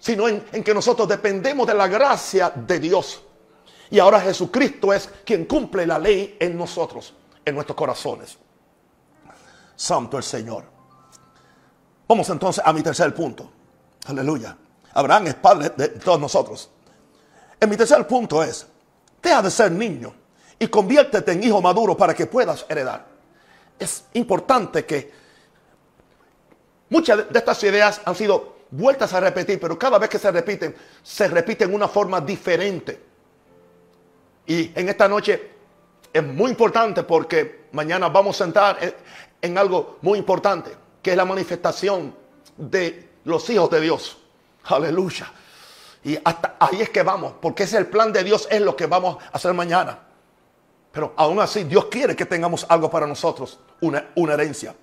sino 0.00 0.28
en, 0.28 0.44
en, 0.52 0.64
que 0.64 0.74
nosotros 0.74 1.06
dependemos 1.06 1.64
de 1.66 1.74
la 1.74 1.86
gracia 1.86 2.50
de 2.50 2.80
Dios. 2.80 3.22
Y 3.90 4.00
ahora 4.00 4.20
Jesucristo 4.20 4.92
es 4.92 5.08
quien 5.24 5.44
cumple 5.44 5.86
la 5.86 5.98
ley 5.98 6.36
en 6.40 6.58
nosotros, 6.58 7.14
en 7.44 7.54
nuestros 7.54 7.76
corazones. 7.76 8.36
Santo 9.76 10.16
el 10.16 10.24
Señor. 10.24 10.64
Vamos 12.08 12.28
entonces 12.30 12.64
a 12.66 12.72
mi 12.72 12.82
tercer 12.82 13.14
punto. 13.14 13.48
Aleluya. 14.06 14.56
Abraham 14.92 15.28
es 15.28 15.34
padre 15.34 15.70
de 15.76 15.88
todos 15.88 16.18
nosotros. 16.18 16.68
En 17.60 17.70
mi 17.70 17.76
tercer 17.76 18.04
punto 18.08 18.42
es, 18.42 18.66
deja 19.22 19.40
de 19.40 19.50
ser 19.52 19.70
niño 19.70 20.23
y 20.64 20.68
conviértete 20.68 21.32
en 21.32 21.44
hijo 21.44 21.60
maduro 21.60 21.94
para 21.94 22.14
que 22.14 22.24
puedas 22.24 22.64
heredar. 22.70 23.04
Es 23.78 24.04
importante 24.14 24.86
que 24.86 25.12
muchas 26.88 27.30
de 27.30 27.38
estas 27.38 27.62
ideas 27.64 28.00
han 28.02 28.14
sido 28.14 28.56
vueltas 28.70 29.12
a 29.12 29.20
repetir, 29.20 29.60
pero 29.60 29.78
cada 29.78 29.98
vez 29.98 30.08
que 30.08 30.18
se 30.18 30.30
repiten, 30.32 30.74
se 31.02 31.28
repiten 31.28 31.74
una 31.74 31.86
forma 31.86 32.18
diferente. 32.22 32.98
Y 34.46 34.72
en 34.74 34.88
esta 34.88 35.06
noche 35.06 35.50
es 36.10 36.24
muy 36.24 36.52
importante 36.52 37.02
porque 37.02 37.66
mañana 37.72 38.08
vamos 38.08 38.40
a 38.40 38.44
entrar 38.44 38.78
en 39.42 39.58
algo 39.58 39.98
muy 40.00 40.18
importante, 40.18 40.70
que 41.02 41.10
es 41.10 41.16
la 41.16 41.26
manifestación 41.26 42.16
de 42.56 43.10
los 43.24 43.50
hijos 43.50 43.68
de 43.68 43.82
Dios. 43.82 44.16
Aleluya. 44.64 45.30
Y 46.04 46.18
hasta 46.24 46.56
ahí 46.58 46.80
es 46.80 46.88
que 46.88 47.02
vamos, 47.02 47.34
porque 47.42 47.64
ese 47.64 47.76
es 47.76 47.80
el 47.80 47.88
plan 47.88 48.14
de 48.14 48.24
Dios, 48.24 48.48
es 48.50 48.62
lo 48.62 48.74
que 48.74 48.86
vamos 48.86 49.22
a 49.22 49.36
hacer 49.36 49.52
mañana. 49.52 50.13
Pero 50.94 51.12
aún 51.16 51.40
así, 51.40 51.64
Dios 51.64 51.86
quiere 51.86 52.14
que 52.14 52.24
tengamos 52.24 52.64
algo 52.68 52.88
para 52.88 53.04
nosotros, 53.06 53.58
una, 53.80 54.04
herencia. 54.32 54.74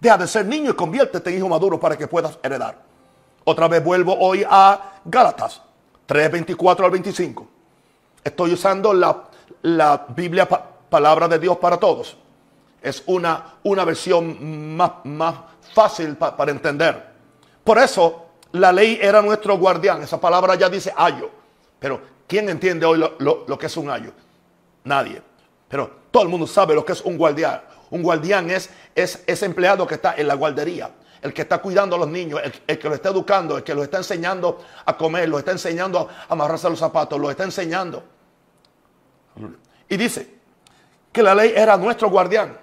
Deja 0.00 0.18
de 0.18 0.26
ser 0.26 0.44
niño 0.46 0.72
y 0.72 0.74
conviértete 0.74 1.30
en 1.30 1.38
hijo 1.38 1.48
maduro 1.48 1.78
para 1.78 1.96
que 1.96 2.08
puedas 2.08 2.36
heredar. 2.42 2.76
Otra 3.44 3.68
vez 3.68 3.82
vuelvo 3.82 4.18
hoy 4.18 4.44
a 4.46 5.00
Gálatas 5.04 5.62
3, 6.06 6.32
24 6.32 6.84
al 6.84 6.90
25. 6.90 7.46
Estoy 8.24 8.52
usando 8.52 8.92
la, 8.92 10.06
Biblia, 10.08 10.48
palabra 10.48 11.28
de 11.28 11.38
Dios 11.38 11.56
para 11.58 11.76
todos. 11.76 12.16
Es 12.82 13.04
una, 13.06 13.54
una 13.62 13.84
versión 13.84 14.76
más, 14.76 14.90
más 15.04 15.36
fácil 15.72 16.16
para 16.16 16.50
entender. 16.50 17.14
Por 17.62 17.78
eso 17.78 18.26
la 18.52 18.72
ley 18.72 18.98
era 19.00 19.22
nuestro 19.22 19.56
guardián. 19.56 20.02
Esa 20.02 20.20
palabra 20.20 20.56
ya 20.56 20.68
dice 20.68 20.92
ayo. 20.96 21.30
Pero 21.78 22.00
¿quién 22.26 22.48
entiende 22.48 22.86
hoy 22.86 22.98
lo, 23.18 23.58
que 23.58 23.66
es 23.66 23.76
un 23.76 23.88
ayo? 23.88 24.10
Nadie. 24.82 25.22
Pero 25.74 25.90
todo 26.12 26.22
el 26.22 26.28
mundo 26.28 26.46
sabe 26.46 26.72
lo 26.72 26.84
que 26.84 26.92
es 26.92 27.00
un 27.00 27.18
guardián. 27.18 27.60
Un 27.90 28.00
guardián 28.00 28.48
es, 28.48 28.70
es 28.94 29.24
ese 29.26 29.44
empleado 29.44 29.84
que 29.88 29.96
está 29.96 30.14
en 30.16 30.28
la 30.28 30.34
guardería, 30.34 30.88
el 31.20 31.34
que 31.34 31.42
está 31.42 31.58
cuidando 31.58 31.96
a 31.96 31.98
los 31.98 32.06
niños, 32.06 32.40
el, 32.64 32.78
que 32.78 32.88
lo 32.88 32.94
está 32.94 33.08
educando, 33.08 33.56
el 33.56 33.64
que 33.64 33.74
los 33.74 33.82
está 33.82 33.96
enseñando 33.96 34.64
a 34.84 34.96
comer, 34.96 35.28
lo 35.28 35.36
está 35.36 35.50
enseñando 35.50 36.08
a 36.28 36.32
amarrarse 36.32 36.70
los 36.70 36.78
zapatos, 36.78 37.18
lo 37.18 37.28
está 37.28 37.42
enseñando. 37.42 38.04
Y 39.88 39.96
dice 39.96 40.38
que 41.10 41.24
la 41.24 41.34
ley 41.34 41.52
era 41.56 41.76
nuestro 41.76 42.08
guardián. 42.08 42.56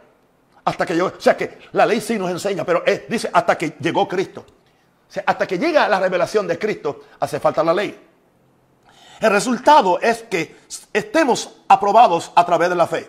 Hasta 0.64 0.86
que 0.86 0.94
llegó, 0.94 1.08
o 1.08 1.20
sea 1.20 1.36
que 1.36 1.58
la 1.74 1.86
ley 1.86 2.00
sí 2.00 2.18
nos 2.18 2.32
enseña, 2.32 2.64
pero 2.64 2.82
dice 3.10 3.30
hasta 3.34 3.58
que 3.58 3.76
llegó 3.82 4.08
Cristo 4.08 4.46
hasta 5.26 5.46
que 5.46 5.58
llega 5.58 5.90
la 5.90 6.00
revelación 6.00 6.48
de 6.48 6.58
Cristo, 6.58 7.02
hace 7.20 7.42
falta 7.42 7.62
la 7.62 7.74
ley. 7.74 8.11
El 9.22 9.30
resultado 9.30 10.00
es 10.00 10.24
que 10.24 10.56
estemos 10.92 11.58
aprobados 11.68 12.32
a 12.34 12.44
través 12.44 12.70
de 12.70 12.76
la 12.76 12.88
fe. 12.88 13.08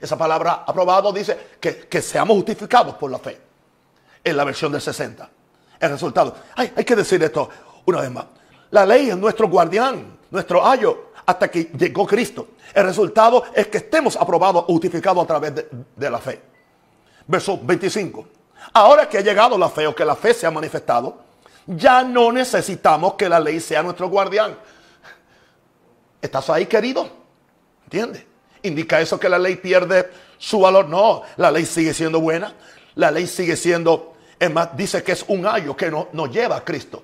Esa 0.00 0.16
palabra 0.16 0.64
aprobado 0.66 1.12
dice 1.12 1.38
que, 1.60 2.00
seamos 2.00 2.34
justificados 2.38 2.94
por 2.94 3.10
la 3.10 3.18
fe. 3.18 3.38
En 4.24 4.36
la 4.38 4.44
versión 4.44 4.72
del 4.72 4.80
60. 4.80 5.28
El 5.78 5.90
resultado. 5.90 6.34
Hay, 6.56 6.72
hay 6.74 6.84
que 6.84 6.96
decir 6.96 7.22
esto 7.22 7.50
una 7.84 8.00
vez 8.00 8.10
más. 8.10 8.24
La 8.70 8.86
ley 8.86 9.10
es 9.10 9.16
nuestro 9.18 9.48
guardián, 9.48 10.18
nuestro 10.30 10.66
ayo, 10.66 11.10
hasta 11.26 11.50
que 11.50 11.64
llegó 11.64 12.06
Cristo. 12.06 12.48
El 12.72 12.84
resultado 12.84 13.44
es 13.54 13.66
que 13.66 13.78
estemos 13.78 14.16
aprobados 14.16 14.64
justificados 14.64 15.22
a 15.22 15.26
través 15.26 15.54
de, 15.54 15.68
de 15.94 16.10
la 16.10 16.18
fe. 16.18 16.40
Verso 17.26 17.58
25. 17.62 18.26
Ahora 18.72 19.06
que 19.06 19.18
ha 19.18 19.22
llegado 19.22 19.58
la 19.58 19.68
fe 19.68 19.86
o 19.86 19.94
que 19.94 20.06
la 20.06 20.16
fe 20.16 20.32
se 20.32 20.46
ha 20.46 20.50
manifestado, 20.50 21.18
ya 21.66 22.02
no 22.02 22.32
necesitamos 22.32 23.14
que 23.14 23.28
la 23.28 23.38
ley 23.38 23.60
sea 23.60 23.82
nuestro 23.82 24.08
guardián. 24.08 24.56
¿Estás 26.20 26.50
ahí, 26.50 26.66
querido? 26.66 27.08
¿Entiendes? 27.84 28.24
¿Indica 28.62 29.00
eso 29.00 29.18
que 29.18 29.28
la 29.28 29.38
ley 29.38 29.56
pierde 29.56 30.10
su 30.38 30.60
valor? 30.60 30.88
No, 30.88 31.22
la 31.36 31.50
ley 31.50 31.64
sigue 31.64 31.94
siendo 31.94 32.20
buena. 32.20 32.54
La 32.96 33.10
ley 33.10 33.26
sigue 33.26 33.56
siendo, 33.56 34.14
es 34.38 34.50
más, 34.50 34.76
dice 34.76 35.02
que 35.02 35.12
es 35.12 35.24
un 35.28 35.46
ayo 35.46 35.76
que 35.76 35.90
nos 35.90 36.30
lleva 36.30 36.56
a 36.56 36.64
Cristo. 36.64 37.02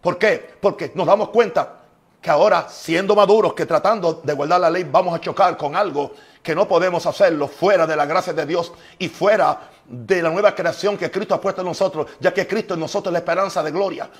¿Por 0.00 0.18
qué? 0.18 0.54
Porque 0.60 0.92
nos 0.94 1.06
damos 1.06 1.30
cuenta 1.30 1.78
que 2.20 2.30
ahora, 2.30 2.68
siendo 2.68 3.16
maduros, 3.16 3.54
que 3.54 3.66
tratando 3.66 4.20
de 4.22 4.32
guardar 4.32 4.60
la 4.60 4.70
ley, 4.70 4.84
vamos 4.84 5.14
a 5.14 5.20
chocar 5.20 5.56
con 5.56 5.74
algo 5.74 6.12
que 6.42 6.54
no 6.54 6.68
podemos 6.68 7.06
hacerlo 7.06 7.48
fuera 7.48 7.86
de 7.86 7.96
la 7.96 8.04
gracia 8.04 8.32
de 8.32 8.44
Dios 8.44 8.72
y 8.98 9.08
fuera 9.08 9.70
de 9.86 10.22
la 10.22 10.30
nueva 10.30 10.54
creación 10.54 10.96
que 10.96 11.10
Cristo 11.10 11.34
ha 11.34 11.40
puesto 11.40 11.62
en 11.62 11.68
nosotros, 11.68 12.06
ya 12.20 12.32
que 12.34 12.46
Cristo 12.46 12.74
en 12.74 12.80
nosotros 12.80 13.10
es 13.10 13.12
la 13.12 13.18
esperanza 13.18 13.62
de 13.62 13.70
gloria. 13.70 14.10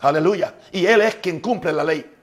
Aleluya. 0.00 0.54
Y 0.72 0.86
Él 0.86 1.00
es 1.02 1.16
quien 1.16 1.40
cumple 1.40 1.72
la 1.72 1.84
ley. 1.84 2.15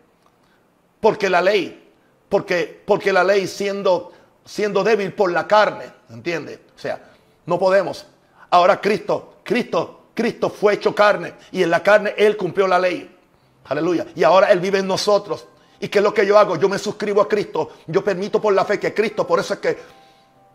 Porque 1.03 1.29
la 1.29 1.41
ley, 1.41 1.91
porque, 2.29 2.81
porque 2.85 3.11
la 3.11 3.25
ley 3.25 3.45
siendo, 3.45 4.13
siendo 4.45 4.85
débil 4.85 5.11
por 5.11 5.33
la 5.33 5.45
carne, 5.45 5.83
¿entiende? 6.09 6.61
O 6.73 6.79
sea, 6.79 6.97
no 7.45 7.59
podemos. 7.59 8.05
Ahora 8.49 8.79
Cristo, 8.79 9.35
Cristo, 9.43 10.05
Cristo 10.13 10.49
fue 10.49 10.75
hecho 10.75 10.95
carne 10.95 11.33
y 11.51 11.61
en 11.61 11.71
la 11.71 11.83
carne 11.83 12.13
Él 12.17 12.37
cumplió 12.37 12.67
la 12.67 12.79
ley. 12.79 13.13
Aleluya. 13.65 14.07
Y 14.15 14.23
ahora 14.23 14.49
Él 14.53 14.61
vive 14.61 14.79
en 14.79 14.87
nosotros. 14.87 15.45
¿Y 15.81 15.89
qué 15.89 15.99
es 15.99 16.03
lo 16.05 16.13
que 16.13 16.25
yo 16.25 16.39
hago? 16.39 16.55
Yo 16.55 16.69
me 16.69 16.79
suscribo 16.79 17.19
a 17.21 17.27
Cristo. 17.27 17.71
Yo 17.87 18.01
permito 18.01 18.41
por 18.41 18.53
la 18.53 18.63
fe 18.63 18.79
que 18.79 18.93
Cristo, 18.93 19.27
por 19.27 19.41
eso 19.41 19.55
es 19.55 19.59
que 19.59 19.77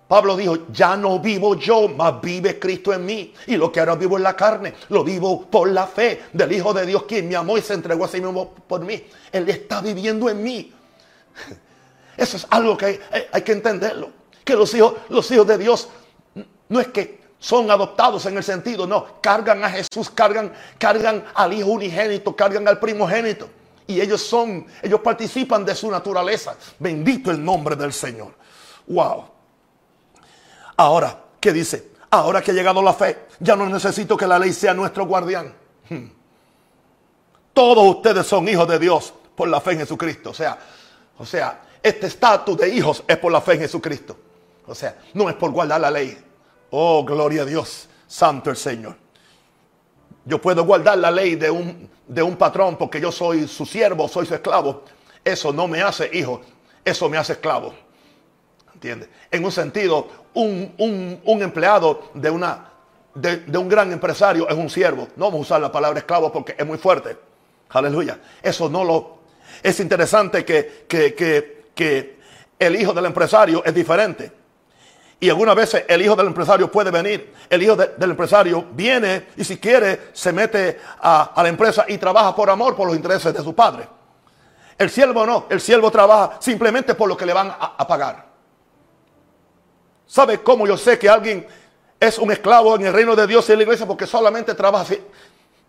Pablo 0.09 0.39
dijo, 0.39 0.67
ya 0.73 0.97
no 0.97 1.21
vivo 1.21 1.55
yo, 1.55 1.87
mas 1.87 2.19
vive 2.23 2.59
Cristo 2.59 2.95
en 2.95 3.05
mí. 3.05 3.35
Y 3.47 3.59
lo 3.59 3.71
que 3.71 3.81
ahora 3.81 3.95
vivo 3.95 4.17
en 4.17 4.23
la 4.23 4.35
carne, 4.35 4.73
lo 4.89 5.05
vivo 5.05 5.43
por 5.43 5.69
la 5.69 5.87
fe 5.87 6.23
del 6.33 6.51
Hijo 6.51 6.73
de 6.73 6.87
Dios, 6.87 7.03
quien 7.03 7.29
me 7.29 7.37
amó 7.37 7.59
y 7.59 7.61
se 7.61 7.75
entregó 7.75 8.07
a 8.07 8.09
sí 8.09 8.19
mismo 8.19 8.55
por 8.67 8.81
mí. 8.81 9.05
Él 9.31 9.47
está 9.51 9.83
viviendo 9.83 10.31
en 10.31 10.43
mí. 10.43 10.73
Eso 12.17 12.39
es 12.39 12.47
algo 12.49 12.75
que 12.77 13.01
hay, 13.31 13.43
que 13.43 13.53
entenderlo. 13.53 14.11
Que 14.43 14.55
los 14.55 14.73
hijos, 14.73 14.95
los 15.11 15.31
hijos 15.31 15.47
de 15.47 15.59
Dios 15.59 15.89
no 16.71 16.81
es 16.81 16.89
que 16.89 17.21
son 17.39 17.71
adoptados 17.71 18.25
en 18.25 18.39
el 18.39 18.43
sentido, 18.43 18.87
no, 18.87 19.21
cargan 19.21 19.63
a 19.63 19.71
Jesús, 19.71 20.11
cargan, 20.11 20.53
cargan 20.79 21.23
al 21.35 21.53
Hijo 21.53 21.69
unigénito, 21.69 22.35
cargan 22.35 22.67
al 22.67 22.81
primogénito. 22.81 23.51
Y 23.87 24.01
ellos 24.01 24.23
son, 24.23 24.67
ellos 24.83 25.01
participan 25.01 25.67
de 25.67 25.75
su 25.75 25.91
naturaleza. 25.91 26.57
Bendito 26.79 27.31
el 27.31 27.45
nombre 27.45 27.77
del 27.77 27.93
Señor. 27.93 28.35
Wow. 28.87 29.38
Ahora, 30.79 31.25
¿qué 31.41 31.53
dice? 31.53 31.91
Ahora 32.11 32.41
que 32.41 32.53
ha 32.53 32.55
llegado 32.55 32.81
la 32.81 32.95
fe, 32.95 33.27
ya 33.41 33.57
no 33.57 33.67
necesito 33.67 34.17
que 34.17 34.27
la 34.27 34.39
ley 34.39 34.53
sea 34.53 34.73
nuestro 34.73 35.07
guardián. 35.07 35.53
Hmm. 35.91 36.07
Todos 37.53 37.97
ustedes 37.97 38.25
son 38.27 38.49
hijos 38.49 38.69
de 38.69 38.79
Dios 38.79 39.13
por 39.35 39.49
la 39.49 39.61
fe 39.61 39.73
en 39.73 39.79
Jesucristo. 39.81 40.31
O 40.31 40.35
sea, 40.35 40.57
o 41.19 41.27
sea, 41.27 41.63
este 41.83 42.07
estatus 42.07 42.57
de 42.57 42.69
hijos 42.69 43.03
es 43.09 43.19
por 43.19 43.33
la 43.33 43.41
fe 43.41 43.55
en 43.55 43.61
Jesucristo. 43.61 44.17
O 44.69 44.75
sea, 44.75 44.97
no 45.15 45.29
es 45.29 45.35
por 45.35 45.51
guardar 45.51 45.81
la 45.81 45.91
ley. 45.91 46.17
Oh, 46.71 47.05
gloria 47.05 47.43
a 47.43 47.45
Dios, 47.45 47.89
santo 48.07 48.49
el 48.51 48.57
Señor. 48.57 48.97
Yo 50.25 50.41
puedo 50.41 50.65
guardar 50.65 50.99
la 50.99 51.11
ley 51.11 51.35
de 51.35 51.51
un, 51.51 51.91
de 52.07 52.23
un 52.23 52.37
patrón 52.37 52.77
porque 52.77 53.01
yo 53.01 53.11
soy 53.11 53.49
su 53.49 53.67
siervo, 53.67 54.07
soy 54.07 54.27
su 54.27 54.35
esclavo. 54.35 54.85
Eso 55.25 55.53
no 55.53 55.67
me 55.67 55.83
hace 55.83 56.09
hijo, 56.13 56.41
eso 56.85 57.09
me 57.09 57.19
hace 57.19 57.33
esclavo. 57.33 57.75
¿Entiendes? 58.79 59.09
En 59.33 59.45
un 59.45 59.51
sentido, 59.51 60.07
un, 60.35 61.21
empleado 61.27 62.11
de, 62.15 62.31
una, 62.31 62.71
de, 63.13 63.59
un 63.59 63.69
gran 63.69 63.93
empresario 63.93 64.49
es 64.49 64.57
un 64.57 64.71
siervo. 64.71 65.09
No 65.17 65.25
vamos 65.25 65.39
a 65.39 65.43
usar 65.43 65.61
la 65.61 65.73
palabra 65.73 65.99
esclavo 65.99 66.31
porque 66.31 66.55
es 66.57 66.65
muy 66.65 66.79
fuerte. 66.79 67.17
Aleluya. 67.71 68.21
Eso 68.41 68.69
no 68.69 68.85
lo... 68.85 69.19
Es 69.65 69.81
interesante 69.81 70.45
que, 70.45 70.87
que, 70.87 72.19
el 72.57 72.77
hijo 72.77 72.93
del 72.93 73.07
empresario 73.07 73.65
es 73.65 73.75
diferente. 73.75 74.31
Y 75.19 75.29
algunas 75.29 75.57
veces 75.57 75.85
el 75.89 76.03
hijo 76.03 76.15
del 76.15 76.29
empresario 76.29 76.71
puede 76.71 76.93
venir. 76.93 77.35
El 77.51 77.61
hijo 77.61 77.75
del 77.75 78.11
empresario 78.11 78.65
viene 78.71 79.27
y 79.37 79.43
si 79.43 79.59
quiere 79.59 80.11
se 80.13 80.33
mete 80.33 80.79
a, 81.01 81.33
la 81.37 81.49
empresa 81.49 81.85
y 81.89 81.99
trabaja 81.99 82.33
por 82.37 82.49
amor 82.49 82.77
por 82.77 82.87
los 82.87 82.95
intereses 82.95 83.35
de 83.35 83.43
su 83.43 83.57
padre. 83.57 83.89
El 84.79 84.89
siervo 84.89 85.27
no. 85.27 85.47
El 85.51 85.61
siervo 85.61 85.91
trabaja 85.91 86.37
simplemente 86.39 86.95
por 86.95 87.09
lo 87.09 87.17
que 87.17 87.27
le 87.27 87.33
van 87.33 87.53
a 87.59 87.85
pagar. 87.89 88.28
¿Sabe 90.09 90.43
cómo 90.43 90.67
yo 90.67 90.79
sé 90.79 90.99
que 90.99 91.07
alguien 91.07 91.47
es 92.01 92.19
un 92.19 92.33
esclavo 92.33 92.75
en 92.77 92.87
el 92.87 92.93
reino 92.95 93.15
de 93.15 93.27
Dios 93.27 93.47
y 93.49 93.53
en 93.53 93.59
la 93.59 93.65
iglesia? 93.65 93.87
Porque 93.87 94.07
solamente 94.07 94.55
trabaja 94.55 94.87
si, 94.87 95.03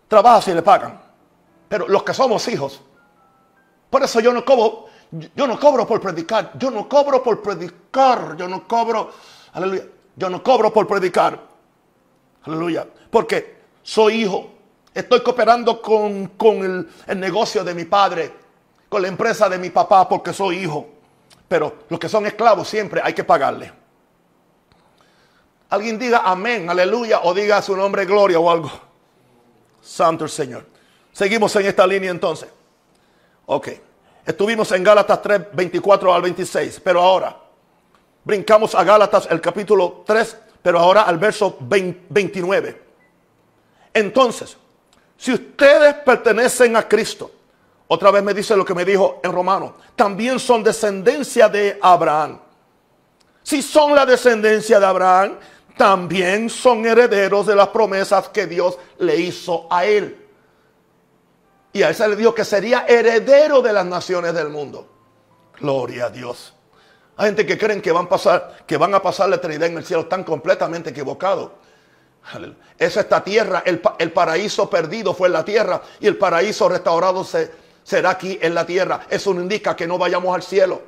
trabaja 0.08 0.42
si 0.42 0.54
le 0.54 0.62
pagan. 0.62 1.00
Pero 1.68 1.90
los 1.90 2.04
que 2.04 2.14
somos 2.14 2.48
hijos, 2.48 2.82
por 3.90 4.02
eso 4.02 4.22
yo 4.22 4.32
no 4.32 4.46
como, 4.46 4.86
yo 5.36 5.46
no 5.46 5.60
cobro 5.60 5.86
por 5.86 6.00
predicar, 6.00 6.54
yo 6.58 6.72
no 6.72 6.88
cobro 6.88 7.22
por 7.22 7.42
predicar, 7.42 8.38
yo 8.38 8.48
no 8.48 8.66
cobro, 8.66 9.12
aleluya, 9.52 9.84
yo 10.16 10.30
no 10.30 10.42
cobro 10.42 10.72
por 10.72 10.88
predicar, 10.88 11.38
aleluya, 12.44 12.88
porque 13.12 13.58
soy 13.84 14.24
hijo, 14.24 14.52
estoy 14.94 15.22
cooperando 15.22 15.82
con, 15.82 16.32
el, 16.64 16.90
el 17.08 17.20
negocio 17.20 17.66
de 17.66 17.74
mi 17.74 17.84
padre, 17.84 18.34
con 18.88 19.02
la 19.02 19.10
empresa 19.10 19.50
de 19.50 19.58
mi 19.58 19.70
papá 19.70 20.08
porque 20.08 20.32
soy 20.32 20.60
hijo, 20.60 20.88
pero 21.46 21.80
los 21.90 22.00
que 22.00 22.08
son 22.08 22.26
esclavos 22.26 22.70
siempre 22.70 23.02
hay 23.04 23.14
que 23.14 23.26
pagarle. 23.26 23.79
Alguien 25.70 26.00
diga 26.00 26.24
amén, 26.26 26.70
aleluya, 26.70 27.22
o 27.24 27.34
diga 27.34 27.62
su 27.62 27.76
nombre 27.76 28.06
gloria 28.06 28.40
o 28.40 28.50
algo. 28.50 28.72
Santo 29.82 30.24
el 30.24 30.30
Señor. 30.30 30.66
Seguimos 31.14 31.56
en 31.56 31.66
esta 31.66 31.86
línea 31.86 32.12
entonces. 32.12 32.50
Ok. 33.46 33.70
Estuvimos 34.26 34.72
en 34.72 34.84
Gálatas 34.84 35.22
3, 35.22 35.42
24 35.54 36.14
al 36.14 36.22
26, 36.22 36.82
pero 36.84 37.02
ahora 37.02 37.36
brincamos 38.24 38.76
a 38.76 38.84
Gálatas 38.84 39.28
el 39.32 39.42
capítulo 39.42 40.04
3, 40.06 40.38
pero 40.62 40.80
ahora 40.80 41.04
al 41.04 41.18
verso 41.18 41.58
29. 41.60 42.82
Entonces, 43.94 44.56
si 45.18 45.34
ustedes 45.34 45.96
pertenecen 45.96 46.76
a 46.76 46.88
Cristo, 46.88 47.32
otra 47.88 48.12
vez 48.12 48.22
me 48.22 48.34
dice 48.34 48.56
lo 48.56 48.64
que 48.64 48.76
me 48.76 48.86
dijo 48.86 49.20
en 49.24 49.32
Romano, 49.32 49.76
también 49.96 50.40
son 50.40 50.64
descendencia 50.64 51.50
de 51.50 51.80
Abraham. 51.82 52.40
Si 53.42 53.64
son 53.64 53.96
la 53.96 54.06
descendencia 54.06 54.80
de 54.80 54.86
Abraham, 54.86 55.38
también 55.80 56.50
son 56.50 56.86
herederos 56.86 57.48
de 57.48 57.56
las 57.56 57.70
promesas 57.70 58.28
que 58.28 58.48
Dios 58.48 58.78
le 58.98 59.16
hizo 59.16 59.66
a 59.72 59.86
él. 59.86 60.28
Y 61.72 61.84
a 61.84 61.88
él 61.88 61.96
se 61.96 62.06
le 62.06 62.18
dijo 62.18 62.36
que 62.36 62.44
sería 62.44 62.86
heredero 62.86 63.62
de 63.62 63.72
las 63.72 63.86
naciones 63.86 64.34
del 64.34 64.50
mundo. 64.50 64.90
Gloria 65.58 66.08
a 66.08 66.10
Dios. 66.10 66.54
Hay 67.16 67.28
gente 67.28 67.46
que 67.46 67.58
creen 67.58 67.82
que 67.82 67.94
van, 67.94 68.08
a 68.08 69.02
pasar, 69.02 69.30
la 69.30 69.38
eternidad 69.38 69.70
en 69.70 69.78
el 69.78 69.86
cielo. 69.86 70.02
Están 70.02 70.26
completamente 70.26 70.90
equivocados. 70.90 71.52
Es 72.78 72.98
esta 72.98 73.24
tierra, 73.24 73.64
el, 73.66 73.80
paraíso 74.12 74.70
perdido 74.70 75.14
fue 75.14 75.30
en 75.30 75.34
la 75.34 75.46
tierra 75.46 75.82
y 76.02 76.08
el 76.08 76.18
paraíso 76.18 76.68
restaurado 76.68 77.24
se, 77.24 77.52
será 77.84 78.10
aquí 78.10 78.38
en 78.42 78.54
la 78.54 78.66
tierra. 78.66 79.08
Eso 79.10 79.32
indica 79.32 79.78
que 79.78 79.88
no 79.88 79.98
vayamos 79.98 80.36
al 80.36 80.44
cielo. 80.44 80.82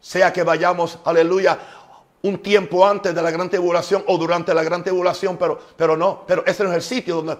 Sea 0.00 0.32
que 0.32 0.44
vayamos, 0.44 1.00
aleluya, 1.04 1.58
un 2.22 2.38
tiempo 2.38 2.86
antes 2.86 3.14
de 3.14 3.22
la 3.22 3.30
gran 3.30 3.50
tribulación 3.50 4.04
o 4.06 4.16
durante 4.16 4.54
la 4.54 4.62
gran 4.62 4.82
tribulación, 4.82 5.36
pero, 5.36 5.58
pero 5.76 5.96
no, 5.96 6.24
pero 6.26 6.44
ese 6.46 6.64
no 6.64 6.70
es 6.70 6.76
el 6.76 6.82
sitio 6.82 7.16
donde 7.16 7.38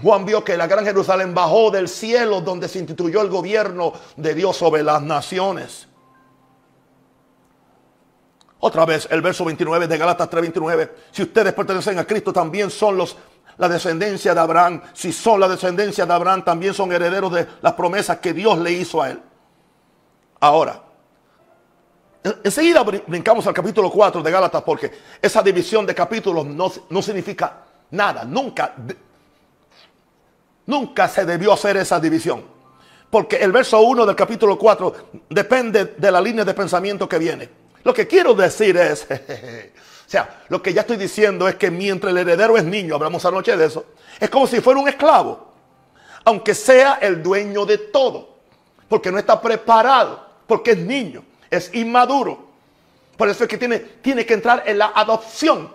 Juan 0.00 0.24
vio 0.24 0.42
que 0.42 0.56
la 0.56 0.66
gran 0.66 0.84
Jerusalén 0.84 1.34
bajó 1.34 1.70
del 1.70 1.88
cielo 1.88 2.40
donde 2.40 2.68
se 2.68 2.78
instituyó 2.78 3.20
el 3.20 3.28
gobierno 3.28 3.92
de 4.16 4.34
Dios 4.34 4.56
sobre 4.56 4.82
las 4.82 5.02
naciones. 5.02 5.86
Otra 8.60 8.86
vez, 8.86 9.08
el 9.10 9.20
verso 9.20 9.44
29 9.44 9.86
de 9.88 9.98
Galatas 9.98 10.30
3:29. 10.30 10.90
Si 11.10 11.22
ustedes 11.22 11.52
pertenecen 11.52 11.98
a 11.98 12.04
Cristo, 12.04 12.32
también 12.32 12.70
son 12.70 12.96
los 12.96 13.16
la 13.58 13.68
descendencia 13.68 14.34
de 14.34 14.40
Abraham. 14.40 14.82
Si 14.94 15.12
son 15.12 15.40
la 15.40 15.48
descendencia 15.48 16.06
de 16.06 16.12
Abraham, 16.12 16.44
también 16.44 16.72
son 16.72 16.90
herederos 16.90 17.32
de 17.32 17.46
las 17.60 17.74
promesas 17.74 18.18
que 18.18 18.32
Dios 18.32 18.58
le 18.58 18.72
hizo 18.72 19.02
a 19.02 19.10
él. 19.10 19.20
Ahora, 20.40 20.82
enseguida 22.44 22.82
brincamos 22.82 23.46
al 23.46 23.54
capítulo 23.54 23.90
4 23.90 24.22
de 24.22 24.30
Gálatas 24.30 24.62
porque 24.62 24.90
esa 25.20 25.42
división 25.42 25.84
de 25.86 25.94
capítulos 25.94 26.46
no, 26.46 26.72
no 26.90 27.02
significa 27.02 27.64
nada. 27.90 28.24
Nunca 28.24 28.74
Nunca 30.66 31.08
se 31.08 31.24
debió 31.24 31.52
hacer 31.52 31.76
esa 31.76 31.98
división. 31.98 32.44
Porque 33.10 33.36
el 33.36 33.52
verso 33.52 33.80
1 33.80 34.06
del 34.06 34.16
capítulo 34.16 34.58
4 34.58 34.94
depende 35.28 35.84
de 35.96 36.10
la 36.10 36.20
línea 36.20 36.44
de 36.44 36.54
pensamiento 36.54 37.08
que 37.08 37.18
viene. 37.18 37.48
Lo 37.84 37.92
que 37.92 38.06
quiero 38.06 38.32
decir 38.32 38.76
es, 38.76 39.06
o 40.06 40.10
sea, 40.10 40.44
lo 40.48 40.62
que 40.62 40.72
ya 40.72 40.82
estoy 40.82 40.96
diciendo 40.96 41.48
es 41.48 41.56
que 41.56 41.70
mientras 41.70 42.10
el 42.12 42.18
heredero 42.18 42.56
es 42.56 42.64
niño, 42.64 42.94
hablamos 42.94 43.24
anoche 43.24 43.56
de 43.56 43.66
eso, 43.66 43.84
es 44.18 44.30
como 44.30 44.46
si 44.46 44.60
fuera 44.60 44.80
un 44.80 44.88
esclavo, 44.88 45.52
aunque 46.24 46.54
sea 46.54 46.94
el 47.02 47.22
dueño 47.22 47.66
de 47.66 47.78
todo, 47.78 48.36
porque 48.88 49.10
no 49.10 49.18
está 49.18 49.40
preparado, 49.40 50.24
porque 50.46 50.70
es 50.70 50.78
niño, 50.78 51.24
es 51.52 51.72
inmaduro. 51.74 52.48
Por 53.16 53.28
eso 53.28 53.44
es 53.44 53.48
que 53.48 53.58
tiene, 53.58 53.78
tiene 53.78 54.26
que 54.26 54.34
entrar 54.34 54.64
en 54.66 54.78
la 54.78 54.92
adopción. 54.94 55.70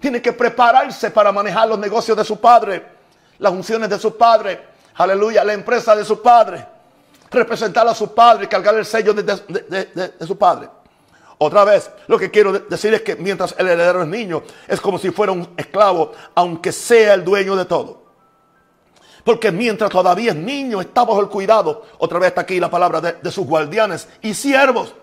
Tiene 0.00 0.22
que 0.22 0.32
prepararse 0.32 1.10
para 1.10 1.32
manejar 1.32 1.68
los 1.68 1.78
negocios 1.78 2.16
de 2.16 2.24
su 2.24 2.40
padre 2.40 2.94
las 3.38 3.52
unciones 3.52 3.88
de 3.88 3.98
su 3.98 4.16
padre, 4.16 4.60
aleluya, 4.94 5.44
la 5.44 5.52
empresa 5.52 5.94
de 5.96 6.04
su 6.04 6.20
padre, 6.22 6.66
representar 7.30 7.86
a 7.86 7.94
su 7.94 8.14
padre 8.14 8.44
y 8.44 8.48
cargar 8.48 8.74
el 8.76 8.86
sello 8.86 9.12
de, 9.12 10.26
su 10.26 10.38
padre. 10.38 10.68
Otra 11.38 11.64
vez, 11.64 11.90
lo 12.06 12.18
que 12.18 12.30
quiero 12.30 12.52
decir 12.52 12.94
es 12.94 13.02
que 13.02 13.16
mientras 13.16 13.54
el 13.58 13.68
heredero 13.68 14.02
es 14.02 14.08
niño, 14.08 14.42
es 14.68 14.80
como 14.80 14.98
si 14.98 15.10
fuera 15.10 15.32
un 15.32 15.52
esclavo, 15.56 16.12
aunque 16.34 16.70
sea 16.70 17.14
el 17.14 17.24
dueño 17.24 17.56
de 17.56 17.64
todo. 17.64 18.03
Porque 19.24 19.50
mientras 19.50 19.90
todavía 19.90 20.32
es 20.32 20.36
niño, 20.36 20.80
está 20.80 21.04
bajo 21.04 21.20
el 21.20 21.28
cuidado, 21.28 21.84
otra 21.98 22.18
vez 22.18 22.28
está 22.28 22.42
aquí 22.42 22.60
la 22.60 22.70
palabra 22.70 23.00
de 23.00 23.30
sus 23.30 23.46
guardianes 23.46 24.06
y 24.20 24.34
siervos, 24.34 24.94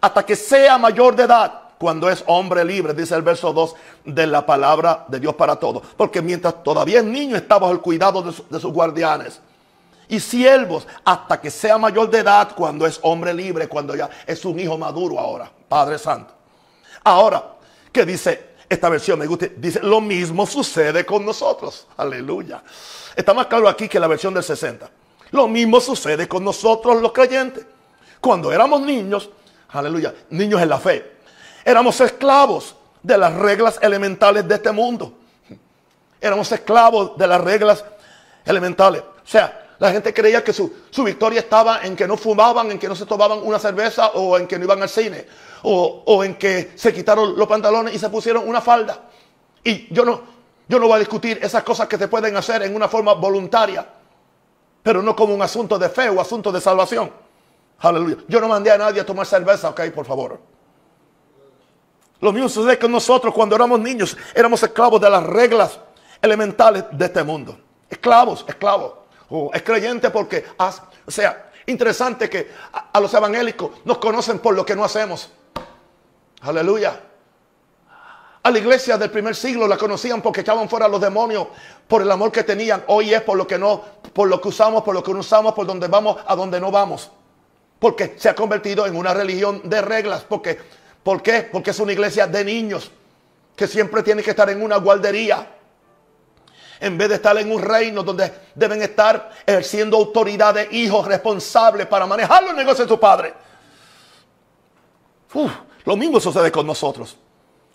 hasta 0.00 0.24
que 0.24 0.36
sea 0.36 0.78
mayor 0.78 1.16
de 1.16 1.24
edad 1.24 1.66
cuando 1.78 2.08
es 2.08 2.24
hombre 2.26 2.64
libre, 2.64 2.94
dice 2.94 3.14
el 3.14 3.22
verso 3.22 3.52
2 3.52 3.74
de 4.04 4.26
la 4.26 4.46
palabra 4.46 5.04
de 5.08 5.20
Dios 5.20 5.34
para 5.34 5.56
todos. 5.56 5.82
Porque 5.96 6.22
mientras 6.22 6.62
todavía 6.62 7.00
es 7.00 7.04
niño 7.04 7.36
está 7.36 7.58
bajo 7.58 7.72
el 7.72 7.80
cuidado 7.80 8.22
de, 8.22 8.32
de 8.48 8.60
sus 8.60 8.72
guardianes. 8.72 9.40
Y 10.08 10.20
siervos 10.20 10.86
hasta 11.04 11.40
que 11.40 11.50
sea 11.50 11.78
mayor 11.78 12.08
de 12.08 12.20
edad 12.20 12.50
cuando 12.54 12.86
es 12.86 13.00
hombre 13.02 13.34
libre, 13.34 13.68
cuando 13.68 13.94
ya 13.96 14.08
es 14.26 14.44
un 14.44 14.58
hijo 14.58 14.78
maduro 14.78 15.18
ahora. 15.18 15.50
Padre 15.68 15.98
Santo. 15.98 16.32
Ahora, 17.02 17.42
¿qué 17.92 18.06
dice 18.06 18.55
esta 18.68 18.88
versión? 18.88 19.18
Me 19.18 19.26
gusta. 19.26 19.46
Dice, 19.56 19.80
lo 19.82 20.00
mismo 20.00 20.46
sucede 20.46 21.04
con 21.04 21.24
nosotros. 21.24 21.86
Aleluya. 21.96 22.62
Está 23.14 23.34
más 23.34 23.46
claro 23.46 23.68
aquí 23.68 23.88
que 23.88 24.00
la 24.00 24.06
versión 24.06 24.34
del 24.34 24.42
60. 24.42 24.90
Lo 25.30 25.48
mismo 25.48 25.80
sucede 25.80 26.28
con 26.28 26.44
nosotros 26.44 27.00
los 27.00 27.12
creyentes. 27.12 27.66
Cuando 28.20 28.52
éramos 28.52 28.80
niños, 28.80 29.30
aleluya, 29.68 30.14
niños 30.30 30.60
en 30.60 30.68
la 30.68 30.78
fe, 30.78 31.16
Éramos 31.66 32.00
esclavos 32.00 32.76
de 33.02 33.18
las 33.18 33.34
reglas 33.34 33.76
elementales 33.82 34.46
de 34.46 34.54
este 34.54 34.70
mundo. 34.70 35.18
Éramos 36.20 36.52
esclavos 36.52 37.18
de 37.18 37.26
las 37.26 37.40
reglas 37.40 37.84
elementales. 38.44 39.02
O 39.02 39.26
sea, 39.28 39.65
la 39.78 39.92
gente 39.92 40.14
creía 40.14 40.42
que 40.42 40.52
su, 40.52 40.72
victoria 41.04 41.40
estaba 41.40 41.82
en 41.82 41.96
que 41.96 42.06
no 42.06 42.16
fumaban, 42.16 42.70
en 42.70 42.78
que 42.78 42.88
no 42.88 42.96
se 42.96 43.06
tomaban 43.06 43.40
una 43.42 43.58
cerveza 43.58 44.08
o 44.08 44.38
en 44.38 44.46
que 44.46 44.58
no 44.58 44.64
iban 44.64 44.82
al 44.82 44.88
cine 44.88 45.26
o, 45.62 46.02
o 46.06 46.24
en 46.24 46.36
que 46.36 46.72
se 46.74 46.92
quitaron 46.94 47.36
los 47.36 47.46
pantalones 47.46 47.94
y 47.94 47.98
se 47.98 48.08
pusieron 48.08 48.48
una 48.48 48.60
falda. 48.60 49.02
Y 49.62 49.92
yo 49.92 50.04
no, 50.04 50.20
yo 50.68 50.78
no 50.78 50.86
voy 50.86 50.96
a 50.96 50.98
discutir 50.98 51.38
esas 51.42 51.62
cosas 51.62 51.88
que 51.88 51.98
se 51.98 52.08
pueden 52.08 52.36
hacer 52.36 52.62
en 52.62 52.74
una 52.74 52.88
forma 52.88 53.14
voluntaria, 53.14 53.86
pero 54.82 55.02
no 55.02 55.14
como 55.14 55.34
un 55.34 55.42
asunto 55.42 55.78
de 55.78 55.88
fe 55.88 56.08
o 56.08 56.20
asunto 56.20 56.50
de 56.50 56.60
salvación. 56.60 57.10
Aleluya. 57.78 58.16
Yo 58.28 58.40
no 58.40 58.48
mandé 58.48 58.70
a 58.70 58.78
nadie 58.78 59.00
a 59.00 59.06
tomar 59.06 59.26
cerveza, 59.26 59.68
ok, 59.70 59.80
por 59.94 60.06
favor. 60.06 60.40
Lo 62.20 62.32
mismo 62.32 62.48
sucede 62.48 62.78
con 62.78 62.90
nosotros 62.90 63.34
cuando 63.34 63.54
éramos 63.54 63.78
niños. 63.80 64.16
Éramos 64.34 64.62
esclavos 64.62 65.00
de 65.00 65.10
las 65.10 65.22
reglas 65.22 65.78
elementales 66.22 66.84
de 66.90 67.04
este 67.04 67.22
mundo. 67.22 67.58
Esclavos, 67.90 68.44
esclavos. 68.48 69.05
Oh, 69.30 69.50
es 69.52 69.62
creyente 69.62 70.10
porque, 70.10 70.44
o 70.58 71.10
sea, 71.10 71.50
interesante 71.66 72.30
que 72.30 72.50
a, 72.92 73.00
los 73.00 73.12
evangélicos 73.14 73.70
nos 73.84 73.98
conocen 73.98 74.38
por 74.38 74.54
lo 74.54 74.64
que 74.64 74.76
no 74.76 74.84
hacemos. 74.84 75.30
Aleluya. 76.42 77.00
A 78.42 78.50
la 78.50 78.58
iglesia 78.58 78.96
del 78.96 79.10
primer 79.10 79.34
siglo 79.34 79.66
la 79.66 79.76
conocían 79.76 80.22
porque 80.22 80.42
echaban 80.42 80.68
fuera 80.68 80.86
a 80.86 80.88
los 80.88 81.00
demonios 81.00 81.48
por 81.88 82.02
el 82.02 82.10
amor 82.10 82.30
que 82.30 82.44
tenían. 82.44 82.84
Hoy 82.86 83.12
es 83.12 83.22
por 83.22 83.36
lo 83.36 83.46
que 83.46 83.58
no, 83.58 83.82
por 84.12 84.28
lo 84.28 84.40
que 84.40 84.48
usamos, 84.48 84.84
por 84.84 84.94
lo 84.94 85.02
que 85.02 85.12
no 85.12 85.18
usamos, 85.18 85.52
por 85.54 85.66
donde 85.66 85.88
vamos, 85.88 86.18
a 86.24 86.36
donde 86.36 86.60
no 86.60 86.70
vamos. 86.70 87.10
Porque 87.80 88.14
se 88.16 88.28
ha 88.28 88.34
convertido 88.34 88.86
en 88.86 88.96
una 88.96 89.12
religión 89.12 89.60
de 89.64 89.82
reglas. 89.82 90.22
Porque 90.22 90.58
¿Por 91.06 91.22
qué? 91.22 91.48
Porque 91.52 91.70
es 91.70 91.78
una 91.78 91.92
iglesia 91.92 92.26
de 92.26 92.44
niños 92.44 92.90
que 93.54 93.68
siempre 93.68 94.02
tiene 94.02 94.24
que 94.24 94.30
estar 94.30 94.50
en 94.50 94.60
una 94.60 94.74
guardería. 94.78 95.48
En 96.80 96.98
vez 96.98 97.08
de 97.08 97.14
estar 97.16 97.36
en 97.38 97.50
un 97.50 97.62
reino 97.62 98.02
donde 98.02 98.32
deben 98.54 98.82
estar 98.82 99.30
ejerciendo 99.46 99.96
autoridad 99.96 100.54
de 100.54 100.68
hijos 100.70 101.06
responsables 101.06 101.86
para 101.86 102.06
manejar 102.06 102.42
los 102.42 102.54
negocios 102.54 102.86
de 102.88 102.94
su 102.94 103.00
padre. 103.00 103.34
lo 105.84 105.96
mismo 105.96 106.20
sucede 106.20 106.50
con 106.50 106.66
nosotros. 106.66 107.16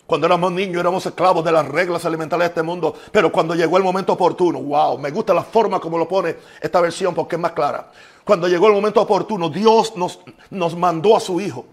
Cuando 0.06 0.26
éramos 0.26 0.52
niños 0.52 0.80
éramos 0.80 1.06
esclavos 1.06 1.44
de 1.44 1.52
las 1.52 1.66
reglas 1.66 2.04
elementales 2.04 2.46
de 2.46 2.48
este 2.48 2.62
mundo. 2.62 2.94
Pero 3.10 3.32
cuando 3.32 3.54
llegó 3.54 3.76
el 3.76 3.82
momento 3.82 4.12
oportuno, 4.12 4.60
wow, 4.60 4.98
me 4.98 5.10
gusta 5.10 5.32
la 5.32 5.42
forma 5.42 5.80
como 5.80 5.96
lo 5.96 6.06
pone 6.06 6.36
esta 6.60 6.80
versión 6.80 7.14
porque 7.14 7.36
es 7.36 7.40
más 7.40 7.52
clara. 7.52 7.90
Cuando 8.24 8.46
llegó 8.46 8.66
el 8.66 8.74
momento 8.74 9.00
oportuno, 9.00 9.48
Dios 9.48 9.96
nos, 9.96 10.20
nos 10.50 10.76
mandó 10.76 11.16
a 11.16 11.20
su 11.20 11.40
Hijo 11.40 11.64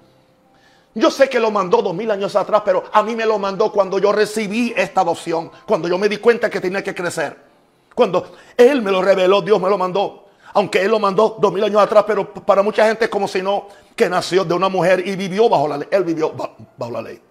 yo 0.99 1.09
sé 1.09 1.29
que 1.29 1.39
lo 1.39 1.49
mandó 1.51 1.81
dos 1.81 1.93
mil 1.93 2.09
años 2.11 2.35
atrás, 2.35 2.61
pero 2.65 2.83
a 2.91 3.01
mí 3.03 3.15
me 3.15 3.25
lo 3.25 3.39
mandó 3.39 3.71
cuando 3.71 3.99
yo 3.99 4.11
recibí 4.11 4.73
esta 4.75 5.01
adopción, 5.01 5.51
cuando 5.65 5.87
yo 5.87 5.97
me 5.97 6.09
di 6.09 6.17
cuenta 6.17 6.49
que 6.49 6.59
tenía 6.59 6.83
que 6.83 6.93
crecer. 6.93 7.37
Cuando 7.95 8.33
Él 8.55 8.81
me 8.81 8.91
lo 8.91 9.01
reveló, 9.01 9.41
Dios 9.41 9.59
me 9.61 9.69
lo 9.69 9.77
mandó. 9.77 10.25
Aunque 10.53 10.81
Él 10.81 10.91
lo 10.91 10.99
mandó 10.99 11.37
dos 11.39 11.53
mil 11.53 11.63
años 11.63 11.81
atrás, 11.81 12.03
pero 12.07 12.33
para 12.33 12.61
mucha 12.61 12.85
gente 12.87 13.05
es 13.05 13.11
como 13.11 13.27
si 13.27 13.41
no, 13.41 13.67
que 13.95 14.09
nació 14.09 14.43
de 14.43 14.53
una 14.53 14.69
mujer 14.69 15.05
y 15.05 15.15
vivió 15.15 15.47
bajo 15.49 15.67
la 15.67 15.77
ley. 15.77 15.87
Él 15.91 16.03
vivió 16.03 16.33
bajo 16.33 16.91
la 16.91 17.01
ley. 17.01 17.21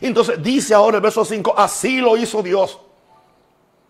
Entonces 0.00 0.42
dice 0.42 0.74
ahora 0.74 0.96
el 0.96 1.02
verso 1.02 1.24
5, 1.24 1.54
así 1.56 1.98
lo 1.98 2.16
hizo 2.16 2.42
Dios. 2.42 2.78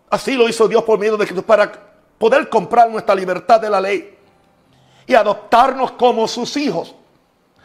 Así 0.09 0.33
lo 0.33 0.47
hizo 0.47 0.67
Dios 0.67 0.83
por 0.83 0.99
medio 0.99 1.17
de 1.17 1.25
Cristo 1.25 1.43
para 1.43 1.71
poder 2.17 2.49
comprar 2.49 2.89
nuestra 2.89 3.15
libertad 3.15 3.59
de 3.59 3.69
la 3.69 3.81
ley 3.81 4.15
y 5.07 5.15
adoptarnos 5.15 5.93
como 5.93 6.27
sus 6.27 6.55
hijos 6.55 6.95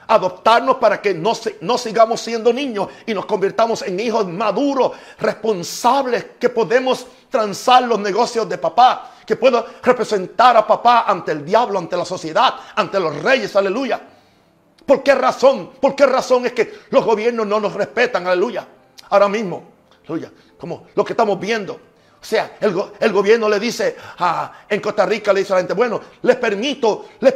adoptarnos 0.08 0.76
para 0.76 1.00
que 1.00 1.14
no, 1.14 1.32
no 1.60 1.78
sigamos 1.78 2.20
siendo 2.20 2.52
niños 2.52 2.88
y 3.06 3.14
nos 3.14 3.26
convirtamos 3.26 3.82
en 3.82 4.00
hijos 4.00 4.26
maduros, 4.26 4.92
responsables, 5.18 6.26
que 6.40 6.48
podemos 6.48 7.06
transar 7.30 7.84
los 7.84 8.00
negocios 8.00 8.48
de 8.48 8.58
papá, 8.58 9.12
que 9.24 9.36
puedo 9.36 9.64
representar 9.82 10.56
a 10.56 10.66
papá 10.66 11.04
ante 11.06 11.32
el 11.32 11.44
diablo, 11.44 11.78
ante 11.78 11.96
la 11.96 12.04
sociedad, 12.04 12.54
ante 12.74 12.98
los 12.98 13.22
reyes, 13.22 13.54
aleluya. 13.54 14.00
¿Por 14.84 15.02
qué 15.02 15.14
razón? 15.14 15.72
¿Por 15.78 15.94
qué 15.94 16.06
razón 16.06 16.46
es 16.46 16.52
que 16.52 16.80
los 16.90 17.04
gobiernos 17.04 17.46
no 17.46 17.60
nos 17.60 17.74
respetan, 17.74 18.26
aleluya? 18.26 18.66
Ahora 19.10 19.28
mismo, 19.28 19.62
aleluya, 20.06 20.32
como 20.58 20.86
lo 20.94 21.04
que 21.04 21.12
estamos 21.12 21.38
viendo. 21.38 21.74
O 22.20 22.24
sea, 22.24 22.56
el, 22.60 23.12
gobierno 23.12 23.48
le 23.48 23.60
dice 23.60 23.96
a, 24.18 24.64
en 24.68 24.80
Costa 24.80 25.06
Rica, 25.06 25.32
le 25.32 25.40
dice 25.40 25.52
a 25.52 25.56
la 25.56 25.60
gente, 25.60 25.74
bueno, 25.74 26.00
les 26.22 26.36
permito, 26.36 27.10
les, 27.20 27.34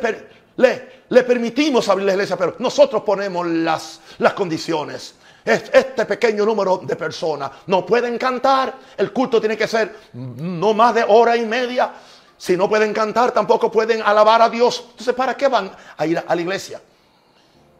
le, 1.12 1.22
permitimos 1.24 1.88
abrir 1.88 2.06
la 2.06 2.12
iglesia, 2.12 2.36
pero 2.36 2.56
nosotros 2.58 3.02
ponemos 3.02 3.46
las, 3.46 4.00
las 4.18 4.32
condiciones. 4.32 5.14
Este 5.44 6.06
pequeño 6.06 6.44
número 6.44 6.78
de 6.78 6.94
personas 6.96 7.50
no 7.66 7.84
pueden 7.84 8.16
cantar. 8.16 8.74
El 8.96 9.12
culto 9.12 9.40
tiene 9.40 9.56
que 9.56 9.66
ser 9.66 9.94
no 10.12 10.72
más 10.72 10.94
de 10.94 11.04
hora 11.06 11.36
y 11.36 11.44
media. 11.44 11.92
Si 12.36 12.56
no 12.56 12.68
pueden 12.68 12.92
cantar, 12.92 13.32
tampoco 13.32 13.70
pueden 13.70 14.02
alabar 14.02 14.42
a 14.42 14.48
Dios. 14.48 14.84
Entonces, 14.90 15.14
¿para 15.14 15.36
qué 15.36 15.48
van 15.48 15.70
a 15.96 16.06
ir 16.06 16.22
a 16.26 16.34
la 16.34 16.40
iglesia? 16.40 16.80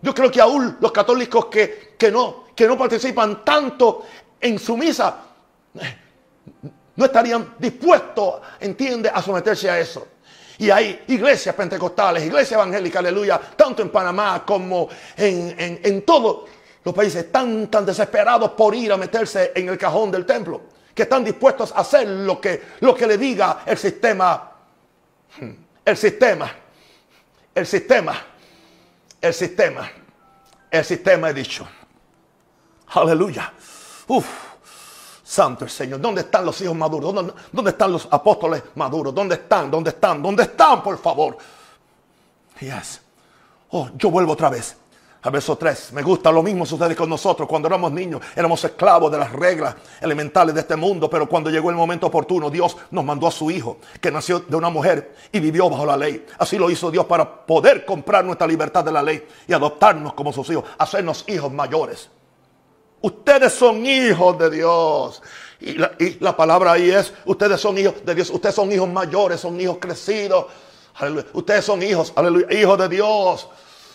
Yo 0.01 0.15
creo 0.15 0.31
que 0.31 0.41
aún 0.41 0.77
los 0.81 0.91
católicos 0.91 1.47
que, 1.47 1.95
que, 1.97 2.11
no, 2.11 2.45
que 2.55 2.67
no 2.67 2.77
participan 2.77 3.45
tanto 3.45 4.05
en 4.41 4.59
su 4.59 4.77
misa 4.77 5.17
eh, 5.81 5.97
no 6.97 7.05
estarían 7.05 7.55
dispuestos, 7.59 8.41
entiende, 8.61 9.09
a 9.09 9.23
someterse 9.23 9.71
a 9.71 9.79
eso. 9.79 10.07
Y 10.63 10.71
hay 10.71 11.03
iglesias 11.09 11.57
pentecostales, 11.57 12.23
iglesias 12.23 12.53
evangélicas, 12.53 13.01
aleluya, 13.01 13.37
tanto 13.57 13.83
en 13.83 13.91
Panamá 13.91 14.45
como 14.47 14.89
en, 15.17 16.03
todos 16.03 16.49
los 16.85 16.95
países, 16.95 17.33
tan, 17.33 17.67
tan 17.67 17.85
desesperados 17.85 18.53
por 18.53 18.73
ir 18.73 18.93
a 18.93 18.97
meterse 18.97 19.51
en 19.57 19.69
el 19.69 19.77
cajón 19.77 20.13
del 20.13 20.25
templo, 20.25 20.61
que 20.95 21.03
están 21.03 21.25
dispuestos 21.25 21.73
a 21.73 21.81
hacer 21.81 22.07
lo 22.07 22.41
que, 22.41 22.63
lo 22.79 22.95
que 22.95 23.09
le 23.09 23.19
diga 23.19 23.65
el 23.67 23.77
sistema, 23.77 24.53
el 25.85 25.97
sistema, 25.97 26.53
el 27.57 27.67
sistema, 27.67 28.25
el 29.21 29.35
sistema, 29.35 29.91
el 30.71 30.85
sistema 30.85 31.31
he 31.31 31.35
dicho. 31.35 31.67
Aleluya. 32.87 33.53
Uf. 34.07 34.52
Santo 35.33 35.65
el 35.65 35.71
Señor. 35.71 35.99
¿Dónde 35.99 36.21
están 36.21 36.45
los 36.45 36.61
hijos 36.61 36.77
maduros? 36.77 37.33
¿Dónde, 37.51 37.71
están 37.71 37.91
los 37.91 38.07
apóstoles 38.11 38.63
maduros? 38.75 39.15
¿Dónde 39.15 39.37
están? 39.37 39.71
¿Dónde 39.71 39.89
están? 39.89 40.23
¿Dónde 40.23 40.43
están, 40.43 40.83
por 40.83 40.99
favor? 40.99 41.39
Yes. 42.61 43.01
Oh, 43.71 43.89
yo 43.97 44.11
vuelvo 44.11 44.33
otra 44.35 44.51
vez. 44.51 44.77
Al 45.23 45.33
verso 45.33 45.57
3. 45.57 45.95
Me 45.95 46.03
gusta 46.03 46.31
lo 46.31 46.43
mismo 46.43 46.67
sucede 46.67 46.95
con 46.95 47.09
nosotros. 47.09 47.49
Cuando 47.49 47.67
éramos 47.67 47.91
niños, 47.93 48.21
éramos 48.37 48.63
esclavos 48.63 49.11
de 49.11 49.17
las 49.17 49.33
reglas 49.33 49.75
elementales 50.03 50.55
de 50.55 50.61
este 50.61 50.77
mundo. 50.77 51.09
Pero 51.09 51.27
cuando 51.27 51.49
llegó 51.49 51.71
el 51.71 51.77
momento 51.77 52.09
oportuno, 52.09 52.51
Dios 52.51 52.77
nos 52.91 53.03
mandó 53.03 53.27
a 53.27 53.31
su 53.31 53.51
Hijo, 53.51 53.79
que 54.03 54.11
nació 54.11 54.41
de 54.41 54.55
una 54.55 54.69
mujer 54.69 55.17
y 55.33 55.41
vivió 55.41 55.71
bajo 55.71 55.87
la 55.87 55.97
ley. 55.97 56.27
Así 56.39 56.59
lo 56.59 56.71
hizo 56.71 56.91
Dios 56.91 57.07
para 57.07 57.47
poder 57.47 57.87
comprar 57.87 58.23
nuestra 58.23 58.47
libertad 58.47 58.85
de 58.85 58.93
la 58.93 59.03
ley 59.03 59.27
y 59.49 59.55
adoptarnos 59.55 60.13
como 60.13 60.31
sus 60.31 60.51
hijos, 60.51 60.65
hacernos 60.77 61.25
hijos 61.27 61.51
mayores. 61.51 62.11
Ustedes 63.03 63.53
son 63.53 63.85
hijos 63.85 64.39
de 64.39 64.51
Dios. 64.51 65.23
Y 65.61 65.75
la, 65.75 66.37
palabra 66.37 66.73
ahí 66.73 66.91
es, 66.91 67.13
ustedes 67.25 67.61
son 67.61 67.77
hijos 67.79 67.95
de 68.05 68.15
Dios. 68.15 68.31
Ustedes 68.31 68.55
son 68.55 68.73
hijos 68.73 68.89
mayores, 68.89 69.41
son 69.41 69.61
hijos 69.61 69.79
crecidos. 69.81 70.47
Ustedes 71.33 71.65
son 71.65 71.83
hijos, 71.83 72.13
aleluya, 72.17 72.47
hijos 72.51 72.79
de 72.79 72.89
Dios. 72.89 73.49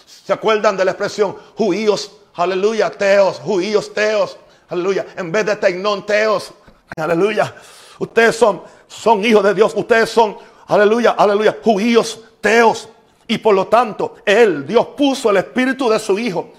¿Se 0.06 0.34
acuerdan 0.34 0.76
de 0.78 0.86
la 0.86 0.92
expresión 0.92 1.36
judíos, 1.56 2.12
aleluya, 2.36 2.90
teos, 2.90 3.40
judíos, 3.40 3.94
teos, 3.94 4.38
aleluya, 4.70 5.06
en 5.16 5.32
vez 5.32 5.46
de 5.46 5.56
tecnón, 5.56 6.06
teos, 6.06 6.52
aleluya. 6.96 7.54
Ustedes 8.00 8.36
son, 8.36 8.62
son 8.88 9.24
hijos 9.24 9.44
de 9.44 9.54
Dios, 9.54 9.74
ustedes 9.76 10.10
son, 10.10 10.38
aleluya, 10.68 11.12
aleluya, 11.12 11.58
judíos, 11.64 12.20
teos. 12.42 12.90
Y 13.28 13.38
por 13.40 13.56
lo 13.56 13.68
tanto, 13.68 14.16
Él, 14.26 14.66
Dios 14.66 14.88
puso 14.98 15.30
el 15.30 15.38
espíritu 15.38 15.90
de 15.90 16.00
su 16.00 16.18
Hijo 16.18 16.52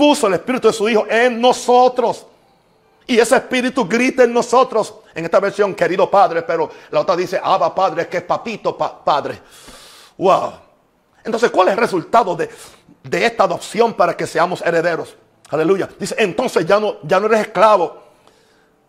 puso 0.00 0.28
el 0.28 0.32
Espíritu 0.32 0.68
de 0.68 0.72
su 0.72 0.88
Hijo 0.88 1.06
en 1.10 1.38
nosotros. 1.38 2.24
Y 3.06 3.18
ese 3.18 3.36
Espíritu 3.36 3.86
grita 3.86 4.24
en 4.24 4.32
nosotros. 4.32 4.94
En 5.14 5.26
esta 5.26 5.38
versión, 5.38 5.74
querido 5.74 6.10
Padre, 6.10 6.40
pero 6.40 6.70
la 6.90 7.00
otra 7.00 7.14
dice, 7.14 7.38
Abba 7.42 7.74
Padre, 7.74 8.08
que 8.08 8.16
es 8.16 8.22
papito 8.22 8.78
Padre. 8.78 9.38
Wow. 10.16 10.52
Entonces, 11.22 11.50
¿cuál 11.50 11.68
es 11.68 11.72
el 11.74 11.80
resultado 11.80 12.34
de, 12.34 12.48
de, 13.02 13.26
esta 13.26 13.44
adopción 13.44 13.92
para 13.92 14.16
que 14.16 14.26
seamos 14.26 14.62
herederos? 14.62 15.14
Aleluya. 15.50 15.90
Dice, 15.98 16.14
entonces 16.16 16.64
ya 16.64 16.80
no, 16.80 16.96
ya 17.02 17.20
no 17.20 17.26
eres 17.26 17.40
esclavo, 17.40 18.02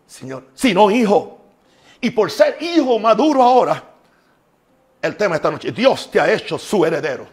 Señor, 0.06 0.44
sino 0.54 0.90
hijo. 0.90 1.40
Y 2.00 2.08
por 2.08 2.30
ser 2.30 2.56
hijo 2.62 2.98
maduro 2.98 3.42
ahora, 3.42 3.84
el 5.02 5.14
tema 5.14 5.34
de 5.34 5.36
esta 5.36 5.50
noche, 5.50 5.72
Dios 5.72 6.10
te 6.10 6.18
ha 6.18 6.32
hecho 6.32 6.58
su 6.58 6.86
heredero. 6.86 7.26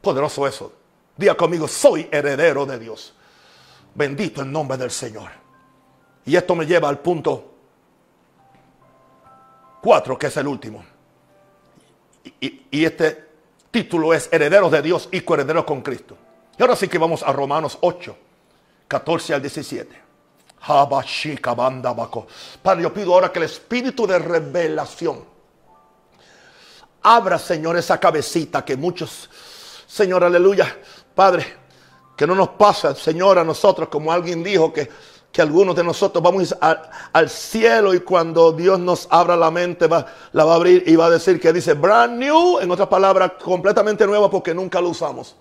Poderoso 0.00 0.46
eso. 0.46 0.83
Diga 1.16 1.36
conmigo, 1.36 1.68
soy 1.68 2.08
heredero 2.10 2.66
de 2.66 2.78
Dios. 2.78 3.14
Bendito 3.94 4.42
el 4.42 4.50
nombre 4.50 4.76
del 4.76 4.90
Señor. 4.90 5.30
Y 6.26 6.34
esto 6.36 6.54
me 6.54 6.66
lleva 6.66 6.88
al 6.88 6.98
punto 6.98 7.52
4, 9.82 10.18
que 10.18 10.26
es 10.26 10.36
el 10.38 10.46
último. 10.46 10.84
Y, 12.40 12.84
este 12.84 13.28
título 13.70 14.14
es 14.14 14.28
Herederos 14.32 14.72
de 14.72 14.82
Dios 14.82 15.08
y 15.12 15.20
coherederos 15.20 15.64
con 15.64 15.82
Cristo. 15.82 16.16
Y 16.58 16.62
ahora 16.62 16.74
sí 16.74 16.88
que 16.88 16.98
vamos 16.98 17.22
a 17.22 17.32
Romanos 17.32 17.78
8, 17.80 18.16
14 18.88 19.34
al 19.34 19.42
17. 19.42 20.02
Padre, 22.62 22.82
yo 22.82 22.94
pido 22.94 23.12
ahora 23.12 23.30
que 23.30 23.38
el 23.38 23.44
espíritu 23.44 24.06
de 24.06 24.18
revelación 24.18 25.24
abra, 27.02 27.38
Señor, 27.38 27.76
esa 27.76 28.00
cabecita 28.00 28.64
que 28.64 28.76
muchos, 28.76 29.28
Señor, 29.86 30.24
aleluya, 30.24 30.78
Padre, 31.14 31.46
que 32.16 32.26
no 32.26 32.34
nos 32.34 32.50
pasa, 32.50 32.94
Señor, 32.94 33.38
a 33.38 33.44
nosotros, 33.44 33.88
como 33.88 34.12
alguien 34.12 34.42
dijo, 34.42 34.72
que, 34.72 34.88
que 35.30 35.42
algunos 35.42 35.74
de 35.74 35.84
nosotros 35.84 36.22
vamos 36.22 36.54
al 37.12 37.30
cielo 37.30 37.94
y 37.94 38.00
cuando 38.00 38.52
Dios 38.52 38.78
nos 38.78 39.06
abra 39.10 39.36
la 39.36 39.50
mente, 39.50 39.86
va, 39.86 40.06
la 40.32 40.44
va 40.44 40.52
a 40.52 40.56
abrir 40.56 40.84
y 40.86 40.96
va 40.96 41.06
a 41.06 41.10
decir 41.10 41.40
que 41.40 41.52
dice 41.52 41.74
brand 41.74 42.18
new, 42.18 42.60
en 42.60 42.70
otras 42.70 42.88
palabras, 42.88 43.32
completamente 43.42 44.06
nueva 44.06 44.30
porque 44.30 44.54
nunca 44.54 44.80
lo 44.80 44.90
usamos. 44.90 45.36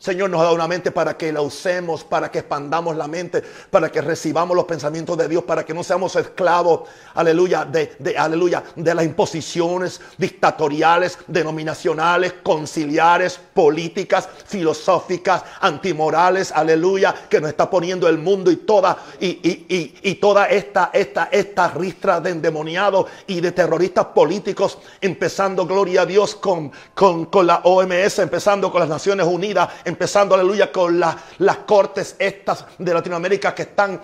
Señor 0.00 0.30
nos 0.30 0.40
dado 0.40 0.54
una 0.54 0.66
mente 0.66 0.90
para 0.92 1.18
que 1.18 1.30
la 1.30 1.42
usemos, 1.42 2.04
para 2.04 2.30
que 2.30 2.38
expandamos 2.38 2.96
la 2.96 3.06
mente, 3.06 3.42
para 3.70 3.92
que 3.92 4.00
recibamos 4.00 4.56
los 4.56 4.64
pensamientos 4.64 5.14
de 5.18 5.28
Dios, 5.28 5.44
para 5.44 5.62
que 5.62 5.74
no 5.74 5.84
seamos 5.84 6.16
esclavos, 6.16 6.88
aleluya, 7.12 7.66
de, 7.66 8.16
aleluya, 8.16 8.64
de 8.76 8.94
las 8.94 9.04
imposiciones 9.04 10.00
dictatoriales, 10.16 11.18
denominacionales, 11.26 12.32
conciliares, 12.42 13.38
políticas, 13.52 14.26
filosóficas, 14.46 15.42
antimorales, 15.60 16.50
aleluya, 16.50 17.14
que 17.28 17.38
nos 17.38 17.50
está 17.50 17.68
poniendo 17.68 18.08
el 18.08 18.16
mundo 18.16 18.50
y 18.50 18.56
toda, 18.56 18.96
y, 19.20 19.26
y, 19.28 19.98
y, 20.02 20.14
toda 20.14 20.46
esta, 20.46 20.88
esta, 20.94 21.28
esta 21.30 21.68
ristra 21.68 22.22
de 22.22 22.30
endemoniados 22.30 23.04
y 23.26 23.42
de 23.42 23.52
terroristas 23.52 24.06
políticos, 24.06 24.78
empezando, 25.02 25.66
gloria 25.66 26.02
a 26.02 26.06
Dios, 26.06 26.36
con, 26.36 26.72
con, 26.94 27.26
con 27.26 27.46
la 27.46 27.60
OMS, 27.64 28.18
empezando 28.20 28.72
con 28.72 28.80
las 28.80 28.88
Naciones 28.88 29.26
Unidas, 29.26 29.68
empezando, 29.90 30.34
aleluya, 30.34 30.72
con 30.72 30.98
las 30.98 31.56
cortes 31.66 32.16
estas 32.18 32.64
de 32.78 32.94
Latinoamérica 32.94 33.54
que 33.54 33.62
están 33.62 34.00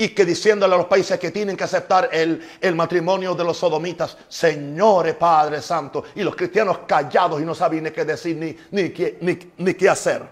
y 0.00 0.08
que 0.08 0.24
diciéndole 0.24 0.74
a 0.74 0.78
los 0.78 0.86
países 0.86 1.18
que 1.18 1.30
tienen 1.30 1.54
que 1.54 1.64
aceptar 1.64 2.08
el, 2.10 2.74
matrimonio 2.74 3.34
de 3.34 3.44
los 3.44 3.58
sodomitas, 3.58 4.16
señores 4.28 5.14
Padre 5.14 5.60
Santo, 5.60 6.04
y 6.14 6.22
los 6.22 6.34
cristianos 6.34 6.78
callados 6.86 7.38
y 7.38 7.44
no 7.44 7.54
saben 7.54 7.84
ni 7.84 7.90
qué 7.90 8.06
decir 8.06 8.34
ni, 8.34 8.56
ni, 8.70 8.88
qué, 8.90 9.18
ni, 9.58 9.74
qué 9.74 9.88
hacer. 9.90 10.22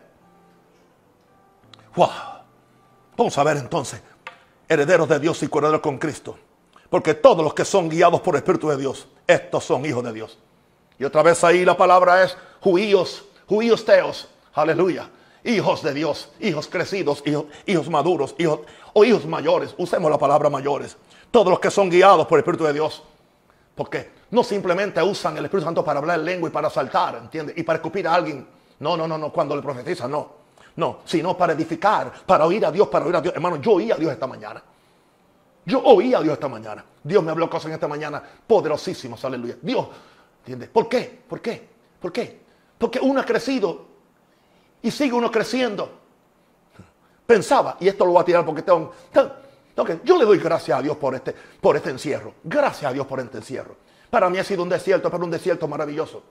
Wow. 1.95 2.09
Vamos 3.15 3.37
a 3.37 3.45
ver 3.45 3.59
entonces, 3.59 4.01
herederos 4.67 5.07
de 5.07 5.21
Dios 5.21 5.43
y 5.43 5.47
herederos 5.47 5.83
con 5.83 5.99
Cristo. 5.99 6.39
Porque 6.89 7.13
todos 7.13 7.45
los 7.45 7.53
que 7.53 7.67
son 7.67 7.91
guiados 7.91 8.23
por 8.23 8.37
el 8.37 8.39
Espíritu 8.39 8.71
de 8.71 8.79
Dios, 8.79 9.07
estos 9.27 9.65
son 9.65 9.85
hijos 9.85 10.03
de 10.03 10.15
Dios. 10.15 10.39
Y 10.99 11.05
otra 11.05 11.23
vez 11.23 11.45
ahí 11.45 11.67
la 11.67 11.77
palabra 11.77 12.25
es 12.25 12.35
judíos, 12.63 13.27
judíos 13.47 13.85
teos, 13.85 14.29
Aleluya. 14.59 15.09
Hijos 15.45 15.83
de 15.85 15.95
Dios, 15.95 16.31
hijos 16.41 16.67
crecidos, 16.67 17.23
hijos, 17.65 17.89
maduros, 17.89 18.35
hijos 18.39 18.61
o 18.93 19.05
hijos 19.05 19.25
mayores. 19.25 19.73
Usemos 19.79 20.11
la 20.11 20.19
palabra 20.19 20.51
mayores. 20.51 20.97
Todos 21.31 21.49
los 21.49 21.61
que 21.61 21.71
son 21.71 21.89
guiados 21.89 22.27
por 22.27 22.39
el 22.39 22.41
Espíritu 22.41 22.65
de 22.65 22.73
Dios. 22.73 23.03
Porque 23.77 24.11
no 24.33 24.43
simplemente 24.43 25.01
usan 25.01 25.37
el 25.37 25.45
Espíritu 25.45 25.65
Santo 25.65 25.85
para 25.85 26.01
hablar 26.01 26.19
lengua 26.19 26.49
y 26.49 26.53
para 26.53 26.69
saltar, 26.69 27.21
¿entiendes? 27.23 27.57
Y 27.57 27.63
para 27.63 27.77
escupir 27.77 28.09
a 28.09 28.15
alguien. 28.15 28.47
No, 28.81 28.97
no, 28.97 29.07
no, 29.07 29.17
no, 29.17 29.33
cuando 29.33 29.55
le 29.55 29.63
profetiza, 29.63 30.09
no. 30.09 30.39
No, 30.75 30.99
sino 31.05 31.37
para 31.37 31.53
edificar, 31.53 32.13
para 32.27 32.45
oír 32.45 32.67
a 32.67 32.73
Dios, 32.73 32.89
para 32.89 33.05
oír 33.05 33.15
a 33.15 33.21
Dios. 33.21 33.35
Hermano, 33.35 33.57
yo 33.57 33.73
oí 33.75 33.93
a 33.93 33.97
Dios 33.97 34.13
esta 34.13 34.27
mañana. 34.27 34.61
Yo 35.65 35.81
oí 35.85 36.15
a 36.15 36.21
Dios 36.21 36.35
esta 36.35 36.49
mañana. 36.49 36.85
Dios 37.03 37.23
me 37.23 37.31
habló 37.31 37.49
cosas 37.49 37.67
en 37.67 37.75
esta 37.75 37.87
mañana 37.87 38.21
poderosísimas, 38.47 39.25
aleluya. 39.25 39.57
Dios, 39.63 39.87
¿entiendes? 40.41 40.69
¿Por 40.69 40.89
qué? 40.89 41.23
¿Por 41.29 41.41
qué? 41.41 41.69
¿Por 42.01 42.13
qué? 42.13 42.41
Porque 42.77 42.99
uno 43.01 43.21
ha 43.21 43.25
crecido 43.25 43.88
y 44.83 44.91
sigue 44.91 45.13
uno 45.13 45.31
creciendo. 45.31 45.99
Pensaba, 47.27 47.77
y 47.81 47.89
esto 47.89 48.05
lo 48.07 48.13
voy 48.13 48.23
a 48.23 48.25
tirar 48.25 48.45
porque 48.45 48.63
tengo, 48.63 48.93
yo 50.03 50.19
le 50.19 50.25
doy 50.25 50.39
gracias 50.39 50.79
a 50.79 50.83
Dios 50.83 50.97
por 50.97 51.15
este, 51.15 51.35
por 51.61 51.77
este 51.77 51.91
encierro. 51.91 52.35
Gracias 52.43 52.91
a 52.91 52.93
Dios 52.93 53.07
por 53.07 53.21
este 53.21 53.39
encierro. 53.39 53.77
Para 54.11 54.31
mí 54.31 54.39
ha 54.39 54.45
sido 54.45 54.63
un 54.63 54.69
desierto, 54.69 55.11
pero 55.11 55.25
un 55.25 55.31
desierto 55.31 55.69
maravilloso. 55.69 56.23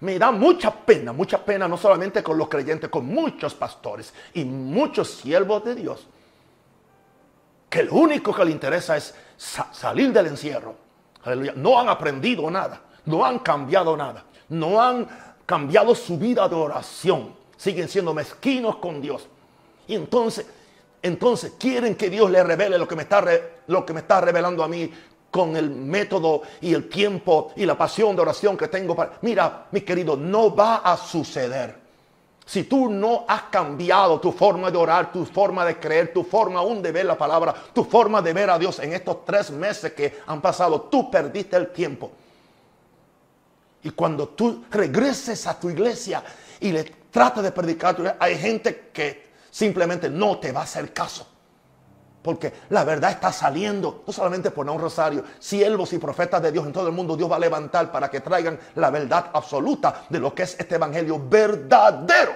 Me 0.00 0.18
da 0.18 0.32
mucha 0.32 0.72
pena, 0.74 1.12
mucha 1.12 1.44
pena, 1.44 1.68
no 1.68 1.76
solamente 1.76 2.22
con 2.22 2.36
los 2.38 2.48
creyentes, 2.48 2.90
con 2.90 3.06
muchos 3.06 3.54
pastores 3.54 4.12
y 4.34 4.44
muchos 4.44 5.10
siervos 5.10 5.64
de 5.64 5.74
Dios, 5.74 6.08
que 7.68 7.84
lo 7.84 7.94
único 7.94 8.34
que 8.34 8.44
le 8.44 8.50
interesa 8.50 8.96
es 8.96 9.14
salir 9.36 10.12
del 10.12 10.26
encierro. 10.26 10.74
Aleluya. 11.22 11.52
No 11.54 11.78
han 11.78 11.88
aprendido 11.88 12.50
nada, 12.50 12.80
no 13.04 13.24
han 13.24 13.38
cambiado 13.40 13.96
nada, 13.96 14.24
no 14.48 14.82
han 14.82 15.06
cambiado 15.52 15.94
su 15.94 16.16
vida 16.16 16.48
de 16.48 16.54
oración. 16.54 17.34
Siguen 17.58 17.86
siendo 17.86 18.14
mezquinos 18.14 18.76
con 18.76 19.02
Dios. 19.02 19.28
Y 19.86 19.94
entonces 19.94 20.46
entonces 21.02 21.52
quieren 21.58 21.94
que 21.94 22.08
Dios 22.08 22.30
le 22.30 22.42
revele 22.42 22.78
lo 22.78 22.88
que 22.88 22.96
me 22.96 23.02
está, 23.02 23.22
lo 23.66 23.84
que 23.84 23.92
me 23.92 24.00
está 24.00 24.22
revelando 24.22 24.62
a 24.62 24.68
mí 24.68 24.90
con 25.30 25.56
el 25.56 25.68
método 25.68 26.40
y 26.62 26.72
el 26.72 26.88
tiempo 26.88 27.52
y 27.56 27.66
la 27.66 27.76
pasión 27.76 28.16
de 28.16 28.22
oración 28.22 28.56
que 28.56 28.68
tengo 28.68 28.96
para... 28.96 29.18
Mira, 29.20 29.66
mi 29.72 29.82
querido, 29.82 30.16
no 30.16 30.54
va 30.54 30.76
a 30.76 30.96
suceder. 30.96 31.82
Si 32.46 32.64
tú 32.64 32.88
no 32.88 33.24
has 33.28 33.42
cambiado 33.44 34.20
tu 34.20 34.32
forma 34.32 34.70
de 34.70 34.78
orar, 34.78 35.12
tu 35.12 35.26
forma 35.26 35.66
de 35.66 35.78
creer, 35.78 36.14
tu 36.14 36.24
forma 36.24 36.60
aún 36.60 36.80
de 36.80 36.92
ver 36.92 37.04
la 37.04 37.18
palabra, 37.18 37.54
tu 37.74 37.84
forma 37.84 38.22
de 38.22 38.32
ver 38.32 38.48
a 38.48 38.58
Dios 38.58 38.78
en 38.78 38.94
estos 38.94 39.24
tres 39.26 39.50
meses 39.50 39.92
que 39.92 40.20
han 40.26 40.40
pasado, 40.40 40.82
tú 40.82 41.10
perdiste 41.10 41.56
el 41.56 41.72
tiempo. 41.72 42.12
Y 43.84 43.90
cuando 43.90 44.28
tú 44.28 44.64
regreses 44.70 45.46
a 45.46 45.58
tu 45.58 45.68
iglesia 45.70 46.22
y 46.60 46.72
le 46.72 46.84
tratas 47.10 47.42
de 47.42 47.52
predicar, 47.52 48.16
hay 48.18 48.38
gente 48.38 48.90
que 48.92 49.32
simplemente 49.50 50.08
no 50.08 50.38
te 50.38 50.52
va 50.52 50.60
a 50.60 50.64
hacer 50.64 50.92
caso. 50.92 51.26
Porque 52.22 52.52
la 52.68 52.84
verdad 52.84 53.10
está 53.10 53.32
saliendo, 53.32 54.04
no 54.06 54.12
solamente 54.12 54.52
por 54.52 54.68
un 54.70 54.80
rosario, 54.80 55.24
siervos 55.40 55.92
y 55.92 55.98
profetas 55.98 56.40
de 56.40 56.52
Dios 56.52 56.64
en 56.64 56.72
todo 56.72 56.86
el 56.86 56.92
mundo, 56.92 57.16
Dios 57.16 57.30
va 57.30 57.36
a 57.36 57.40
levantar 57.40 57.90
para 57.90 58.08
que 58.08 58.20
traigan 58.20 58.58
la 58.76 58.90
verdad 58.90 59.30
absoluta 59.32 60.04
de 60.08 60.20
lo 60.20 60.32
que 60.32 60.44
es 60.44 60.56
este 60.58 60.76
evangelio 60.76 61.20
verdadero. 61.28 62.32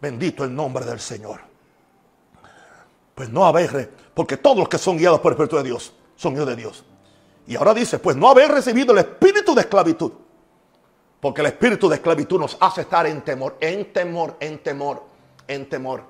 Bendito 0.00 0.44
el 0.44 0.54
nombre 0.54 0.86
del 0.86 0.98
Señor. 0.98 1.40
Pues 3.14 3.28
no 3.28 3.44
habéis, 3.44 3.70
porque 4.14 4.38
todos 4.38 4.56
los 4.56 4.68
que 4.68 4.78
son 4.78 4.96
guiados 4.96 5.20
por 5.20 5.32
el 5.32 5.34
Espíritu 5.34 5.56
de 5.56 5.64
Dios 5.64 5.92
son 6.16 6.34
hijos 6.34 6.46
de 6.46 6.56
Dios. 6.56 6.84
Y 7.46 7.56
ahora 7.56 7.74
dice, 7.74 7.98
pues 7.98 8.16
no 8.16 8.28
habéis 8.28 8.48
recibido 8.48 8.92
el 8.92 8.98
espíritu 8.98 9.54
de 9.54 9.60
esclavitud. 9.62 10.12
Porque 11.20 11.40
el 11.40 11.48
espíritu 11.48 11.88
de 11.88 11.96
esclavitud 11.96 12.38
nos 12.38 12.56
hace 12.60 12.82
estar 12.82 13.06
en 13.06 13.22
temor, 13.22 13.56
en 13.60 13.92
temor, 13.92 14.36
en 14.40 14.58
temor 14.58 15.16
en 15.48 15.68
temor, 15.68 16.02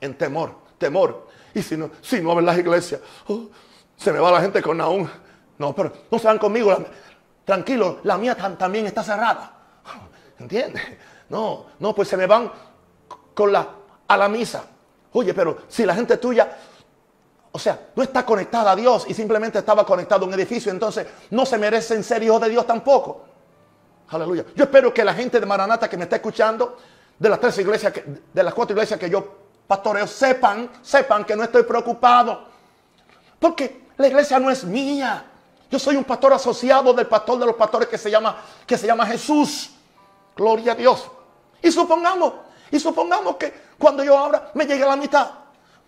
en 0.00 0.16
temor, 0.16 0.54
temor. 0.78 1.26
Y 1.54 1.62
si 1.62 1.76
no, 1.76 1.90
si 2.00 2.20
no 2.20 2.34
ven 2.34 2.46
las 2.46 2.58
iglesias, 2.58 3.00
oh, 3.28 3.46
se 3.96 4.12
me 4.12 4.18
va 4.18 4.30
la 4.30 4.40
gente 4.40 4.62
con 4.62 4.80
aún. 4.80 5.08
No, 5.58 5.74
pero 5.74 5.92
no 6.10 6.18
se 6.18 6.26
van 6.26 6.38
conmigo. 6.38 6.76
tranquilo, 7.44 8.00
la 8.04 8.18
mía 8.18 8.36
también 8.58 8.86
está 8.86 9.02
cerrada. 9.02 9.52
¿Entiendes? 10.38 10.82
No, 11.28 11.66
no, 11.78 11.94
pues 11.94 12.08
se 12.08 12.16
me 12.16 12.26
van 12.26 12.50
con 13.34 13.52
la, 13.52 13.68
a 14.06 14.16
la 14.16 14.28
misa. 14.28 14.64
Oye, 15.12 15.32
pero 15.32 15.58
si 15.68 15.84
la 15.86 15.94
gente 15.94 16.18
tuya, 16.18 16.56
o 17.56 17.58
sea, 17.58 17.88
no 17.94 18.02
está 18.02 18.26
conectada 18.26 18.72
a 18.72 18.76
Dios 18.76 19.06
y 19.08 19.14
simplemente 19.14 19.60
estaba 19.60 19.86
conectado 19.86 20.26
a 20.26 20.28
un 20.28 20.34
edificio, 20.34 20.70
entonces 20.70 21.06
no 21.30 21.46
se 21.46 21.56
merecen 21.56 22.04
ser 22.04 22.22
hijos 22.22 22.38
de 22.42 22.50
Dios 22.50 22.66
tampoco. 22.66 23.24
Aleluya. 24.10 24.44
Yo 24.54 24.64
espero 24.64 24.92
que 24.92 25.02
la 25.02 25.14
gente 25.14 25.40
de 25.40 25.46
Maranata 25.46 25.88
que 25.88 25.96
me 25.96 26.04
está 26.04 26.16
escuchando 26.16 26.76
de 27.18 27.28
las 27.30 27.40
tres 27.40 27.56
iglesias, 27.56 27.94
de 28.30 28.42
las 28.42 28.52
cuatro 28.52 28.76
iglesias 28.76 29.00
que 29.00 29.08
yo 29.08 29.36
pastoreo, 29.66 30.06
sepan, 30.06 30.68
sepan 30.82 31.24
que 31.24 31.34
no 31.34 31.44
estoy 31.44 31.62
preocupado. 31.62 32.44
Porque 33.38 33.86
la 33.96 34.06
iglesia 34.06 34.38
no 34.38 34.50
es 34.50 34.62
mía. 34.62 35.24
Yo 35.70 35.78
soy 35.78 35.96
un 35.96 36.04
pastor 36.04 36.34
asociado 36.34 36.92
del 36.92 37.06
pastor 37.06 37.38
de 37.38 37.46
los 37.46 37.54
pastores 37.54 37.88
que 37.88 37.96
se 37.96 38.10
llama, 38.10 38.36
que 38.66 38.76
se 38.76 38.86
llama 38.86 39.06
Jesús. 39.06 39.70
Gloria 40.36 40.72
a 40.72 40.74
Dios. 40.74 41.10
Y 41.62 41.72
supongamos, 41.72 42.34
y 42.70 42.78
supongamos 42.78 43.36
que 43.36 43.50
cuando 43.78 44.04
yo 44.04 44.18
abra 44.18 44.50
me 44.52 44.66
llegue 44.66 44.84
a 44.84 44.88
la 44.88 44.96
mitad. 44.96 45.45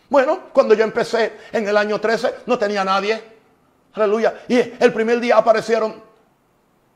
Bueno, 0.08 0.44
cuando 0.52 0.74
yo 0.74 0.84
empecé 0.84 1.38
en 1.52 1.68
el 1.68 1.76
año 1.76 2.00
13 2.00 2.34
no 2.46 2.58
tenía 2.58 2.84
nadie. 2.84 3.22
Aleluya. 3.94 4.42
Y 4.48 4.58
el 4.58 4.92
primer 4.92 5.20
día 5.20 5.36
aparecieron 5.36 6.02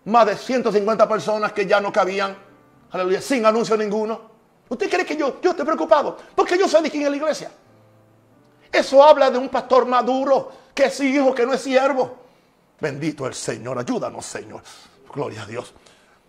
más 0.05 0.27
de 0.27 0.37
150 0.37 1.09
personas 1.09 1.53
que 1.53 1.67
ya 1.67 1.81
no 1.81 1.93
cabían 1.93 2.37
aleluya, 2.93 3.21
sin 3.21 3.45
anuncio 3.45 3.77
ninguno. 3.77 4.33
¿Usted 4.69 4.89
cree 4.89 5.05
que 5.05 5.17
yo, 5.17 5.41
yo 5.41 5.51
estoy 5.51 5.67
preocupado? 5.67 6.17
Porque 6.35 6.59
yo 6.59 6.69
soy 6.69 6.83
de 6.83 6.91
quien 6.91 7.05
en 7.05 7.11
la 7.11 7.17
iglesia. 7.17 7.51
Eso 8.71 9.03
habla 9.05 9.31
de 9.31 9.37
un 9.37 9.49
pastor 9.49 9.85
maduro, 9.85 10.51
que 10.75 10.85
es 10.85 11.01
hijo, 11.01 11.35
que 11.35 11.45
no 11.45 11.53
es 11.53 11.61
siervo. 11.61 12.17
Bendito 12.81 13.27
el 13.27 13.35
Señor, 13.35 13.79
ayúdanos 13.79 14.25
Señor. 14.25 14.63
Gloria 15.13 15.43
a 15.43 15.47
Dios. 15.47 15.75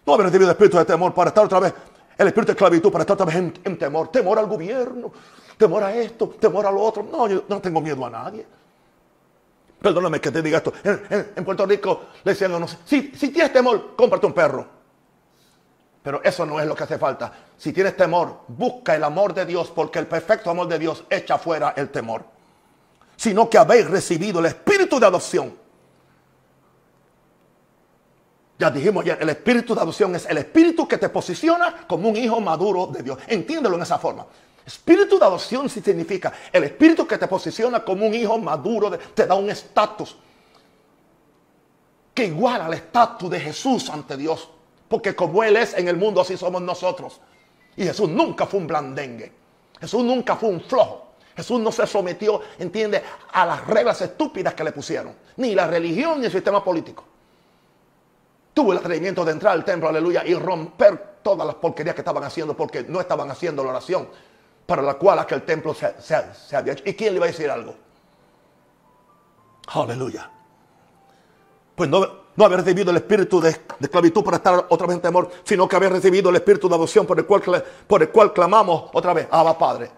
No 0.05 0.13
haber 0.13 0.25
recibido 0.25 0.51
espíritu 0.51 0.77
de 0.77 0.85
temor 0.85 1.13
para 1.13 1.29
estar 1.29 1.45
otra 1.45 1.61
vez, 1.61 1.73
el 2.17 2.27
espíritu 2.27 2.47
de 2.47 2.53
esclavitud 2.53 2.91
para 2.91 3.03
estar 3.03 3.13
otra 3.13 3.25
vez 3.25 3.35
en, 3.35 3.77
temor. 3.77 4.09
Temor 4.09 4.37
al 4.37 4.47
gobierno, 4.47 5.11
temor 5.57 5.83
a 5.83 5.95
esto, 5.95 6.29
temor 6.29 6.65
a 6.65 6.71
lo 6.71 6.81
otro. 6.81 7.03
No, 7.03 7.27
yo 7.27 7.43
no 7.47 7.61
tengo 7.61 7.81
miedo 7.81 8.05
a 8.05 8.09
nadie. 8.09 8.45
Perdóname 9.79 10.21
que 10.21 10.31
te 10.31 10.41
diga 10.41 10.59
esto. 10.59 10.73
En, 10.83 11.43
Puerto 11.43 11.65
Rico 11.65 12.03
le 12.23 12.31
decían, 12.31 12.65
si, 12.85 13.11
si 13.15 13.29
tienes 13.29 13.51
temor, 13.51 13.95
cómprate 13.97 14.25
un 14.25 14.33
perro. 14.33 14.67
Pero 16.01 16.21
eso 16.23 16.45
no 16.45 16.59
es 16.59 16.67
lo 16.67 16.75
que 16.75 16.83
hace 16.83 16.97
falta. 16.97 17.31
Si 17.57 17.71
tienes 17.71 17.95
temor, 17.95 18.41
busca 18.47 18.95
el 18.95 19.03
amor 19.03 19.33
de 19.33 19.45
Dios, 19.45 19.71
porque 19.73 19.99
el 19.99 20.07
perfecto 20.07 20.49
amor 20.49 20.67
de 20.67 20.79
Dios 20.79 21.03
echa 21.09 21.37
fuera 21.37 21.73
el 21.77 21.89
temor. 21.89 22.25
Sino 23.15 23.49
que 23.49 23.57
habéis 23.57 23.89
recibido 23.89 24.39
el 24.39 24.47
espíritu 24.47 24.99
de 24.99 25.05
adopción. 25.05 25.53
Ya 28.59 28.69
dijimos 28.69 29.03
ya, 29.03 29.15
el 29.15 29.29
espíritu 29.29 29.73
de 29.75 29.81
adopción 29.81 30.15
es 30.15 30.25
el 30.25 30.37
espíritu 30.37 30.87
que 30.87 30.97
te 30.97 31.09
posiciona 31.09 31.85
como 31.87 32.09
un 32.09 32.15
hijo 32.15 32.39
maduro 32.39 32.87
de 32.87 33.01
Dios. 33.03 33.19
Entiéndelo 33.27 33.75
en 33.75 33.81
esa 33.81 33.97
forma. 33.97 34.25
Espíritu 34.65 35.19
de 35.19 35.25
adopción 35.25 35.69
significa 35.69 36.31
el 36.51 36.63
espíritu 36.63 37.05
que 37.05 37.17
te 37.17 37.27
posiciona 37.27 37.83
como 37.83 38.05
un 38.05 38.13
hijo 38.13 38.37
maduro, 38.37 38.97
te 39.13 39.27
da 39.27 39.35
un 39.35 39.49
estatus 39.49 40.15
que 42.13 42.25
iguala 42.25 42.67
al 42.67 42.73
estatus 42.73 43.29
de 43.29 43.39
Jesús 43.39 43.89
ante 43.89 44.15
Dios. 44.15 44.49
Porque 44.87 45.15
como 45.15 45.43
Él 45.43 45.57
es 45.57 45.73
en 45.73 45.87
el 45.87 45.97
mundo, 45.97 46.21
así 46.21 46.37
somos 46.37 46.61
nosotros. 46.61 47.19
Y 47.75 47.83
Jesús 47.83 48.07
nunca 48.09 48.45
fue 48.45 48.59
un 48.59 48.67
blandengue. 48.67 49.31
Jesús 49.81 50.03
nunca 50.03 50.35
fue 50.35 50.49
un 50.49 50.61
flojo. 50.61 51.07
Jesús 51.35 51.59
no 51.59 51.71
se 51.71 51.87
sometió, 51.87 52.41
entiende, 52.59 53.01
a 53.31 53.45
las 53.45 53.65
reglas 53.65 53.99
estúpidas 54.01 54.53
que 54.53 54.63
le 54.63 54.71
pusieron. 54.71 55.15
Ni 55.37 55.55
la 55.55 55.65
religión 55.65 56.19
ni 56.19 56.27
el 56.27 56.31
sistema 56.31 56.63
político. 56.63 57.03
Tuvo 58.53 58.71
el 58.71 58.77
atrevimiento 58.77 59.25
de 59.25 59.31
entrar 59.31 59.53
al 59.53 59.65
templo, 59.65 59.89
aleluya, 59.89 60.23
y 60.23 60.35
romper 60.35 61.15
todas 61.23 61.47
las 61.47 61.55
porquerías 61.55 61.95
que 61.95 62.01
estaban 62.01 62.23
haciendo 62.23 62.55
porque 62.55 62.83
no 62.83 63.01
estaban 63.01 63.31
haciendo 63.31 63.63
la 63.63 63.71
oración 63.71 64.07
para 64.65 64.81
la 64.81 64.95
cual 64.95 65.19
aquel 65.19 65.43
templo 65.43 65.73
se, 65.73 65.93
se 65.99 66.55
había 66.55 66.73
hecho. 66.73 66.83
¿Y 66.85 66.93
quién 66.93 67.13
le 67.13 67.17
iba 67.17 67.25
a 67.25 67.29
decir 67.29 67.49
algo? 67.49 67.75
Aleluya. 69.67 70.29
Pues 71.75 71.89
no, 71.89 72.23
no 72.35 72.45
haber 72.45 72.59
recibido 72.59 72.91
el 72.91 72.97
espíritu 72.97 73.39
de, 73.39 73.49
esclavitud 73.79 74.23
para 74.23 74.37
estar 74.37 74.65
otra 74.69 74.87
vez 74.87 74.95
en 74.95 75.01
temor, 75.01 75.29
sino 75.43 75.67
que 75.67 75.75
haber 75.75 75.91
recibido 75.91 76.29
el 76.29 76.35
espíritu 76.35 76.67
de 76.67 76.75
adopción 76.75 77.05
por 77.05 77.19
el 77.19 77.25
cual, 77.25 77.63
por 77.87 78.01
el 78.01 78.09
cual 78.09 78.33
clamamos 78.33 78.89
otra 78.93 79.13
vez, 79.13 79.27
Abba 79.29 79.57
Padre. 79.57 79.91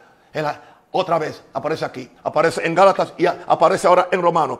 otra 0.91 1.19
vez 1.19 1.43
aparece 1.53 1.85
aquí, 1.85 2.09
aparece 2.23 2.65
en 2.65 2.75
Gálatas 2.75 3.13
y 3.17 3.25
aparece 3.25 3.87
ahora 3.87 4.09
en 4.11 4.21
Romanos. 4.21 4.59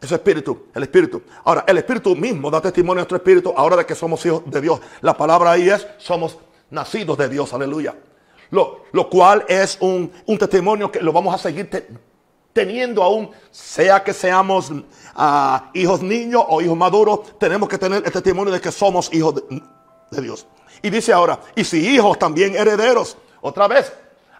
Ese 0.00 0.16
espíritu, 0.16 0.66
el 0.74 0.82
espíritu. 0.82 1.22
Ahora, 1.44 1.64
el 1.66 1.78
espíritu 1.78 2.16
mismo 2.16 2.50
da 2.50 2.60
testimonio 2.60 3.00
a 3.00 3.02
nuestro 3.02 3.16
espíritu 3.16 3.54
ahora 3.56 3.76
de 3.76 3.86
que 3.86 3.94
somos 3.94 4.24
hijos 4.26 4.42
de 4.46 4.60
Dios. 4.60 4.80
La 5.02 5.16
palabra 5.16 5.52
ahí 5.52 5.70
es, 5.70 5.86
somos 5.98 6.36
nacidos 6.70 7.16
de 7.16 7.28
Dios, 7.28 7.52
aleluya. 7.54 7.94
Lo, 8.50 8.84
lo 8.92 9.08
cual 9.10 9.44
es 9.48 9.76
un, 9.80 10.10
un, 10.26 10.38
testimonio 10.38 10.90
que 10.90 11.00
lo 11.00 11.12
vamos 11.12 11.34
a 11.34 11.38
seguir 11.38 11.68
teniendo 12.58 13.04
aún, 13.04 13.30
sea 13.52 14.02
que 14.02 14.12
seamos 14.12 14.72
ah, 15.14 15.70
hijos 15.74 16.02
niños 16.02 16.42
o 16.48 16.60
hijos 16.60 16.76
maduros, 16.76 17.38
tenemos 17.38 17.68
que 17.68 17.78
tener 17.78 18.02
el 18.04 18.12
testimonio 18.12 18.52
de 18.52 18.60
que 18.60 18.72
somos 18.72 19.12
hijos 19.14 19.36
de, 19.36 20.20
Dios. 20.20 20.44
Y 20.82 20.90
dice 20.90 21.12
ahora, 21.12 21.38
y 21.54 21.62
si 21.62 21.86
hijos 21.88 22.18
también 22.18 22.56
herederos, 22.56 23.16
otra 23.40 23.68
vez, 23.68 23.92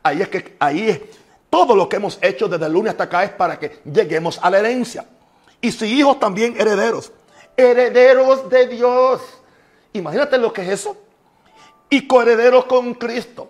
ahí 0.03 0.23
es 0.23 0.29
que 0.29 0.57
ahí 0.59 0.89
es 0.89 1.01
todo 1.49 1.77
lo 1.77 1.89
que 1.89 1.97
hemos 1.97 2.19
hecho 2.21 2.49
desde 2.49 2.67
el 2.67 2.73
lunes 2.73 2.91
hasta 2.91 3.05
acá 3.05 3.23
es 3.23 3.31
para 3.31 3.57
que 3.57 3.81
lleguemos 3.85 4.41
a 4.43 4.51
la 4.51 4.59
herencia. 4.59 5.05
Y 5.61 5.71
si 5.71 5.87
hijos 5.87 6.19
también 6.19 6.61
herederos. 6.61 7.13
Herederos 7.57 8.49
de 8.51 8.67
Dios. 8.67 9.21
Imagínate 9.93 10.39
lo 10.39 10.53
que 10.53 10.63
es 10.63 10.69
eso. 10.71 10.97
Y 11.89 12.07
coherederos 12.09 12.65
con 12.65 12.95
Cristo. 12.95 13.49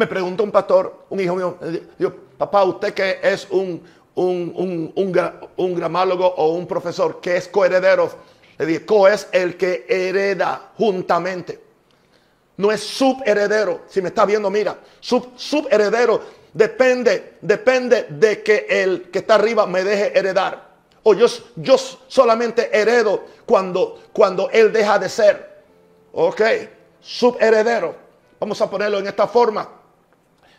Me 0.00 0.06
preguntó 0.06 0.44
un 0.44 0.50
pastor, 0.50 1.04
un 1.10 1.20
hijo 1.20 1.36
mío, 1.36 1.58
dijo, 1.98 2.14
papá, 2.38 2.64
usted 2.64 2.94
que 2.94 3.18
es 3.22 3.46
un, 3.50 3.82
un, 4.14 4.92
un, 4.94 5.74
gramálogo 5.74 6.26
o 6.26 6.54
un 6.54 6.66
profesor 6.66 7.20
que 7.20 7.36
es 7.36 7.48
coheredero, 7.48 8.10
le 8.56 8.64
dije, 8.64 8.86
co 8.86 9.06
es 9.06 9.28
el 9.30 9.58
que 9.58 9.84
hereda 9.86 10.70
juntamente. 10.78 11.60
No 12.56 12.72
es 12.72 12.80
subheredero. 12.80 13.82
Si 13.88 14.00
me 14.00 14.08
está 14.08 14.24
viendo, 14.24 14.48
mira, 14.48 14.78
sub, 15.00 15.32
subheredero 15.36 16.22
depende, 16.54 17.36
depende 17.42 18.06
de 18.08 18.42
que 18.42 18.68
el 18.70 19.10
que 19.10 19.18
está 19.18 19.34
arriba 19.34 19.66
me 19.66 19.84
deje 19.84 20.18
heredar. 20.18 20.70
O 21.02 21.12
yo, 21.12 21.26
yo 21.56 21.76
solamente 21.76 22.70
heredo 22.72 23.22
cuando, 23.44 24.02
cuando 24.14 24.48
él 24.48 24.72
deja 24.72 24.98
de 24.98 25.10
ser. 25.10 25.62
Ok, 26.14 26.40
subheredero. 27.02 27.94
Vamos 28.38 28.58
a 28.62 28.70
ponerlo 28.70 28.98
en 28.98 29.06
esta 29.06 29.28
forma. 29.28 29.79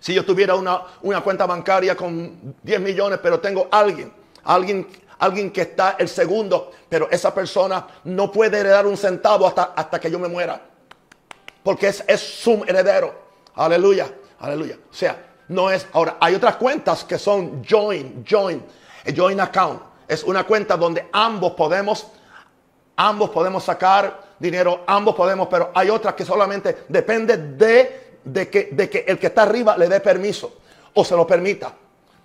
Si 0.01 0.15
yo 0.15 0.25
tuviera 0.25 0.55
una, 0.55 1.21
cuenta 1.23 1.45
bancaria 1.45 1.95
con 1.95 2.55
10 2.63 2.81
millones, 2.81 3.19
pero 3.21 3.39
tengo 3.39 3.67
alguien, 3.69 4.11
alguien, 4.43 4.87
alguien 5.19 5.51
que 5.51 5.61
está 5.61 5.95
el 5.99 6.09
segundo, 6.09 6.71
pero 6.89 7.07
esa 7.11 7.31
persona 7.31 7.85
no 8.05 8.31
puede 8.31 8.57
heredar 8.57 8.87
un 8.87 8.97
centavo 8.97 9.45
hasta, 9.45 9.73
hasta 9.75 9.99
que 9.99 10.09
yo 10.09 10.17
me 10.17 10.27
muera. 10.27 10.59
Porque 11.61 11.87
es, 11.87 12.03
es 12.07 12.19
su 12.19 12.63
heredero. 12.67 13.13
Aleluya, 13.53 14.11
aleluya. 14.39 14.79
O 14.89 14.93
sea, 14.93 15.23
no 15.49 15.69
es. 15.69 15.85
Ahora, 15.93 16.17
hay 16.19 16.33
otras 16.33 16.55
cuentas 16.55 17.03
que 17.03 17.19
son 17.19 17.63
joint, 17.63 18.27
joint, 18.27 18.63
joint 19.15 19.39
account. 19.39 19.83
Es 20.07 20.23
una 20.23 20.45
cuenta 20.45 20.75
donde 20.77 21.09
ambos 21.13 21.51
podemos, 21.51 22.07
ambos 22.95 23.29
podemos 23.29 23.63
sacar 23.63 24.31
dinero, 24.39 24.83
ambos 24.87 25.13
podemos, 25.13 25.47
pero 25.47 25.69
hay 25.75 25.91
otras 25.91 26.15
que 26.15 26.25
solamente 26.25 26.85
depende 26.89 27.37
de 27.37 28.10
de 28.23 28.49
que, 28.49 28.69
de 28.71 28.89
que 28.89 29.05
el 29.07 29.17
que 29.17 29.27
está 29.27 29.43
arriba 29.43 29.77
le 29.77 29.87
dé 29.87 29.99
permiso 29.99 30.57
o 30.93 31.03
se 31.05 31.15
lo 31.15 31.25
permita. 31.25 31.73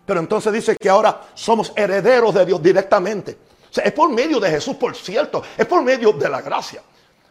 Pero 0.05 0.20
entonces 0.20 0.53
dice 0.53 0.76
que 0.76 0.88
ahora 0.88 1.22
somos 1.34 1.72
herederos 1.74 2.34
de 2.34 2.47
Dios 2.47 2.62
directamente. 2.62 3.36
O 3.68 3.74
sea, 3.74 3.84
es 3.84 3.92
por 3.92 4.09
medio 4.11 4.38
de 4.38 4.51
Jesús, 4.51 4.76
por 4.76 4.94
cierto, 4.94 5.42
es 5.57 5.66
por 5.66 5.82
medio 5.82 6.12
de 6.12 6.28
la 6.28 6.40
gracia. 6.40 6.80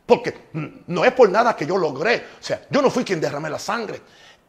Porque 0.06 0.50
no 0.88 1.04
es 1.04 1.14
por 1.14 1.30
nada 1.30 1.56
que 1.56 1.66
yo 1.66 1.78
logré. 1.78 2.18
O 2.40 2.44
sea, 2.44 2.66
yo 2.70 2.82
no 2.82 2.92
fui 2.92 3.04
quien 3.04 3.22
derramé 3.22 3.50
la 3.50 3.58
sangre. 3.58 4.02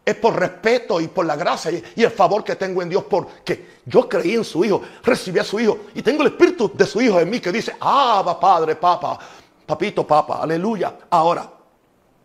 Es 0.04 0.14
por 0.16 0.38
respeto 0.38 1.00
y 1.00 1.08
por 1.08 1.24
la 1.24 1.34
gracia 1.34 1.70
y, 1.70 2.02
el 2.02 2.10
favor 2.10 2.44
que 2.44 2.54
tengo 2.54 2.80
en 2.80 2.88
Dios 2.88 3.04
porque 3.10 3.78
yo 3.84 4.08
creí 4.08 4.34
en 4.34 4.44
su 4.44 4.64
Hijo, 4.64 4.80
recibí 5.02 5.40
a 5.40 5.44
su 5.44 5.58
Hijo 5.58 5.78
y 5.96 6.02
tengo 6.02 6.22
el 6.22 6.28
Espíritu 6.28 6.70
de 6.72 6.86
su 6.86 7.00
Hijo 7.00 7.18
en 7.18 7.28
mí 7.28 7.40
que 7.40 7.50
dice, 7.50 7.74
ah, 7.80 8.38
Padre, 8.40 8.76
Papa, 8.76 9.18
Papito, 9.66 10.06
Papa, 10.06 10.40
aleluya. 10.40 10.96
Ahora, 11.10 11.50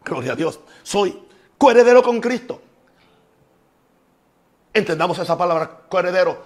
gloria 0.04 0.34
a 0.34 0.36
Dios, 0.36 0.60
soy 0.84 1.31
coheredero 1.62 2.02
con 2.02 2.20
Cristo. 2.20 2.60
Entendamos 4.74 5.20
esa 5.20 5.38
palabra, 5.38 5.82
coheredero. 5.88 6.42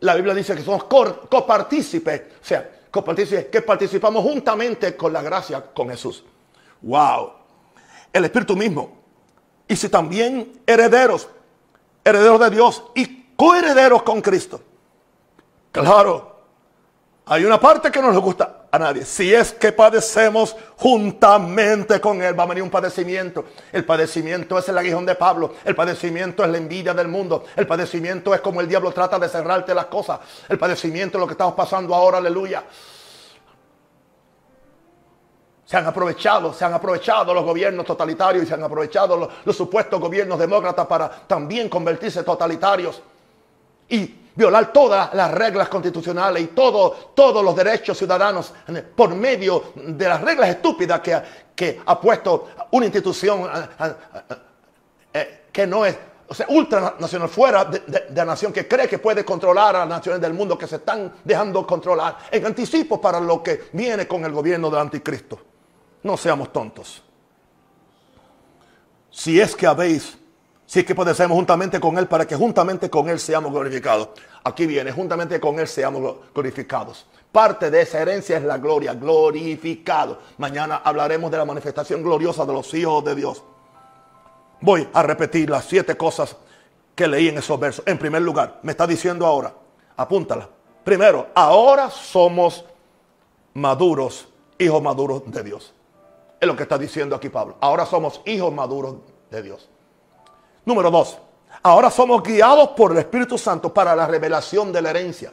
La 0.00 0.14
Biblia 0.14 0.34
dice 0.34 0.54
que 0.54 0.60
somos 0.62 0.84
copartícipes, 0.84 2.20
o 2.42 2.44
sea, 2.44 2.70
copartícipes, 2.90 3.46
que 3.46 3.62
participamos 3.62 4.22
juntamente 4.22 4.94
con 4.94 5.10
la 5.10 5.22
gracia 5.22 5.64
con 5.72 5.88
Jesús. 5.88 6.22
Wow. 6.82 7.32
El 8.12 8.26
Espíritu 8.26 8.56
mismo. 8.56 8.98
Y 9.66 9.74
si 9.74 9.88
también 9.88 10.60
herederos, 10.66 11.30
herederos 12.04 12.38
de 12.38 12.50
Dios 12.50 12.82
y 12.94 13.32
coherederos 13.36 14.02
con 14.02 14.20
Cristo. 14.20 14.60
Claro, 15.72 16.42
hay 17.24 17.42
una 17.42 17.58
parte 17.58 17.90
que 17.90 18.02
no 18.02 18.12
nos 18.12 18.22
gusta 18.22 18.57
a 18.70 18.78
nadie. 18.78 19.04
Si 19.04 19.32
es 19.32 19.52
que 19.52 19.72
padecemos 19.72 20.54
juntamente 20.76 22.00
con 22.00 22.22
Él, 22.22 22.38
va 22.38 22.44
a 22.44 22.46
venir 22.46 22.62
un 22.62 22.70
padecimiento. 22.70 23.46
El 23.72 23.84
padecimiento 23.84 24.58
es 24.58 24.68
el 24.68 24.76
aguijón 24.76 25.06
de 25.06 25.14
Pablo. 25.14 25.54
El 25.64 25.74
padecimiento 25.74 26.44
es 26.44 26.50
la 26.50 26.58
envidia 26.58 26.92
del 26.92 27.08
mundo. 27.08 27.44
El 27.56 27.66
padecimiento 27.66 28.34
es 28.34 28.40
como 28.40 28.60
el 28.60 28.68
diablo 28.68 28.92
trata 28.92 29.18
de 29.18 29.28
cerrarte 29.28 29.74
las 29.74 29.86
cosas. 29.86 30.20
El 30.48 30.58
padecimiento 30.58 31.18
es 31.18 31.20
lo 31.20 31.26
que 31.26 31.32
estamos 31.32 31.54
pasando 31.54 31.94
ahora, 31.94 32.18
aleluya. 32.18 32.64
Se 35.64 35.76
han 35.76 35.86
aprovechado, 35.86 36.52
se 36.54 36.64
han 36.64 36.72
aprovechado 36.72 37.34
los 37.34 37.44
gobiernos 37.44 37.84
totalitarios 37.84 38.44
y 38.44 38.46
se 38.46 38.54
han 38.54 38.62
aprovechado 38.62 39.16
los, 39.18 39.28
los 39.44 39.56
supuestos 39.56 40.00
gobiernos 40.00 40.38
demócratas 40.38 40.86
para 40.86 41.10
también 41.10 41.68
convertirse 41.68 42.22
totalitarios. 42.22 43.02
Y 43.88 44.27
violar 44.38 44.72
todas 44.72 45.12
las 45.14 45.32
reglas 45.32 45.68
constitucionales 45.68 46.40
y 46.44 46.46
todo, 46.48 47.10
todos 47.12 47.44
los 47.44 47.56
derechos 47.56 47.98
ciudadanos 47.98 48.54
por 48.94 49.12
medio 49.12 49.72
de 49.74 50.08
las 50.08 50.20
reglas 50.20 50.50
estúpidas 50.50 51.00
que, 51.00 51.20
que 51.56 51.80
ha 51.84 52.00
puesto 52.00 52.50
una 52.70 52.86
institución 52.86 53.50
eh, 53.52 53.68
eh, 53.80 54.34
eh, 55.12 55.40
que 55.50 55.66
no 55.66 55.84
es, 55.84 55.98
o 56.28 56.34
sea, 56.34 56.46
ultranacional, 56.50 57.28
fuera 57.28 57.64
de, 57.64 58.06
la 58.14 58.24
nación, 58.24 58.52
que 58.52 58.68
cree 58.68 58.86
que 58.86 58.98
puede 58.98 59.24
controlar 59.24 59.74
a 59.74 59.80
las 59.80 59.88
naciones 59.88 60.20
del 60.20 60.34
mundo 60.34 60.56
que 60.56 60.68
se 60.68 60.76
están 60.76 61.14
dejando 61.24 61.66
controlar 61.66 62.18
en 62.30 62.46
anticipo 62.46 63.00
para 63.00 63.18
lo 63.18 63.42
que 63.42 63.64
viene 63.72 64.06
con 64.06 64.24
el 64.24 64.30
gobierno 64.30 64.70
del 64.70 64.78
anticristo. 64.78 65.40
No 66.04 66.16
seamos 66.16 66.52
tontos. 66.52 67.02
Si 69.10 69.40
es 69.40 69.56
que 69.56 69.66
habéis 69.66 70.17
si 70.68 70.80
es 70.80 70.84
que 70.84 70.94
padecemos 70.94 71.34
juntamente 71.34 71.80
con 71.80 71.96
Él 71.96 72.06
para 72.06 72.26
que 72.26 72.36
juntamente 72.36 72.90
con 72.90 73.08
Él 73.08 73.18
seamos 73.18 73.50
glorificados. 73.50 74.10
Aquí 74.44 74.66
viene, 74.66 74.92
juntamente 74.92 75.40
con 75.40 75.58
Él 75.58 75.66
seamos 75.66 76.16
glorificados. 76.34 77.06
Parte 77.32 77.70
de 77.70 77.80
esa 77.80 78.02
herencia 78.02 78.36
es 78.36 78.42
la 78.42 78.58
gloria, 78.58 78.92
glorificado. 78.92 80.18
Mañana 80.36 80.82
hablaremos 80.84 81.30
de 81.30 81.38
la 81.38 81.46
manifestación 81.46 82.02
gloriosa 82.02 82.44
de 82.44 82.52
los 82.52 82.74
hijos 82.74 83.02
de 83.02 83.14
Dios. 83.14 83.42
Voy 84.60 84.86
a 84.92 85.02
repetir 85.02 85.48
las 85.48 85.64
siete 85.64 85.96
cosas 85.96 86.36
que 86.94 87.08
leí 87.08 87.28
en 87.28 87.38
esos 87.38 87.58
versos. 87.58 87.82
En 87.86 87.96
primer 87.96 88.20
lugar, 88.20 88.60
me 88.62 88.72
está 88.72 88.86
diciendo 88.86 89.24
ahora, 89.24 89.54
apúntala. 89.96 90.50
Primero, 90.84 91.28
ahora 91.34 91.88
somos 91.88 92.66
maduros, 93.54 94.28
hijos 94.58 94.82
maduros 94.82 95.22
de 95.32 95.42
Dios. 95.42 95.72
Es 96.38 96.46
lo 96.46 96.54
que 96.54 96.64
está 96.64 96.76
diciendo 96.76 97.16
aquí 97.16 97.30
Pablo. 97.30 97.56
Ahora 97.58 97.86
somos 97.86 98.20
hijos 98.26 98.52
maduros 98.52 98.96
de 99.30 99.42
Dios. 99.42 99.70
Número 100.68 100.90
dos, 100.90 101.16
ahora 101.62 101.90
somos 101.90 102.22
guiados 102.22 102.68
por 102.76 102.92
el 102.92 102.98
Espíritu 102.98 103.38
Santo 103.38 103.72
para 103.72 103.96
la 103.96 104.06
revelación 104.06 104.70
de 104.70 104.82
la 104.82 104.90
herencia. 104.90 105.32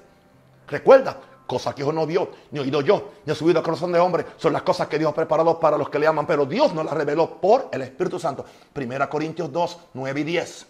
Recuerda, 0.65 1.17
cosas 1.45 1.75
que 1.75 1.83
Dios 1.83 1.93
no 1.93 2.05
vio, 2.05 2.29
ni 2.51 2.59
oído 2.59 2.79
yo, 2.79 3.09
ni 3.25 3.33
ha 3.33 3.36
subido 3.36 3.59
al 3.59 3.65
corazón 3.65 3.91
de 3.91 3.99
hombre, 3.99 4.25
son 4.38 4.53
las 4.53 4.61
cosas 4.61 4.88
que 4.88 4.97
Dios 4.97 5.11
ha 5.11 5.13
preparado 5.13 5.59
para 5.59 5.77
los 5.77 5.89
que 5.89 5.99
le 5.99 6.07
aman, 6.07 6.25
pero 6.25 6.45
Dios 6.45 6.73
nos 6.73 6.86
las 6.86 6.93
reveló 6.93 7.41
por 7.41 7.67
el 7.73 7.81
Espíritu 7.81 8.17
Santo. 8.17 8.45
Primera 8.71 9.09
Corintios 9.09 9.51
2, 9.51 9.79
9 9.95 10.21
y 10.21 10.23
10. 10.23 10.67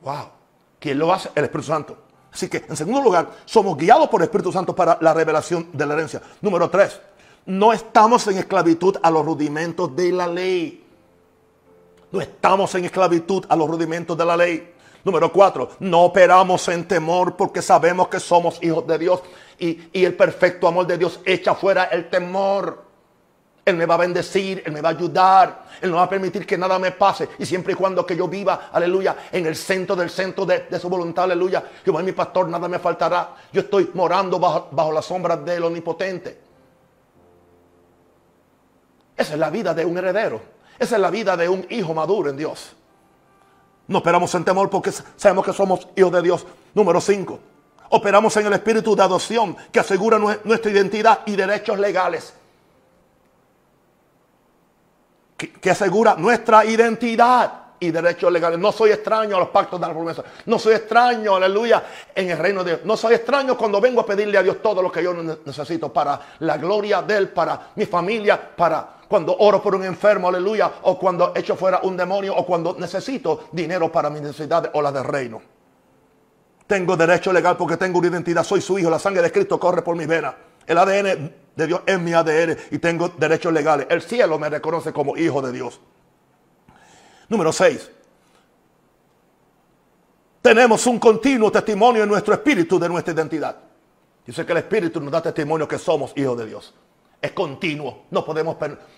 Wow. 0.00 0.28
¿Quién 0.80 0.98
lo 0.98 1.12
hace? 1.12 1.30
El 1.36 1.44
Espíritu 1.44 1.68
Santo. 1.68 1.96
Así 2.32 2.48
que, 2.48 2.64
en 2.68 2.76
segundo 2.76 3.00
lugar, 3.02 3.30
somos 3.44 3.76
guiados 3.76 4.08
por 4.08 4.20
el 4.20 4.24
Espíritu 4.24 4.50
Santo 4.50 4.74
para 4.74 4.98
la 5.00 5.14
revelación 5.14 5.68
de 5.72 5.86
la 5.86 5.94
herencia. 5.94 6.20
Número 6.40 6.68
tres, 6.68 7.00
no 7.46 7.72
estamos 7.72 8.26
en 8.26 8.38
esclavitud 8.38 8.96
a 9.00 9.12
los 9.12 9.24
rudimentos 9.24 9.94
de 9.94 10.10
la 10.10 10.26
ley. 10.26 10.81
No 12.12 12.20
estamos 12.20 12.74
en 12.74 12.84
esclavitud 12.84 13.46
a 13.48 13.56
los 13.56 13.68
rudimentos 13.68 14.16
de 14.16 14.24
la 14.24 14.36
ley. 14.36 14.74
Número 15.02 15.32
cuatro, 15.32 15.70
no 15.80 16.02
operamos 16.02 16.68
en 16.68 16.86
temor 16.86 17.36
porque 17.36 17.60
sabemos 17.60 18.06
que 18.08 18.20
somos 18.20 18.62
hijos 18.62 18.86
de 18.86 18.98
Dios 18.98 19.22
y, 19.58 20.04
el 20.04 20.14
perfecto 20.14 20.68
amor 20.68 20.86
de 20.86 20.98
Dios 20.98 21.20
echa 21.24 21.54
fuera 21.54 21.84
el 21.84 22.08
temor. 22.08 22.84
Él 23.64 23.76
me 23.76 23.86
va 23.86 23.94
a 23.94 23.98
bendecir, 23.98 24.62
Él 24.64 24.72
me 24.72 24.80
va 24.80 24.90
a 24.90 24.92
ayudar, 24.92 25.64
Él 25.80 25.90
no 25.90 25.96
va 25.96 26.02
a 26.02 26.08
permitir 26.08 26.46
que 26.46 26.58
nada 26.58 26.78
me 26.78 26.92
pase. 26.92 27.28
Y 27.38 27.46
siempre 27.46 27.72
y 27.72 27.76
cuando 27.76 28.04
que 28.04 28.16
yo 28.16 28.28
viva, 28.28 28.68
aleluya, 28.72 29.16
en 29.32 29.46
el 29.46 29.56
centro 29.56 29.96
del 29.96 30.10
centro 30.10 30.44
de, 30.44 30.78
su 30.78 30.88
voluntad, 30.88 31.24
aleluya, 31.24 31.64
Jehová 31.84 32.00
es 32.00 32.06
mi 32.06 32.12
pastor, 32.12 32.48
nada 32.48 32.68
me 32.68 32.78
faltará. 32.78 33.34
Yo 33.52 33.62
estoy 33.62 33.90
morando 33.94 34.38
bajo, 34.38 34.68
bajo 34.72 34.92
la 34.92 35.02
sombra 35.02 35.36
del 35.36 35.64
omnipotente. 35.64 36.40
Esa 39.16 39.32
es 39.32 39.38
la 39.38 39.50
vida 39.50 39.72
de 39.74 39.84
un 39.84 39.96
heredero. 39.98 40.61
Esa 40.78 40.96
es 40.96 41.00
la 41.00 41.10
vida 41.10 41.36
de 41.36 41.48
un 41.48 41.66
hijo 41.70 41.94
maduro 41.94 42.30
en 42.30 42.36
Dios. 42.36 42.74
No 43.88 43.98
operamos 43.98 44.34
en 44.34 44.44
temor 44.44 44.70
porque 44.70 44.92
sabemos 45.16 45.44
que 45.44 45.52
somos 45.52 45.88
hijos 45.96 46.12
de 46.12 46.22
Dios. 46.22 46.46
Número 46.74 47.00
5. 47.00 47.38
Operamos 47.90 48.34
en 48.38 48.46
el 48.46 48.52
espíritu 48.54 48.96
de 48.96 49.02
adopción 49.02 49.54
que 49.70 49.80
asegura 49.80 50.18
nuestra 50.18 50.70
identidad 50.70 51.20
y 51.26 51.36
derechos 51.36 51.78
legales. 51.78 52.32
Que, 55.36 55.70
asegura 55.70 56.14
nuestra 56.14 56.64
identidad 56.64 57.52
y 57.80 57.90
derechos 57.90 58.32
legales. 58.32 58.58
No 58.58 58.72
soy 58.72 58.92
extraño 58.92 59.36
a 59.36 59.40
los 59.40 59.48
pactos 59.48 59.78
de 59.78 59.86
la 59.86 59.92
promesa. 59.92 60.22
No 60.46 60.58
soy 60.58 60.74
extraño, 60.74 61.34
aleluya, 61.34 61.82
en 62.14 62.30
el 62.30 62.38
reino 62.38 62.64
de 62.64 62.76
Dios. 62.76 62.86
No 62.86 62.96
soy 62.96 63.14
extraño 63.14 63.58
cuando 63.58 63.80
vengo 63.80 64.00
a 64.00 64.06
pedirle 64.06 64.38
a 64.38 64.42
Dios 64.42 64.62
todo 64.62 64.80
lo 64.80 64.90
que 64.90 65.02
yo 65.02 65.12
necesito 65.12 65.92
para 65.92 66.18
la 66.38 66.56
gloria 66.56 67.02
de 67.02 67.16
Él, 67.16 67.28
para 67.28 67.72
mi 67.74 67.84
familia, 67.84 68.40
para 68.56 69.01
cuando 69.12 69.36
oro 69.40 69.60
por 69.60 69.74
un 69.74 69.84
enfermo, 69.84 70.28
aleluya, 70.28 70.72
o 70.84 70.98
cuando 70.98 71.34
echo 71.36 71.54
fuera 71.54 71.80
un 71.82 71.98
demonio, 71.98 72.34
o 72.34 72.46
cuando 72.46 72.74
necesito 72.78 73.44
dinero 73.52 73.92
para 73.92 74.08
mis 74.08 74.22
necesidades 74.22 74.70
o 74.72 74.80
las 74.80 74.94
del 74.94 75.04
reino. 75.04 75.42
Tengo 76.66 76.96
derecho 76.96 77.30
legal 77.30 77.58
porque 77.58 77.76
tengo 77.76 77.98
una 77.98 78.08
identidad. 78.08 78.42
Soy 78.42 78.62
su 78.62 78.78
hijo. 78.78 78.88
La 78.88 78.98
sangre 78.98 79.20
de 79.20 79.30
Cristo 79.30 79.60
corre 79.60 79.82
por 79.82 79.96
mis 79.96 80.06
venas. 80.06 80.34
El 80.66 80.78
ADN 80.78 81.30
de 81.54 81.66
Dios 81.66 81.82
es 81.84 82.00
mi 82.00 82.14
ADN 82.14 82.56
y 82.70 82.78
tengo 82.78 83.10
derechos 83.10 83.52
legales. 83.52 83.86
El 83.90 84.00
cielo 84.00 84.38
me 84.38 84.48
reconoce 84.48 84.94
como 84.94 85.14
hijo 85.18 85.42
de 85.42 85.52
Dios. 85.52 85.78
Número 87.28 87.52
6. 87.52 87.90
Tenemos 90.40 90.86
un 90.86 90.98
continuo 90.98 91.52
testimonio 91.52 92.02
en 92.04 92.08
nuestro 92.08 92.32
espíritu 92.32 92.78
de 92.78 92.88
nuestra 92.88 93.12
identidad. 93.12 93.58
Dice 94.26 94.46
que 94.46 94.52
el 94.52 94.58
espíritu 94.58 95.02
nos 95.02 95.12
da 95.12 95.20
testimonio 95.20 95.68
que 95.68 95.76
somos 95.76 96.14
hijos 96.16 96.38
de 96.38 96.46
Dios. 96.46 96.72
Es 97.22 97.30
continuo. 97.30 98.06
No 98.10 98.24
podemos 98.24 98.56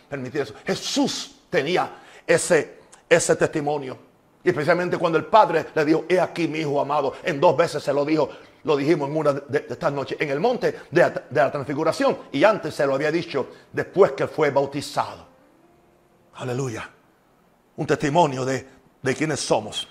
permitir 0.08 0.40
eso. 0.40 0.54
Jesús 0.64 1.42
tenía 1.50 1.90
ese, 2.26 2.78
ese 3.06 3.36
testimonio. 3.36 3.98
Y 4.42 4.48
especialmente 4.48 4.96
cuando 4.96 5.18
el 5.18 5.26
Padre 5.26 5.66
le 5.74 5.84
dijo, 5.84 6.06
he 6.08 6.18
aquí 6.18 6.48
mi 6.48 6.60
Hijo 6.60 6.80
amado. 6.80 7.12
En 7.22 7.38
dos 7.38 7.54
veces 7.54 7.82
se 7.82 7.92
lo 7.92 8.04
dijo, 8.04 8.30
lo 8.64 8.76
dijimos 8.76 9.10
en 9.10 9.16
una 9.16 9.32
de, 9.34 9.66
estas 9.68 9.92
noches, 9.92 10.18
en 10.18 10.30
el 10.30 10.40
monte 10.40 10.74
de, 10.90 11.12
la 11.30 11.52
transfiguración. 11.52 12.16
Y 12.32 12.44
antes 12.44 12.74
se 12.74 12.86
lo 12.86 12.94
había 12.94 13.10
dicho 13.10 13.48
después 13.70 14.12
que 14.12 14.26
fue 14.26 14.50
bautizado. 14.50 15.26
Aleluya. 16.36 16.90
Un 17.76 17.86
testimonio 17.86 18.44
de, 18.44 18.66
de 19.02 19.14
quiénes 19.14 19.40
somos. 19.40 19.86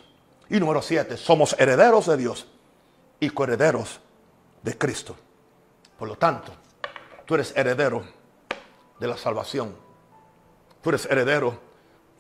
Y 0.50 0.60
número 0.60 0.82
siete, 0.82 1.18
somos 1.18 1.56
herederos 1.60 2.08
de 2.08 2.18
Dios 2.18 2.48
y 3.20 3.30
coherederos 3.30 4.00
de 4.62 4.78
Cristo. 4.78 5.16
Por 5.98 6.08
lo 6.08 6.16
tanto, 6.16 6.52
tú 7.26 7.36
eres 7.36 7.54
heredero 7.56 8.04
de 9.00 9.08
la 9.08 9.18
salvación. 9.18 9.76
Tú 10.82 10.90
eres 10.90 11.06
heredero 11.06 11.60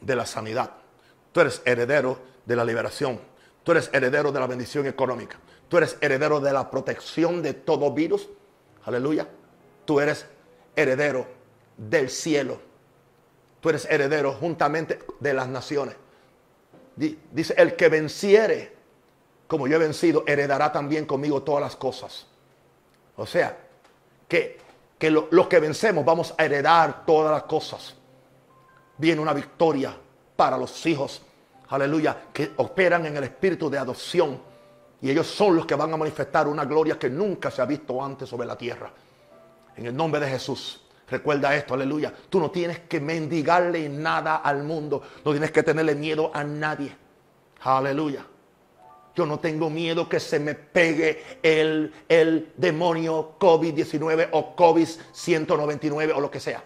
de 0.01 0.15
la 0.15 0.25
sanidad. 0.25 0.71
Tú 1.31 1.41
eres 1.41 1.61
heredero 1.65 2.19
de 2.45 2.55
la 2.55 2.65
liberación. 2.65 3.19
Tú 3.63 3.71
eres 3.71 3.89
heredero 3.93 4.31
de 4.31 4.39
la 4.39 4.47
bendición 4.47 4.85
económica. 4.85 5.37
Tú 5.69 5.77
eres 5.77 5.97
heredero 6.01 6.39
de 6.39 6.53
la 6.53 6.69
protección 6.69 7.41
de 7.41 7.53
todo 7.53 7.91
virus. 7.91 8.29
Aleluya. 8.85 9.27
Tú 9.85 9.99
eres 9.99 10.25
heredero 10.75 11.25
del 11.77 12.09
cielo. 12.09 12.59
Tú 13.61 13.69
eres 13.69 13.85
heredero 13.89 14.33
juntamente 14.33 14.99
de 15.19 15.33
las 15.33 15.47
naciones. 15.47 15.95
Dice, 16.95 17.55
el 17.57 17.75
que 17.75 17.89
venciere, 17.89 18.73
como 19.47 19.67
yo 19.67 19.77
he 19.77 19.79
vencido, 19.79 20.23
heredará 20.27 20.71
también 20.71 21.05
conmigo 21.05 21.41
todas 21.43 21.61
las 21.61 21.75
cosas. 21.75 22.27
O 23.15 23.25
sea, 23.25 23.57
que, 24.27 24.59
que 25.03 25.11
los 25.11 25.47
que 25.47 25.59
vencemos 25.59 26.05
vamos 26.05 26.33
a 26.37 26.45
heredar 26.45 27.05
todas 27.05 27.33
las 27.33 27.43
cosas. 27.43 27.93
Viene 28.97 29.19
una 29.19 29.33
victoria 29.33 29.93
para 30.33 30.57
los 30.57 30.85
hijos, 30.85 31.21
aleluya, 31.67 32.27
que 32.31 32.53
operan 32.55 33.05
en 33.05 33.17
el 33.17 33.25
espíritu 33.25 33.69
de 33.69 33.77
adopción. 33.77 34.41
Y 35.01 35.11
ellos 35.11 35.27
son 35.27 35.57
los 35.57 35.65
que 35.65 35.75
van 35.75 35.93
a 35.93 35.97
manifestar 35.97 36.47
una 36.47 36.63
gloria 36.63 36.97
que 36.97 37.09
nunca 37.09 37.51
se 37.51 37.61
ha 37.61 37.65
visto 37.65 38.01
antes 38.01 38.29
sobre 38.29 38.47
la 38.47 38.57
tierra. 38.57 38.93
En 39.75 39.87
el 39.87 39.93
nombre 39.93 40.21
de 40.21 40.29
Jesús. 40.29 40.79
Recuerda 41.09 41.53
esto, 41.53 41.73
aleluya. 41.73 42.13
Tú 42.29 42.39
no 42.39 42.49
tienes 42.49 42.79
que 42.87 43.01
mendigarle 43.01 43.89
nada 43.89 44.37
al 44.37 44.63
mundo. 44.63 45.01
No 45.25 45.31
tienes 45.31 45.51
que 45.51 45.63
tenerle 45.63 45.95
miedo 45.95 46.31
a 46.33 46.45
nadie. 46.45 46.95
Aleluya. 47.59 48.25
Yo 49.15 49.25
no 49.25 49.39
tengo 49.39 49.69
miedo 49.69 50.09
que 50.09 50.19
se 50.19 50.39
me 50.39 50.55
pegue 50.55 51.23
el, 51.43 51.93
el 52.09 52.51
demonio 52.57 53.35
COVID-19 53.39 54.29
o 54.31 54.55
COVID-199 54.55 56.13
o 56.15 56.21
lo 56.21 56.31
que 56.31 56.39
sea. 56.39 56.63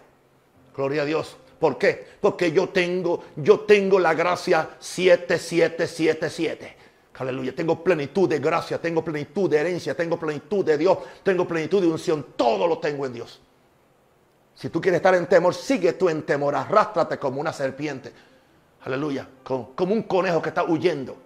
Gloria 0.74 1.02
a 1.02 1.04
Dios. 1.04 1.36
¿Por 1.58 1.76
qué? 1.76 2.06
Porque 2.20 2.52
yo 2.52 2.68
tengo, 2.68 3.24
yo 3.36 3.60
tengo 3.60 3.98
la 3.98 4.14
gracia 4.14 4.70
7777. 4.78 6.76
Aleluya. 7.18 7.54
Tengo 7.54 7.82
plenitud 7.82 8.28
de 8.28 8.38
gracia, 8.38 8.80
tengo 8.80 9.04
plenitud 9.04 9.50
de 9.50 9.58
herencia, 9.58 9.96
tengo 9.96 10.18
plenitud 10.18 10.64
de 10.64 10.78
Dios, 10.78 10.98
tengo 11.24 11.48
plenitud 11.48 11.80
de 11.82 11.88
unción. 11.88 12.26
Todo 12.36 12.66
lo 12.66 12.78
tengo 12.78 13.04
en 13.06 13.12
Dios. 13.12 13.40
Si 14.54 14.70
tú 14.70 14.80
quieres 14.80 14.98
estar 14.98 15.14
en 15.16 15.26
temor, 15.26 15.54
sigue 15.54 15.92
tú 15.94 16.08
en 16.08 16.22
temor. 16.22 16.54
Arrástrate 16.54 17.18
como 17.18 17.40
una 17.40 17.52
serpiente. 17.52 18.12
Aleluya. 18.82 19.28
Como, 19.42 19.74
como 19.74 19.94
un 19.94 20.04
conejo 20.04 20.40
que 20.40 20.50
está 20.50 20.62
huyendo. 20.62 21.16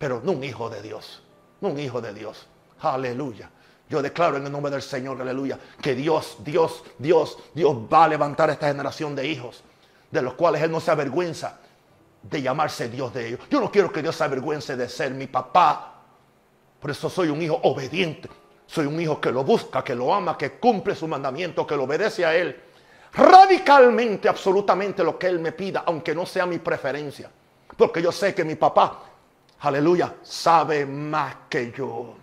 Pero 0.00 0.22
no 0.24 0.32
un 0.32 0.42
hijo 0.42 0.70
de 0.70 0.80
Dios. 0.80 1.22
No 1.60 1.68
un 1.68 1.78
hijo 1.78 2.00
de 2.00 2.14
Dios. 2.14 2.46
Aleluya. 2.80 3.50
Yo 3.86 4.00
declaro 4.00 4.38
en 4.38 4.46
el 4.46 4.50
nombre 4.50 4.72
del 4.72 4.80
Señor, 4.80 5.20
aleluya, 5.20 5.58
que 5.82 5.94
Dios, 5.94 6.38
Dios, 6.38 6.82
Dios, 6.96 7.36
Dios 7.52 7.76
va 7.92 8.04
a 8.04 8.08
levantar 8.08 8.48
esta 8.48 8.68
generación 8.68 9.14
de 9.14 9.26
hijos, 9.26 9.62
de 10.10 10.22
los 10.22 10.34
cuales 10.34 10.62
Él 10.62 10.70
no 10.70 10.80
se 10.80 10.90
avergüenza 10.90 11.58
de 12.22 12.40
llamarse 12.40 12.88
Dios 12.88 13.12
de 13.12 13.28
ellos. 13.28 13.40
Yo 13.50 13.60
no 13.60 13.70
quiero 13.70 13.92
que 13.92 14.00
Dios 14.00 14.16
se 14.16 14.24
avergüence 14.24 14.74
de 14.74 14.88
ser 14.88 15.10
mi 15.10 15.26
papá. 15.26 16.00
Por 16.80 16.90
eso 16.90 17.10
soy 17.10 17.28
un 17.28 17.42
hijo 17.42 17.60
obediente. 17.62 18.30
Soy 18.66 18.86
un 18.86 18.98
hijo 18.98 19.20
que 19.20 19.30
lo 19.30 19.44
busca, 19.44 19.84
que 19.84 19.94
lo 19.94 20.14
ama, 20.14 20.38
que 20.38 20.52
cumple 20.52 20.94
su 20.94 21.06
mandamiento, 21.06 21.66
que 21.66 21.76
lo 21.76 21.84
obedece 21.84 22.24
a 22.24 22.34
Él. 22.34 22.58
Radicalmente, 23.12 24.30
absolutamente 24.30 25.04
lo 25.04 25.18
que 25.18 25.26
Él 25.26 25.40
me 25.40 25.52
pida, 25.52 25.82
aunque 25.84 26.14
no 26.14 26.24
sea 26.24 26.46
mi 26.46 26.58
preferencia. 26.58 27.30
Porque 27.76 28.00
yo 28.00 28.10
sé 28.12 28.34
que 28.34 28.44
mi 28.44 28.54
papá, 28.54 29.09
aleluya, 29.60 30.16
sabe 30.22 30.86
más 30.86 31.36
que 31.48 31.72
yo. 31.72 32.16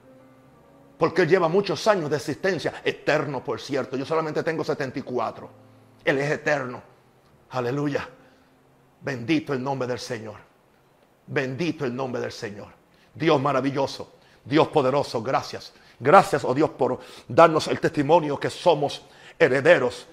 Porque 0.97 1.23
Él 1.23 1.29
lleva 1.29 1.47
muchos 1.47 1.87
años 1.87 2.09
de 2.09 2.17
existencia, 2.17 2.81
eterno 2.83 3.43
por 3.43 3.61
cierto. 3.61 3.95
Yo 3.97 4.05
solamente 4.05 4.43
tengo 4.43 4.63
74. 4.63 5.49
Él 6.03 6.17
es 6.17 6.31
eterno. 6.31 6.81
Aleluya. 7.51 8.09
Bendito 9.01 9.53
el 9.53 9.63
nombre 9.63 9.87
del 9.87 9.99
Señor. 9.99 10.35
Bendito 11.27 11.85
el 11.85 11.95
nombre 11.95 12.19
del 12.19 12.31
Señor. 12.31 12.69
Dios 13.13 13.39
maravilloso. 13.39 14.13
Dios 14.43 14.69
poderoso. 14.69 15.21
Gracias. 15.21 15.73
Gracias, 15.99 16.43
oh 16.45 16.53
Dios, 16.53 16.69
por 16.71 16.99
darnos 17.27 17.67
el 17.67 17.79
testimonio 17.79 18.39
que 18.39 18.49
somos 18.49 19.03
herederos 19.37 20.07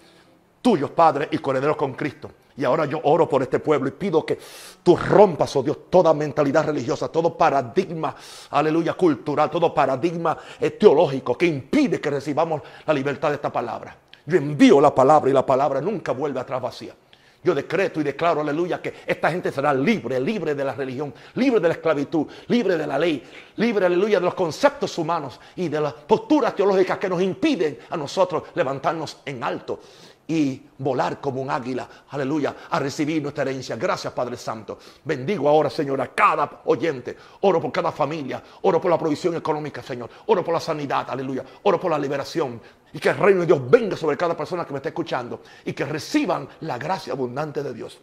tuyos, 0.63 0.91
Padre, 0.91 1.29
y 1.31 1.39
coherederos 1.39 1.77
con 1.77 1.93
Cristo. 1.93 2.31
Y 2.57 2.65
ahora 2.65 2.85
yo 2.87 3.01
oro 3.03 3.29
por 3.29 3.43
este 3.43 3.59
pueblo 3.59 3.89
y 3.89 3.93
pido 3.93 4.25
que 4.25 4.39
tú 4.83 4.97
rompas, 4.97 5.55
oh 5.57 5.63
Dios, 5.63 5.91
toda 5.91 6.15
mentalidad 6.15 6.67
religiosa, 6.67 7.09
todo 7.09 7.37
paradigma, 7.37 8.15
aleluya, 8.51 8.95
cultural, 8.95 9.51
todo 9.51 9.75
paradigma 9.75 10.39
teológico 10.79 11.37
que 11.37 11.47
impide 11.47 12.01
que 12.01 12.11
recibamos 12.11 12.63
la 12.87 12.95
libertad 12.95 13.31
de 13.31 13.37
esta 13.37 13.53
palabra. 13.53 13.97
Yo 14.27 14.37
envío 14.37 14.81
la 14.81 14.95
palabra 14.95 15.31
y 15.31 15.35
la 15.35 15.45
palabra 15.45 15.81
nunca 15.81 16.13
vuelve 16.13 16.39
atrás 16.39 16.63
vacía. 16.63 16.95
Yo 17.43 17.55
decreto 17.55 18.01
y 18.01 18.05
declaro, 18.05 18.41
aleluya, 18.41 18.81
que 18.81 18.95
esta 19.05 19.31
gente 19.31 19.53
será 19.53 19.75
libre, 19.75 20.19
libre 20.19 20.55
de 20.55 20.65
la 20.65 20.73
religión, 20.73 21.13
libre 21.35 21.61
de 21.61 21.69
la 21.69 21.75
esclavitud, 21.75 22.27
libre 22.47 22.79
de 22.79 22.87
la 22.87 22.99
ley, 22.99 23.23
libre, 23.57 23.85
aleluya, 23.85 24.19
de 24.19 24.25
los 24.25 24.35
conceptos 24.35 24.97
humanos 24.97 25.39
y 25.57 25.69
de 25.69 25.79
las 25.79 25.93
posturas 25.93 26.57
teológicas 26.57 26.97
que 26.97 27.09
nos 27.11 27.21
impiden 27.21 27.81
a 27.91 27.99
nosotros 27.99 28.45
levantarnos 28.55 29.19
en 29.27 29.45
alto 29.45 29.79
y 30.27 30.63
volar 30.79 31.21
como 31.21 31.43
un 31.43 31.51
águila, 31.51 31.89
aleluya, 32.11 32.55
a 32.71 32.79
recibir 32.79 33.23
nuestra 33.23 33.43
herencia. 33.43 33.77
Gracias, 33.77 34.13
Padre 34.13 34.37
Santo. 34.37 34.79
Bendigo 35.05 35.49
ahora, 35.49 35.69
Señor, 35.69 36.01
a 36.01 36.09
cada 36.09 36.63
oyente. 36.65 37.17
Oro 37.43 37.61
por 37.61 37.71
cada 37.71 37.93
familia. 37.93 38.43
Oro 38.63 38.81
por 38.81 38.91
la 38.91 38.99
provisión 38.99 39.35
económica, 39.37 39.83
Señor. 39.83 40.09
Oro 40.27 40.45
por 40.45 40.55
la 40.55 40.61
sanidad, 40.61 41.09
aleluya. 41.11 41.45
Oro 41.63 41.79
por 41.79 41.91
la 41.91 41.99
liberación. 41.99 42.61
Y 42.93 42.99
que 42.99 43.11
el 43.11 43.19
reino 43.19 43.41
de 43.41 43.47
Dios 43.47 43.61
venga 43.69 43.97
sobre 43.97 44.17
cada 44.17 44.37
persona 44.37 44.65
que 44.65 44.73
me 44.73 44.79
esté 44.79 44.91
escuchando 44.91 45.43
y 45.65 45.73
que 45.73 45.85
reciban 45.85 46.49
la 46.61 46.79
gracia 46.79 47.13
abundante 47.13 47.63
de 47.63 47.75
Dios. 47.75 47.99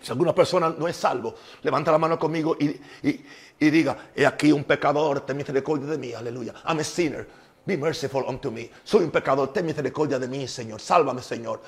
Si 0.00 0.12
alguna 0.12 0.34
persona 0.34 0.72
no 0.78 0.86
es 0.86 0.96
salvo, 0.96 1.34
levanta 1.62 1.90
la 1.90 1.98
mano 1.98 2.18
conmigo 2.18 2.56
y, 2.60 2.78
y 3.58 3.70
diga, 3.70 4.10
he 4.14 4.26
aquí 4.26 4.52
un 4.52 4.64
pecador, 4.64 5.22
ten 5.22 5.36
misericordia 5.36 5.86
de 5.86 5.98
mí, 5.98 6.12
aleluya. 6.12 6.54
I'm 6.66 6.78
a 6.78 6.84
sinner. 6.84 7.26
Be 7.66 7.76
merciful 7.76 8.24
unto 8.28 8.52
me. 8.52 8.70
Soy 8.84 9.02
un 9.02 9.10
pecador. 9.10 9.52
Ten 9.52 9.66
misericordia 9.66 10.20
de 10.20 10.28
mí, 10.28 10.46
Señor. 10.46 10.80
Sálvame, 10.80 11.20
Señor. 11.20 11.60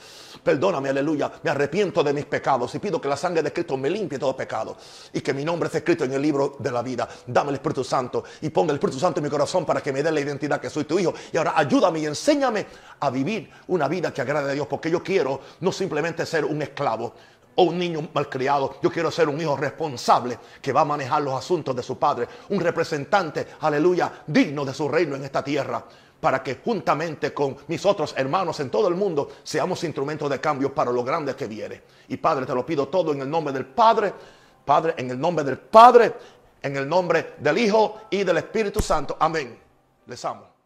Perdóname, 0.45 0.91
aleluya. 0.91 1.33
Me 1.43 1.51
arrepiento 1.51 2.05
de 2.05 2.13
mis 2.13 2.25
pecados 2.25 2.73
y 2.77 2.79
pido 2.79 3.01
que 3.01 3.09
la 3.09 3.17
sangre 3.17 3.43
de 3.43 3.53
Cristo 3.53 3.77
me 3.77 3.91
limpie 3.91 4.17
todo 4.17 4.37
pecado 4.37 4.77
y 5.13 5.21
que 5.21 5.35
mi 5.35 5.45
nombre 5.45 5.67
esté 5.67 5.79
escrito 5.79 6.05
en 6.05 6.13
el 6.13 6.23
libro 6.23 6.57
de 6.61 6.71
la 6.71 6.83
vida. 6.83 7.09
Dame 7.27 7.51
el 7.51 7.57
Espíritu 7.57 7.83
Santo 7.83 8.23
y 8.43 8.51
ponga 8.51 8.71
el 8.71 8.77
Espíritu 8.77 9.01
Santo 9.01 9.19
en 9.19 9.25
mi 9.25 9.31
corazón 9.31 9.67
para 9.67 9.81
que 9.81 9.93
me 9.93 10.01
dé 10.01 10.13
la 10.13 10.21
identidad 10.21 10.61
que 10.61 10.71
soy 10.71 10.85
tu 10.85 11.01
hijo. 11.01 11.13
Y 11.33 11.37
ahora 11.37 11.55
ayúdame 11.57 11.99
y 11.99 12.07
enséñame 12.07 12.65
a 13.01 13.11
vivir 13.11 13.51
una 13.67 13.89
vida 13.89 14.15
que 14.15 14.21
agrade 14.21 14.53
a 14.53 14.55
Dios 14.55 14.69
porque 14.69 14.93
yo 14.93 15.03
quiero 15.03 15.41
no 15.61 15.73
simplemente 15.73 16.25
ser 16.25 16.45
un 16.45 16.63
esclavo 16.63 17.13
o 17.59 17.65
un 17.65 17.79
niño 17.79 18.09
malcriado. 18.15 18.77
Yo 18.81 18.91
quiero 18.91 19.11
ser 19.11 19.29
un 19.29 19.41
hijo 19.41 19.57
responsable 19.57 20.39
que 20.63 20.73
va 20.73 20.83
a 20.83 20.85
manejar 20.85 21.23
los 21.23 21.35
asuntos 21.35 21.75
de 21.75 21.83
su 21.83 21.99
padre. 21.99 22.29
Un 22.51 22.61
representante, 22.61 23.49
aleluya, 23.61 24.23
digno 24.27 24.65
de 24.65 24.73
su 24.73 24.89
reino 24.89 25.17
en 25.17 25.25
esta 25.25 25.43
tierra. 25.43 25.85
Para 26.21 26.43
que 26.43 26.61
juntamente 26.65 27.35
con 27.35 27.57
mis 27.67 27.85
otros 27.85 28.15
hermanos 28.17 28.59
en 28.61 28.71
todo 28.71 28.89
el 28.89 28.95
mundo 28.95 29.29
seamos 29.43 29.83
instrumentos 29.83 30.31
de 30.31 30.41
cambio 30.41 30.73
para 30.73 30.93
lo 30.93 31.03
grande 31.03 31.35
que 31.35 31.47
viene. 31.47 31.83
Y 32.09 32.17
Padre, 32.17 32.47
te 32.47 32.55
lo 32.55 32.65
pido 32.65 32.87
todo 32.89 33.13
en 33.13 33.23
el 33.23 33.31
nombre 33.31 33.53
del 33.53 33.67
Padre. 33.67 34.13
Padre, 34.65 34.95
en 34.97 35.11
el 35.11 35.19
nombre 35.19 35.45
del 35.45 35.59
Padre, 35.59 36.15
en 36.63 36.77
el 36.77 36.89
nombre 36.89 37.35
del 37.39 37.59
Hijo 37.59 38.03
y 38.11 38.23
del 38.23 38.39
Espíritu 38.39 38.81
Santo. 38.81 39.17
Amén. 39.19 39.59
Les 40.07 40.25
amo. 40.25 40.58